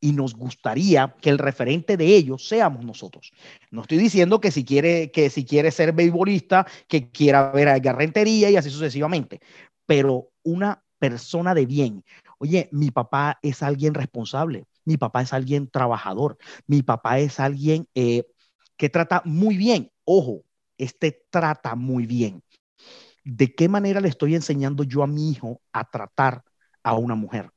y 0.00 0.12
nos 0.12 0.34
gustaría 0.34 1.14
que 1.20 1.30
el 1.30 1.38
referente 1.38 1.96
de 1.96 2.06
ellos 2.06 2.48
seamos 2.48 2.84
nosotros. 2.84 3.32
No 3.70 3.82
estoy 3.82 3.98
diciendo 3.98 4.40
que 4.40 4.50
si 4.50 4.64
quiere, 4.64 5.10
que 5.10 5.30
si 5.30 5.44
quiere 5.44 5.70
ser 5.70 5.92
beisbolista, 5.92 6.66
que 6.88 7.10
quiera 7.10 7.50
ver 7.52 7.68
a 7.68 7.78
Garrentería 7.78 8.50
y 8.50 8.56
así 8.56 8.70
sucesivamente, 8.70 9.40
pero 9.86 10.30
una 10.42 10.82
persona 10.98 11.54
de 11.54 11.66
bien. 11.66 12.04
Oye, 12.38 12.68
mi 12.72 12.90
papá 12.90 13.38
es 13.42 13.62
alguien 13.62 13.94
responsable, 13.94 14.64
mi 14.84 14.96
papá 14.96 15.22
es 15.22 15.32
alguien 15.32 15.68
trabajador, 15.68 16.36
mi 16.66 16.82
papá 16.82 17.18
es 17.18 17.40
alguien 17.40 17.86
eh, 17.94 18.24
que 18.76 18.88
trata 18.88 19.22
muy 19.24 19.56
bien. 19.56 19.90
Ojo, 20.04 20.42
este 20.78 21.24
trata 21.30 21.74
muy 21.74 22.06
bien. 22.06 22.42
¿De 23.24 23.54
qué 23.54 23.68
manera 23.68 24.00
le 24.00 24.08
estoy 24.08 24.34
enseñando 24.34 24.84
yo 24.84 25.02
a 25.02 25.06
mi 25.06 25.30
hijo 25.30 25.60
a 25.72 25.84
tratar 25.90 26.44
a 26.82 26.94
una 26.94 27.14
mujer? 27.14 27.50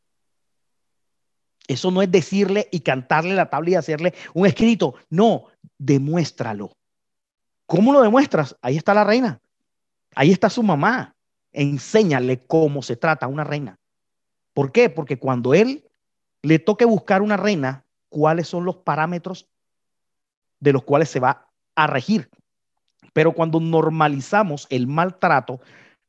Eso 1.69 1.91
no 1.91 2.01
es 2.01 2.11
decirle 2.11 2.67
y 2.71 2.79
cantarle 2.79 3.35
la 3.35 3.51
tabla 3.51 3.69
y 3.69 3.75
hacerle 3.75 4.15
un 4.33 4.47
escrito. 4.47 4.95
No, 5.11 5.45
demuéstralo. 5.77 6.71
¿Cómo 7.67 7.93
lo 7.93 8.01
demuestras? 8.01 8.57
Ahí 8.63 8.75
está 8.75 8.95
la 8.95 9.03
reina. 9.03 9.39
Ahí 10.15 10.31
está 10.31 10.49
su 10.49 10.63
mamá. 10.63 11.15
Enséñale 11.51 12.43
cómo 12.47 12.81
se 12.81 12.95
trata 12.95 13.27
una 13.27 13.43
reina. 13.43 13.77
¿Por 14.55 14.71
qué? 14.71 14.89
Porque 14.89 15.19
cuando 15.19 15.53
él 15.53 15.87
le 16.41 16.57
toque 16.57 16.85
buscar 16.85 17.21
una 17.21 17.37
reina, 17.37 17.85
¿cuáles 18.09 18.47
son 18.47 18.65
los 18.65 18.77
parámetros 18.77 19.47
de 20.59 20.73
los 20.73 20.81
cuales 20.81 21.09
se 21.09 21.19
va 21.19 21.51
a 21.75 21.85
regir? 21.85 22.31
Pero 23.13 23.33
cuando 23.33 23.59
normalizamos 23.59 24.65
el 24.71 24.87
maltrato, 24.87 25.59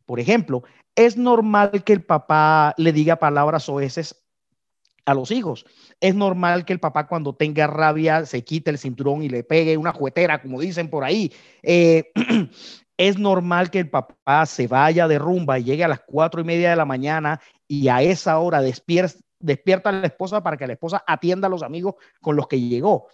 por 0.07 0.21
ejemplo, 0.21 0.63
es 0.95 1.19
normal 1.19 1.85
que 1.85 1.93
el 1.93 2.03
papá 2.03 2.73
le 2.79 2.95
diga 2.95 3.17
palabras 3.17 3.69
oeces 3.69 4.25
a 5.05 5.15
los 5.15 5.31
hijos. 5.31 5.65
Es 6.01 6.15
normal 6.15 6.65
que 6.65 6.73
el 6.73 6.81
papá 6.81 7.07
cuando 7.07 7.35
tenga 7.35 7.67
rabia 7.67 8.27
se 8.27 8.45
quite 8.45 8.71
el 8.71 8.79
cinturón 8.79 9.23
y 9.23 9.29
le 9.29 9.45
pegue 9.45 9.77
una 9.77 9.93
juguetera, 9.93 10.41
como 10.43 10.61
dicen 10.61 10.89
por 10.89 11.05
ahí. 11.05 11.33
Eh, 11.63 12.13
es 12.97 13.19
normal 13.19 13.71
que 13.71 13.79
el 13.79 13.91
papá 13.91 14.47
se 14.47 14.67
vaya 14.67 15.09
de 15.09 15.19
rumba 15.19 15.59
y 15.59 15.65
llegue 15.65 15.85
a 15.85 15.89
las 15.89 16.01
cuatro 16.01 16.41
y 16.41 16.45
media 16.45 16.71
de 16.71 16.77
la 16.77 16.85
mañana 16.85 17.41
y 17.67 17.89
a 17.89 18.03
esa 18.03 18.39
hora 18.39 18.61
despierta, 18.61 19.19
despierta 19.39 19.89
a 19.89 19.93
la 19.93 20.07
esposa 20.07 20.43
para 20.43 20.57
que 20.57 20.67
la 20.67 20.75
esposa 20.75 21.03
atienda 21.07 21.47
a 21.47 21.51
los 21.51 21.63
amigos 21.63 21.95
con 22.21 22.37
los 22.37 22.47
que 22.47 22.61
llegó. 22.61 23.09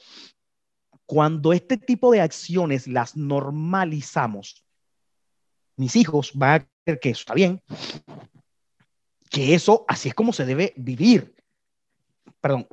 Cuando 1.07 1.53
este 1.53 1.77
tipo 1.77 2.11
de 2.11 2.21
acciones 2.21 2.89
las 2.89 3.17
normalizamos, 3.17 4.65
mis 5.77 5.95
hijos 5.95 6.33
van 6.35 6.63
a 6.63 6.67
creer 6.85 7.01
que 7.01 7.11
eso 7.11 7.21
está 7.21 7.35
bien, 7.35 7.63
que 9.31 9.55
eso 9.55 9.85
así 9.87 10.09
es 10.09 10.15
como 10.15 10.33
se 10.33 10.45
debe 10.45 10.73
vivir. 10.77 11.36
Perdón. 12.47 12.69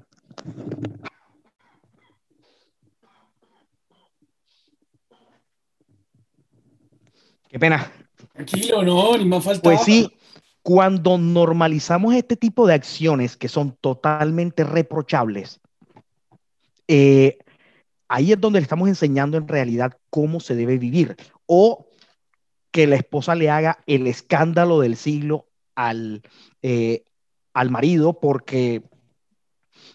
Qué 7.49 7.57
pena. 7.57 7.91
Tranquilo, 8.33 8.83
no, 8.83 9.17
ni 9.17 9.25
más 9.25 9.43
falta. 9.43 9.63
Pues 9.63 9.81
sí, 9.81 10.11
cuando 10.61 11.17
normalizamos 11.17 12.13
este 12.13 12.35
tipo 12.35 12.67
de 12.67 12.75
acciones 12.75 13.35
que 13.35 13.47
son 13.47 13.75
totalmente 13.81 14.63
reprochables, 14.63 15.59
eh, 16.87 17.39
ahí 18.07 18.31
es 18.31 18.39
donde 18.39 18.59
le 18.59 18.63
estamos 18.65 18.87
enseñando 18.87 19.37
en 19.37 19.47
realidad 19.47 19.97
cómo 20.11 20.39
se 20.39 20.53
debe 20.53 20.77
vivir. 20.77 21.15
O 21.47 21.87
que 22.69 22.85
la 22.85 22.97
esposa 22.97 23.33
le 23.33 23.49
haga 23.49 23.79
el 23.87 24.05
escándalo 24.05 24.81
del 24.81 24.97
siglo 24.97 25.47
al, 25.73 26.21
eh, 26.61 27.05
al 27.55 27.71
marido 27.71 28.19
porque 28.19 28.83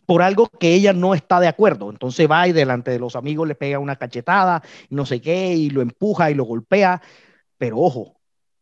por 0.08 0.22
algo 0.22 0.48
que 0.48 0.72
ella 0.72 0.94
no 0.94 1.12
está 1.12 1.38
de 1.38 1.48
acuerdo. 1.48 1.90
Entonces 1.90 2.26
va 2.30 2.48
y 2.48 2.52
delante 2.52 2.90
de 2.90 2.98
los 2.98 3.14
amigos 3.14 3.46
le 3.46 3.54
pega 3.54 3.78
una 3.78 3.96
cachetada, 3.96 4.62
no 4.88 5.04
sé 5.04 5.20
qué, 5.20 5.52
y 5.52 5.68
lo 5.68 5.82
empuja 5.82 6.30
y 6.30 6.34
lo 6.34 6.44
golpea. 6.44 7.02
Pero 7.58 7.76
ojo, 7.76 8.18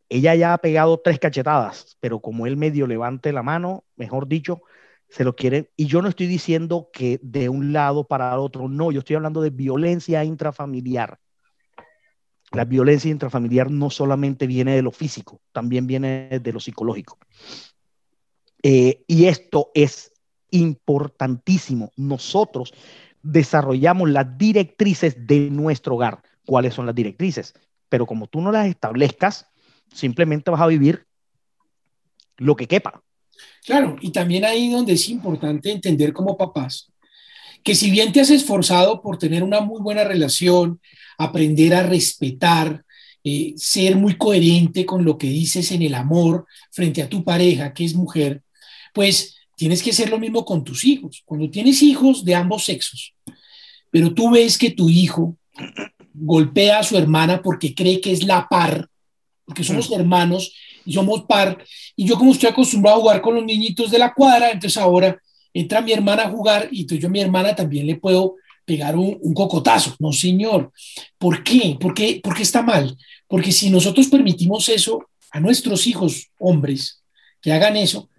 ella 0.09 0.35
ya 0.35 0.55
ha 0.55 0.59
pegado 0.59 0.99
tres 0.99 1.21
cachetadas, 1.21 1.99
pero 2.01 2.19
como 2.19 2.49
él 2.49 2.57
medio 2.57 2.89
levante 2.89 3.33
la 3.33 3.45
mano, 3.45 3.85
mejor 3.95 4.27
dicho, 4.27 4.63
se 5.09 5.23
lo 5.23 5.37
quiere. 5.37 5.71
Y 5.77 5.87
yo 5.87 6.03
no 6.03 6.09
estoy 6.09 6.27
diciendo 6.27 6.91
que 6.93 7.21
de 7.23 7.49
un 7.49 7.73
lado 7.73 8.09
para 8.09 8.33
el 8.33 8.41
otro, 8.41 8.69
no, 8.69 8.91
yo 8.91 8.99
estoy 8.99 9.15
hablando 9.15 9.41
de 9.41 9.51
violencia 9.51 10.25
intrafamiliar. 10.25 11.21
La 12.51 12.65
violencia 12.65 13.09
intrafamiliar 13.09 13.71
no 13.71 13.91
solamente 13.91 14.49
viene 14.49 14.75
de 14.75 14.83
lo 14.83 14.91
físico, 14.91 15.41
también 15.53 15.87
viene 15.87 16.41
de 16.43 16.53
lo 16.53 16.59
psicológico. 16.59 17.19
Eh, 18.65 19.05
y 19.07 19.27
esto 19.27 19.71
es 19.75 20.11
importantísimo. 20.57 21.93
Nosotros 21.97 22.73
desarrollamos 23.23 24.11
las 24.11 24.39
directrices 24.39 25.27
de 25.27 25.51
nuestro 25.51 25.95
hogar. 25.95 26.23
¿Cuáles 26.45 26.75
son 26.75 26.87
las 26.87 26.95
directrices? 26.95 27.55
Pero 27.89 28.07
como 28.07 28.27
tú 28.27 28.41
no 28.41 28.53
las 28.53 28.67
establezcas, 28.67 29.47
simplemente 29.93 30.51
vas 30.51 30.61
a 30.61 30.67
vivir 30.67 31.07
lo 32.37 32.57
que 32.57 32.67
quepa. 32.67 33.03
Claro, 33.65 33.97
y 34.01 34.11
también 34.11 34.45
ahí 34.45 34.71
donde 34.71 34.95
es 34.95 35.09
importante 35.09 35.71
entender 35.71 36.13
como 36.13 36.37
papás 36.37 36.91
que 37.67 37.75
si 37.75 37.91
bien 37.91 38.13
te 38.13 38.21
has 38.21 38.31
esforzado 38.31 39.03
por 39.03 39.19
tener 39.19 39.43
una 39.43 39.61
muy 39.61 39.81
buena 39.81 40.05
relación, 40.05 40.81
aprender 41.19 41.75
a 41.75 41.83
respetar 41.83 42.85
eh, 43.25 43.55
ser 43.57 43.97
muy 43.97 44.17
coherente 44.17 44.87
con 44.87 45.05
lo 45.05 45.19
que 45.19 45.27
dices 45.27 45.73
en 45.73 45.83
el 45.83 45.97
amor 45.97 46.47
frente 46.71 47.03
a 47.03 47.09
tu 47.09 47.25
pareja, 47.25 47.75
que 47.75 47.85
es 47.85 47.97
mujer, 47.97 48.45
pues 48.95 49.36
tienes 49.57 49.83
que 49.83 49.93
ser 49.93 50.11
lo 50.11 50.19
mismo 50.19 50.45
con 50.45 50.63
tus 50.63 50.85
hijos. 50.85 51.23
Cuando 51.25 51.51
tienes 51.51 51.83
hijos 51.83 52.25
de 52.25 52.35
ambos 52.35 52.65
sexos, 52.65 53.15
pero 53.91 54.13
tú 54.13 54.31
ves 54.31 54.57
que 54.57 54.71
tu 54.71 54.89
hijo 54.89 55.37
golpea 56.15 56.79
a 56.79 56.83
su 56.83 56.97
hermana 56.97 57.43
porque 57.43 57.75
cree 57.75 58.01
que 58.01 58.13
es 58.13 58.23
la 58.23 58.47
par, 58.49 58.89
porque 59.45 59.65
somos 59.65 59.91
mm. 59.91 59.95
hermanos 59.95 60.53
y 60.85 60.93
somos 60.93 61.25
par, 61.25 61.59
y 61.97 62.07
yo 62.07 62.17
como 62.17 62.33
estoy 62.33 62.51
acostumbrado 62.51 62.99
a 62.99 63.01
jugar 63.01 63.21
con 63.21 63.35
los 63.35 63.45
niñitos 63.45 63.91
de 63.91 63.99
la 63.99 64.15
cuadra, 64.15 64.51
entonces 64.51 64.77
ahora 64.77 65.21
entra 65.53 65.81
mi 65.81 65.93
hermana 65.93 66.25
a 66.25 66.31
jugar 66.31 66.69
y 66.71 66.83
entonces 66.83 67.03
yo 67.03 67.09
a 67.09 67.11
mi 67.11 67.21
hermana 67.21 67.55
también 67.55 67.87
le 67.87 67.97
puedo 67.97 68.37
pegar 68.67 68.97
un, 68.97 69.33
cocotazo. 69.33 69.95
No, 69.99 70.13
señor. 70.13 70.73
¿Por 71.17 71.43
qué? 71.43 71.79
¿Por 71.81 71.95
qué? 71.95 72.21
¿Por 72.23 72.35
qué 72.35 72.43
está 72.43 72.63
mal? 72.63 72.97
Porque 73.29 73.53
si 73.53 73.71
nosotros 73.71 74.09
permitimos 74.09 74.69
eso 74.69 75.09
a 75.31 75.41
nuestros 75.41 75.87
hijos 75.87 76.29
hombres 76.39 77.01
que 77.41 77.53
hagan 77.53 77.77
eso, 77.77 78.11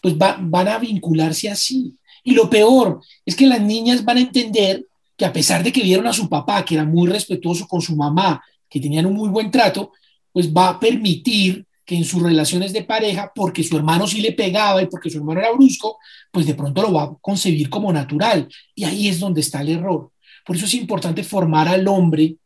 pues 0.00 0.16
van 0.16 0.68
a 0.68 0.78
vincularse 0.78 1.48
así. 1.48 1.96
Y 2.22 2.32
lo 2.32 2.50
peor 2.50 3.00
es 3.24 3.34
que 3.34 3.46
las 3.46 3.60
niñas 3.60 4.04
van 4.04 4.18
a 4.18 4.20
entender 4.20 4.86
que 5.16 5.24
a 5.24 5.32
pesar 5.32 5.62
de 5.62 5.72
que 5.72 5.82
vieron 5.82 6.06
a 6.06 6.12
su 6.12 6.28
papá, 6.28 6.64
que 6.64 6.74
era 6.74 6.84
muy 6.84 7.08
respetuoso 7.08 7.66
con 7.66 7.80
su 7.80 7.94
mamá, 7.96 8.42
que 8.68 8.80
tenían 8.80 9.06
un 9.06 9.14
muy 9.14 9.28
buen 9.28 9.50
trato, 9.50 9.92
pues 10.32 10.52
va 10.52 10.70
a 10.70 10.80
permitir 10.80 11.66
que 11.84 11.96
en 11.96 12.04
sus 12.04 12.22
relaciones 12.22 12.72
de 12.72 12.84
pareja, 12.84 13.32
porque 13.34 13.64
su 13.64 13.76
hermano 13.76 14.06
sí 14.06 14.20
le 14.20 14.32
pegaba 14.32 14.80
y 14.80 14.86
porque 14.86 15.10
su 15.10 15.18
hermano 15.18 15.40
era 15.40 15.52
brusco, 15.52 15.98
pues 16.30 16.46
de 16.46 16.54
pronto 16.54 16.82
lo 16.82 16.92
va 16.92 17.02
a 17.02 17.16
concebir 17.20 17.68
como 17.68 17.92
natural. 17.92 18.48
Y 18.74 18.84
ahí 18.84 19.08
es 19.08 19.18
donde 19.18 19.40
está 19.40 19.60
el 19.60 19.70
error. 19.70 20.12
Por 20.46 20.56
eso 20.56 20.66
es 20.66 20.74
importante 20.74 21.24
formar 21.24 21.68
al 21.68 21.86
hombre 21.88 22.36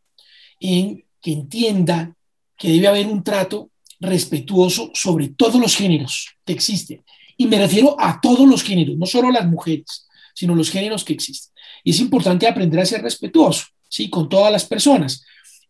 en 0.58 1.04
que 1.20 1.32
entienda 1.32 2.14
que 2.56 2.70
debe 2.70 2.88
haber 2.88 3.06
un 3.06 3.22
trato 3.22 3.70
respetuoso 4.00 4.90
sobre 4.94 5.28
todos 5.28 5.60
los 5.60 5.76
géneros 5.76 6.36
que 6.44 6.52
existen. 6.52 7.04
Y 7.36 7.46
me 7.46 7.58
refiero 7.58 7.96
a 7.98 8.20
todos 8.20 8.48
los 8.48 8.62
géneros, 8.62 8.96
no 8.96 9.06
solo 9.06 9.30
las 9.30 9.46
mujeres, 9.46 10.08
sino 10.34 10.54
los 10.54 10.70
géneros 10.70 11.04
que 11.04 11.12
existen. 11.12 11.52
Y 11.82 11.90
es 11.90 12.00
importante 12.00 12.46
aprender 12.46 12.80
a 12.80 12.86
ser 12.86 13.02
respetuoso, 13.02 13.66
¿sí? 13.88 14.08
Con 14.08 14.28
todas 14.28 14.52
las 14.52 14.64
personas. 14.64 15.24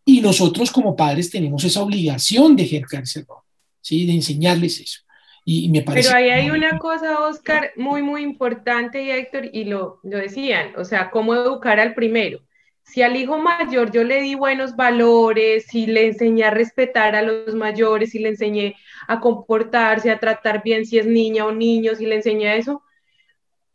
Y 0.04 0.20
nosotros 0.20 0.70
como 0.70 0.94
padres 0.94 1.30
tenemos 1.30 1.64
esa 1.64 1.82
obligación 1.82 2.56
de 2.56 2.64
ejercer 2.64 3.02
ese 3.02 3.24
rol. 3.26 3.44
¿sí? 3.84 4.06
De 4.06 4.14
enseñarles 4.14 4.80
eso. 4.80 5.00
Y, 5.44 5.68
me 5.68 5.82
parece... 5.82 6.08
Pero 6.08 6.18
ahí 6.18 6.30
hay 6.30 6.50
una 6.50 6.78
cosa, 6.78 7.20
Oscar, 7.20 7.72
muy, 7.76 8.02
muy 8.02 8.22
importante, 8.22 9.02
y 9.02 9.10
Héctor, 9.10 9.50
y 9.52 9.64
lo, 9.64 10.00
lo 10.02 10.16
decían, 10.16 10.72
o 10.78 10.84
sea, 10.84 11.10
cómo 11.10 11.34
educar 11.34 11.78
al 11.78 11.92
primero. 11.92 12.40
Si 12.82 13.02
al 13.02 13.14
hijo 13.14 13.38
mayor 13.38 13.92
yo 13.92 14.04
le 14.04 14.22
di 14.22 14.34
buenos 14.34 14.74
valores, 14.74 15.66
si 15.66 15.86
le 15.86 16.06
enseñé 16.08 16.44
a 16.44 16.50
respetar 16.50 17.14
a 17.14 17.22
los 17.22 17.54
mayores, 17.54 18.10
si 18.10 18.20
le 18.20 18.30
enseñé 18.30 18.76
a 19.07 19.20
comportarse, 19.20 20.11
a 20.11 20.18
tratar 20.18 20.62
bien 20.62 20.84
si 20.86 20.98
es 20.98 21.07
niña 21.07 21.46
o 21.46 21.52
niño, 21.52 21.94
si 21.94 22.07
le 22.07 22.16
enseñé 22.16 22.57
eso, 22.57 22.82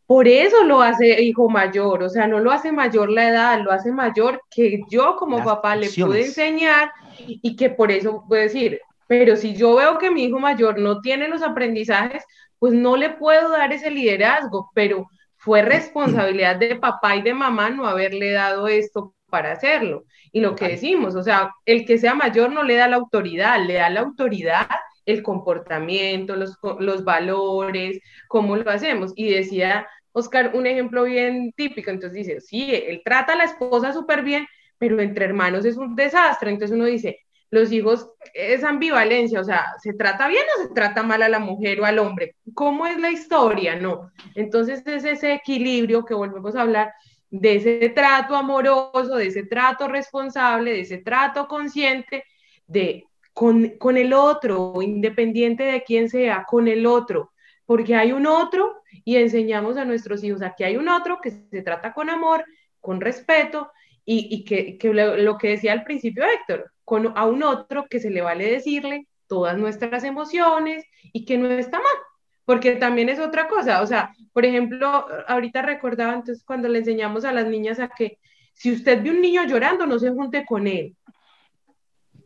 por 0.06 0.28
eso 0.28 0.64
lo 0.64 0.82
hace 0.82 1.22
hijo 1.22 1.50
mayor, 1.50 2.02
o 2.02 2.10
sea, 2.10 2.28
no 2.28 2.40
lo 2.40 2.52
hace 2.52 2.72
mayor 2.72 3.12
la 3.12 3.30
edad, 3.30 3.62
lo 3.62 3.72
hace 3.72 3.92
mayor 3.92 4.42
que 4.50 4.82
yo 4.90 5.16
como 5.16 5.44
papá 5.44 5.76
le 5.76 5.88
pude 5.88 6.26
enseñar 6.26 6.92
y 7.20 7.56
que 7.56 7.70
por 7.70 7.92
eso 7.92 8.26
puedo 8.28 8.42
decir, 8.42 8.82
pero 9.06 9.36
si 9.36 9.56
yo 9.56 9.76
veo 9.76 10.00
que 10.00 10.10
mi 10.10 10.24
hijo 10.24 10.40
mayor 10.40 10.80
no 10.80 11.02
tiene 11.02 11.28
los 11.28 11.44
aprendizajes, 11.44 12.24
pues 12.58 12.74
no 12.74 12.98
le 12.98 13.12
puedo 13.12 13.50
dar 13.50 13.72
ese 13.72 13.92
liderazgo, 13.92 14.72
pero 14.74 15.08
fue 15.38 15.62
responsabilidad 15.62 16.56
de 16.56 16.76
papá 16.76 17.16
y 17.16 17.22
de 17.22 17.34
mamá 17.34 17.70
no 17.70 17.88
haberle 17.88 18.32
dado 18.32 18.68
esto 18.68 19.14
para 19.30 19.52
hacerlo. 19.52 20.06
Y 20.32 20.42
lo 20.42 20.56
que 20.56 20.70
decimos, 20.70 21.16
o 21.16 21.24
sea, 21.24 21.52
el 21.66 21.86
que 21.86 21.98
sea 21.98 22.14
mayor 22.14 22.52
no 22.52 22.64
le 22.64 22.76
da 22.76 22.88
la 22.88 22.98
autoridad, 22.98 23.64
le 23.66 23.76
da 23.76 23.90
la 23.90 24.02
autoridad 24.02 24.68
el 25.12 25.24
comportamiento, 25.24 26.36
los, 26.36 26.58
los 26.80 27.04
valores, 27.04 28.00
cómo 28.28 28.56
lo 28.56 28.70
hacemos. 28.70 29.14
Y 29.16 29.30
decía 29.30 29.88
Oscar 30.12 30.52
un 30.54 30.68
ejemplo 30.68 31.04
bien 31.04 31.54
típico, 31.56 31.92
entonces 31.92 32.28
dice, 32.28 32.42
sí, 32.42 32.74
él 32.74 33.02
trata 33.04 33.34
a 33.34 33.38
la 33.38 33.44
esposa 33.46 33.94
súper 33.94 34.24
bien, 34.24 34.48
pero 34.78 35.00
entre 35.02 35.26
hermanos 35.26 35.66
es 35.66 35.78
un 35.78 35.96
desastre. 35.96 36.52
Entonces 36.52 36.76
uno 36.76 36.86
dice, 36.86 37.20
los 37.52 37.72
hijos, 37.72 38.12
es 38.34 38.64
ambivalencia, 38.64 39.40
o 39.42 39.44
sea, 39.44 39.74
¿se 39.82 39.94
trata 39.94 40.28
bien 40.28 40.44
o 40.58 40.64
se 40.68 40.74
trata 40.74 41.04
mal 41.04 41.24
a 41.24 41.30
la 41.30 41.40
mujer 41.40 41.80
o 41.82 41.86
al 41.86 42.00
hombre? 42.00 42.36
¿Cómo 42.54 42.86
es 42.86 43.00
la 43.00 43.12
historia? 43.12 43.76
No. 43.76 44.12
Entonces 44.36 44.86
es 44.86 45.04
ese 45.04 45.34
equilibrio 45.34 46.06
que 46.06 46.14
volvemos 46.14 46.56
a 46.56 46.62
hablar 46.62 46.94
de 47.32 47.56
ese 47.56 47.90
trato 47.90 48.36
amoroso, 48.36 49.16
de 49.16 49.28
ese 49.28 49.44
trato 49.44 49.88
responsable, 49.88 50.72
de 50.72 50.82
ese 50.82 50.98
trato 51.00 51.48
consciente, 51.48 52.24
de 52.68 53.09
con, 53.40 53.70
con 53.78 53.96
el 53.96 54.12
otro, 54.12 54.74
independiente 54.82 55.64
de 55.64 55.82
quién 55.84 56.10
sea, 56.10 56.44
con 56.46 56.68
el 56.68 56.86
otro, 56.86 57.32
porque 57.66 57.96
hay 57.96 58.12
un 58.12 58.26
otro 58.26 58.82
y 59.06 59.16
enseñamos 59.16 59.78
a 59.78 59.86
nuestros 59.86 60.22
hijos, 60.26 60.42
aquí 60.42 60.66
hay 60.66 60.76
un 60.76 60.90
otro 60.90 61.20
que 61.24 61.32
se 61.32 61.62
trata 61.62 61.94
con 61.94 62.10
amor, 62.10 62.44
con 62.82 63.00
respeto 63.00 63.72
y, 64.04 64.44
que, 64.44 64.78
lo, 64.92 65.38
que 65.38 65.52
decía 65.52 65.72
al 65.72 65.86
principio 65.86 66.26
Héctor, 66.26 66.70
con, 66.84 67.18
a 67.18 67.26
un 67.28 67.42
otro 67.44 67.86
que 67.90 68.02
se 68.02 68.10
le 68.10 68.20
vale 68.20 68.52
decirle 68.52 69.08
todas 69.26 69.58
nuestras 69.58 70.04
emociones 70.04 70.84
y 71.14 71.24
que 71.24 71.38
no 71.38 71.50
está 71.50 71.78
mal, 71.78 71.98
porque 72.44 72.74
también 72.76 73.08
es 73.08 73.22
otra 73.22 73.48
cosa, 73.48 73.82
o 73.82 73.88
sea, 73.88 74.12
por 74.34 74.44
ejemplo, 74.44 75.06
ahorita 75.30 75.62
recordaba 75.62 76.14
entonces 76.14 76.44
cuando 76.44 76.68
le 76.68 76.80
enseñamos 76.80 77.24
a 77.24 77.32
las 77.32 77.48
niñas 77.48 77.80
a 77.80 77.88
que 77.88 78.18
si 78.52 78.74
usted 78.74 79.02
ve 79.02 79.12
un 79.12 79.22
niño 79.22 79.46
llorando, 79.46 79.86
no 79.86 79.98
se 79.98 80.10
junte 80.10 80.46
con 80.46 80.68
él. 80.68 80.94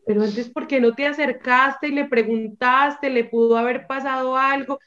Pero 0.05 0.23
antes, 0.23 0.49
¿por 0.49 0.67
qué 0.67 0.81
no 0.81 0.93
te 0.93 1.05
acercaste 1.05 1.87
y 1.87 1.91
le 1.91 2.05
preguntaste, 2.05 3.09
le 3.09 3.23
pudo 3.23 3.57
haber 3.57 3.87
pasado 3.87 4.35
algo? 4.35 4.79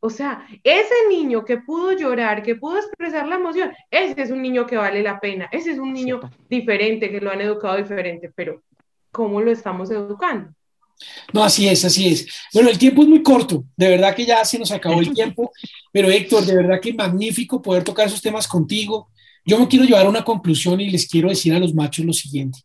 O 0.00 0.10
sea, 0.10 0.46
ese 0.62 0.94
niño 1.08 1.44
que 1.44 1.58
pudo 1.58 1.92
llorar, 1.92 2.42
que 2.42 2.54
pudo 2.54 2.78
expresar 2.78 3.26
la 3.26 3.36
emoción, 3.36 3.72
ese 3.90 4.22
es 4.22 4.30
un 4.30 4.42
niño 4.42 4.66
que 4.66 4.76
vale 4.76 5.02
la 5.02 5.18
pena, 5.18 5.48
ese 5.50 5.72
es 5.72 5.78
un 5.78 5.92
niño 5.92 6.20
diferente, 6.48 7.10
que 7.10 7.20
lo 7.20 7.32
han 7.32 7.40
educado 7.40 7.76
diferente, 7.76 8.30
pero 8.34 8.62
¿cómo 9.10 9.40
lo 9.40 9.50
estamos 9.50 9.90
educando? 9.90 10.52
No, 11.32 11.42
así 11.42 11.68
es, 11.68 11.84
así 11.84 12.08
es. 12.08 12.26
Bueno, 12.52 12.70
el 12.70 12.78
tiempo 12.78 13.02
es 13.02 13.08
muy 13.08 13.22
corto, 13.22 13.64
de 13.76 13.88
verdad 13.88 14.14
que 14.14 14.24
ya 14.24 14.44
se 14.44 14.58
nos 14.58 14.70
acabó 14.70 15.00
el 15.00 15.12
tiempo, 15.12 15.50
pero 15.92 16.08
Héctor, 16.08 16.44
de 16.44 16.56
verdad 16.56 16.80
que 16.80 16.94
magnífico 16.94 17.60
poder 17.60 17.82
tocar 17.82 18.06
esos 18.06 18.22
temas 18.22 18.46
contigo. 18.46 19.10
Yo 19.44 19.58
me 19.58 19.66
quiero 19.66 19.84
llevar 19.84 20.06
a 20.06 20.10
una 20.10 20.24
conclusión 20.24 20.80
y 20.80 20.90
les 20.90 21.08
quiero 21.08 21.28
decir 21.28 21.54
a 21.54 21.58
los 21.58 21.74
machos 21.74 22.04
lo 22.04 22.12
siguiente. 22.12 22.60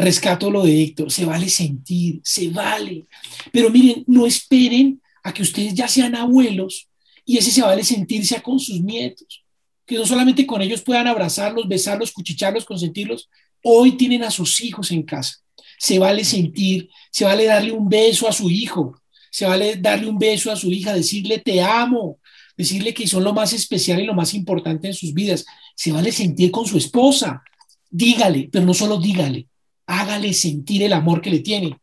Rescato 0.00 0.50
lo 0.50 0.62
de 0.62 0.82
Héctor, 0.82 1.12
se 1.12 1.26
vale 1.26 1.48
sentir, 1.48 2.20
se 2.24 2.48
vale, 2.48 3.04
pero 3.52 3.68
miren, 3.68 4.02
no 4.06 4.26
esperen 4.26 5.00
a 5.22 5.34
que 5.34 5.42
ustedes 5.42 5.74
ya 5.74 5.88
sean 5.88 6.14
abuelos 6.14 6.88
y 7.26 7.36
ese 7.36 7.50
se 7.50 7.60
vale 7.60 7.84
sentirse 7.84 8.40
con 8.40 8.58
sus 8.58 8.80
nietos, 8.80 9.44
que 9.84 9.96
no 9.96 10.06
solamente 10.06 10.46
con 10.46 10.62
ellos 10.62 10.80
puedan 10.80 11.06
abrazarlos, 11.06 11.68
besarlos, 11.68 12.12
cuchicharlos, 12.12 12.64
consentirlos, 12.64 13.28
hoy 13.62 13.92
tienen 13.92 14.24
a 14.24 14.30
sus 14.30 14.62
hijos 14.62 14.90
en 14.90 15.02
casa. 15.02 15.34
Se 15.78 15.98
vale 15.98 16.24
sentir, 16.24 16.88
se 17.10 17.26
vale 17.26 17.44
darle 17.44 17.72
un 17.72 17.86
beso 17.86 18.26
a 18.26 18.32
su 18.32 18.48
hijo, 18.48 19.00
se 19.30 19.44
vale 19.44 19.76
darle 19.76 20.08
un 20.08 20.18
beso 20.18 20.50
a 20.50 20.56
su 20.56 20.70
hija, 20.70 20.94
decirle 20.94 21.40
te 21.40 21.60
amo, 21.60 22.18
decirle 22.56 22.94
que 22.94 23.06
son 23.06 23.22
lo 23.22 23.34
más 23.34 23.52
especial 23.52 24.00
y 24.00 24.06
lo 24.06 24.14
más 24.14 24.32
importante 24.32 24.88
en 24.88 24.94
sus 24.94 25.12
vidas. 25.12 25.44
Se 25.76 25.92
vale 25.92 26.10
sentir 26.10 26.50
con 26.50 26.66
su 26.66 26.78
esposa, 26.78 27.42
dígale, 27.90 28.48
pero 28.50 28.64
no 28.64 28.72
solo 28.72 28.98
dígale, 28.98 29.46
hágale 29.90 30.32
sentir 30.32 30.82
el 30.82 30.92
amor 30.92 31.20
que 31.20 31.30
le 31.30 31.40
tiene, 31.40 31.78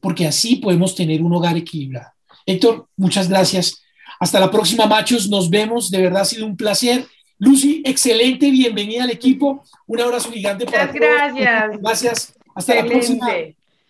porque 0.00 0.26
así 0.26 0.56
podemos 0.56 0.94
tener 0.94 1.22
un 1.22 1.34
hogar 1.34 1.56
equilibrado. 1.56 2.10
Héctor, 2.46 2.88
muchas 2.96 3.28
gracias. 3.28 3.82
Hasta 4.18 4.40
la 4.40 4.50
próxima, 4.50 4.86
machos. 4.86 5.28
Nos 5.28 5.48
vemos. 5.50 5.90
De 5.90 6.00
verdad 6.00 6.22
ha 6.22 6.24
sido 6.24 6.46
un 6.46 6.56
placer. 6.56 7.06
Lucy, 7.38 7.82
excelente. 7.84 8.50
Bienvenida 8.50 9.04
al 9.04 9.10
equipo. 9.10 9.62
Un 9.86 10.00
abrazo 10.00 10.30
gigante 10.32 10.64
para 10.64 10.86
Muchas 10.86 10.94
gracias. 10.94 11.80
Gracias. 11.80 12.34
Hasta 12.54 12.74
la 12.74 12.84
próxima. 12.86 13.28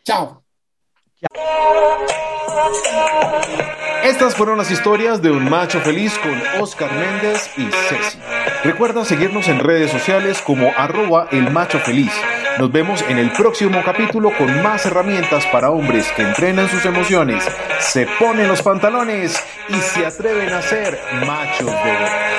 Chao. 0.04 0.42
Estas 4.04 4.34
fueron 4.34 4.58
las 4.58 4.70
historias 4.70 5.22
de 5.22 5.30
un 5.30 5.48
macho 5.48 5.80
feliz 5.80 6.18
con 6.18 6.60
Oscar 6.60 6.90
Méndez 6.92 7.50
y 7.56 7.64
Ceci. 7.88 8.18
Recuerda 8.64 9.04
seguirnos 9.04 9.48
en 9.48 9.60
redes 9.60 9.90
sociales 9.90 10.42
como 10.42 10.72
arroba 10.76 11.28
el 11.30 11.50
macho 11.50 11.78
feliz. 11.78 12.12
Nos 12.58 12.70
vemos 12.70 13.02
en 13.08 13.18
el 13.18 13.32
próximo 13.32 13.82
capítulo 13.84 14.32
con 14.36 14.62
más 14.62 14.84
herramientas 14.84 15.46
para 15.46 15.70
hombres 15.70 16.10
que 16.12 16.22
entrenan 16.22 16.68
sus 16.68 16.84
emociones, 16.84 17.44
se 17.78 18.06
ponen 18.18 18.48
los 18.48 18.62
pantalones 18.62 19.42
y 19.68 19.74
se 19.74 20.04
atreven 20.04 20.52
a 20.52 20.62
ser 20.62 20.98
machos 21.26 21.66
de 21.66 21.72
verdad. 21.72 22.29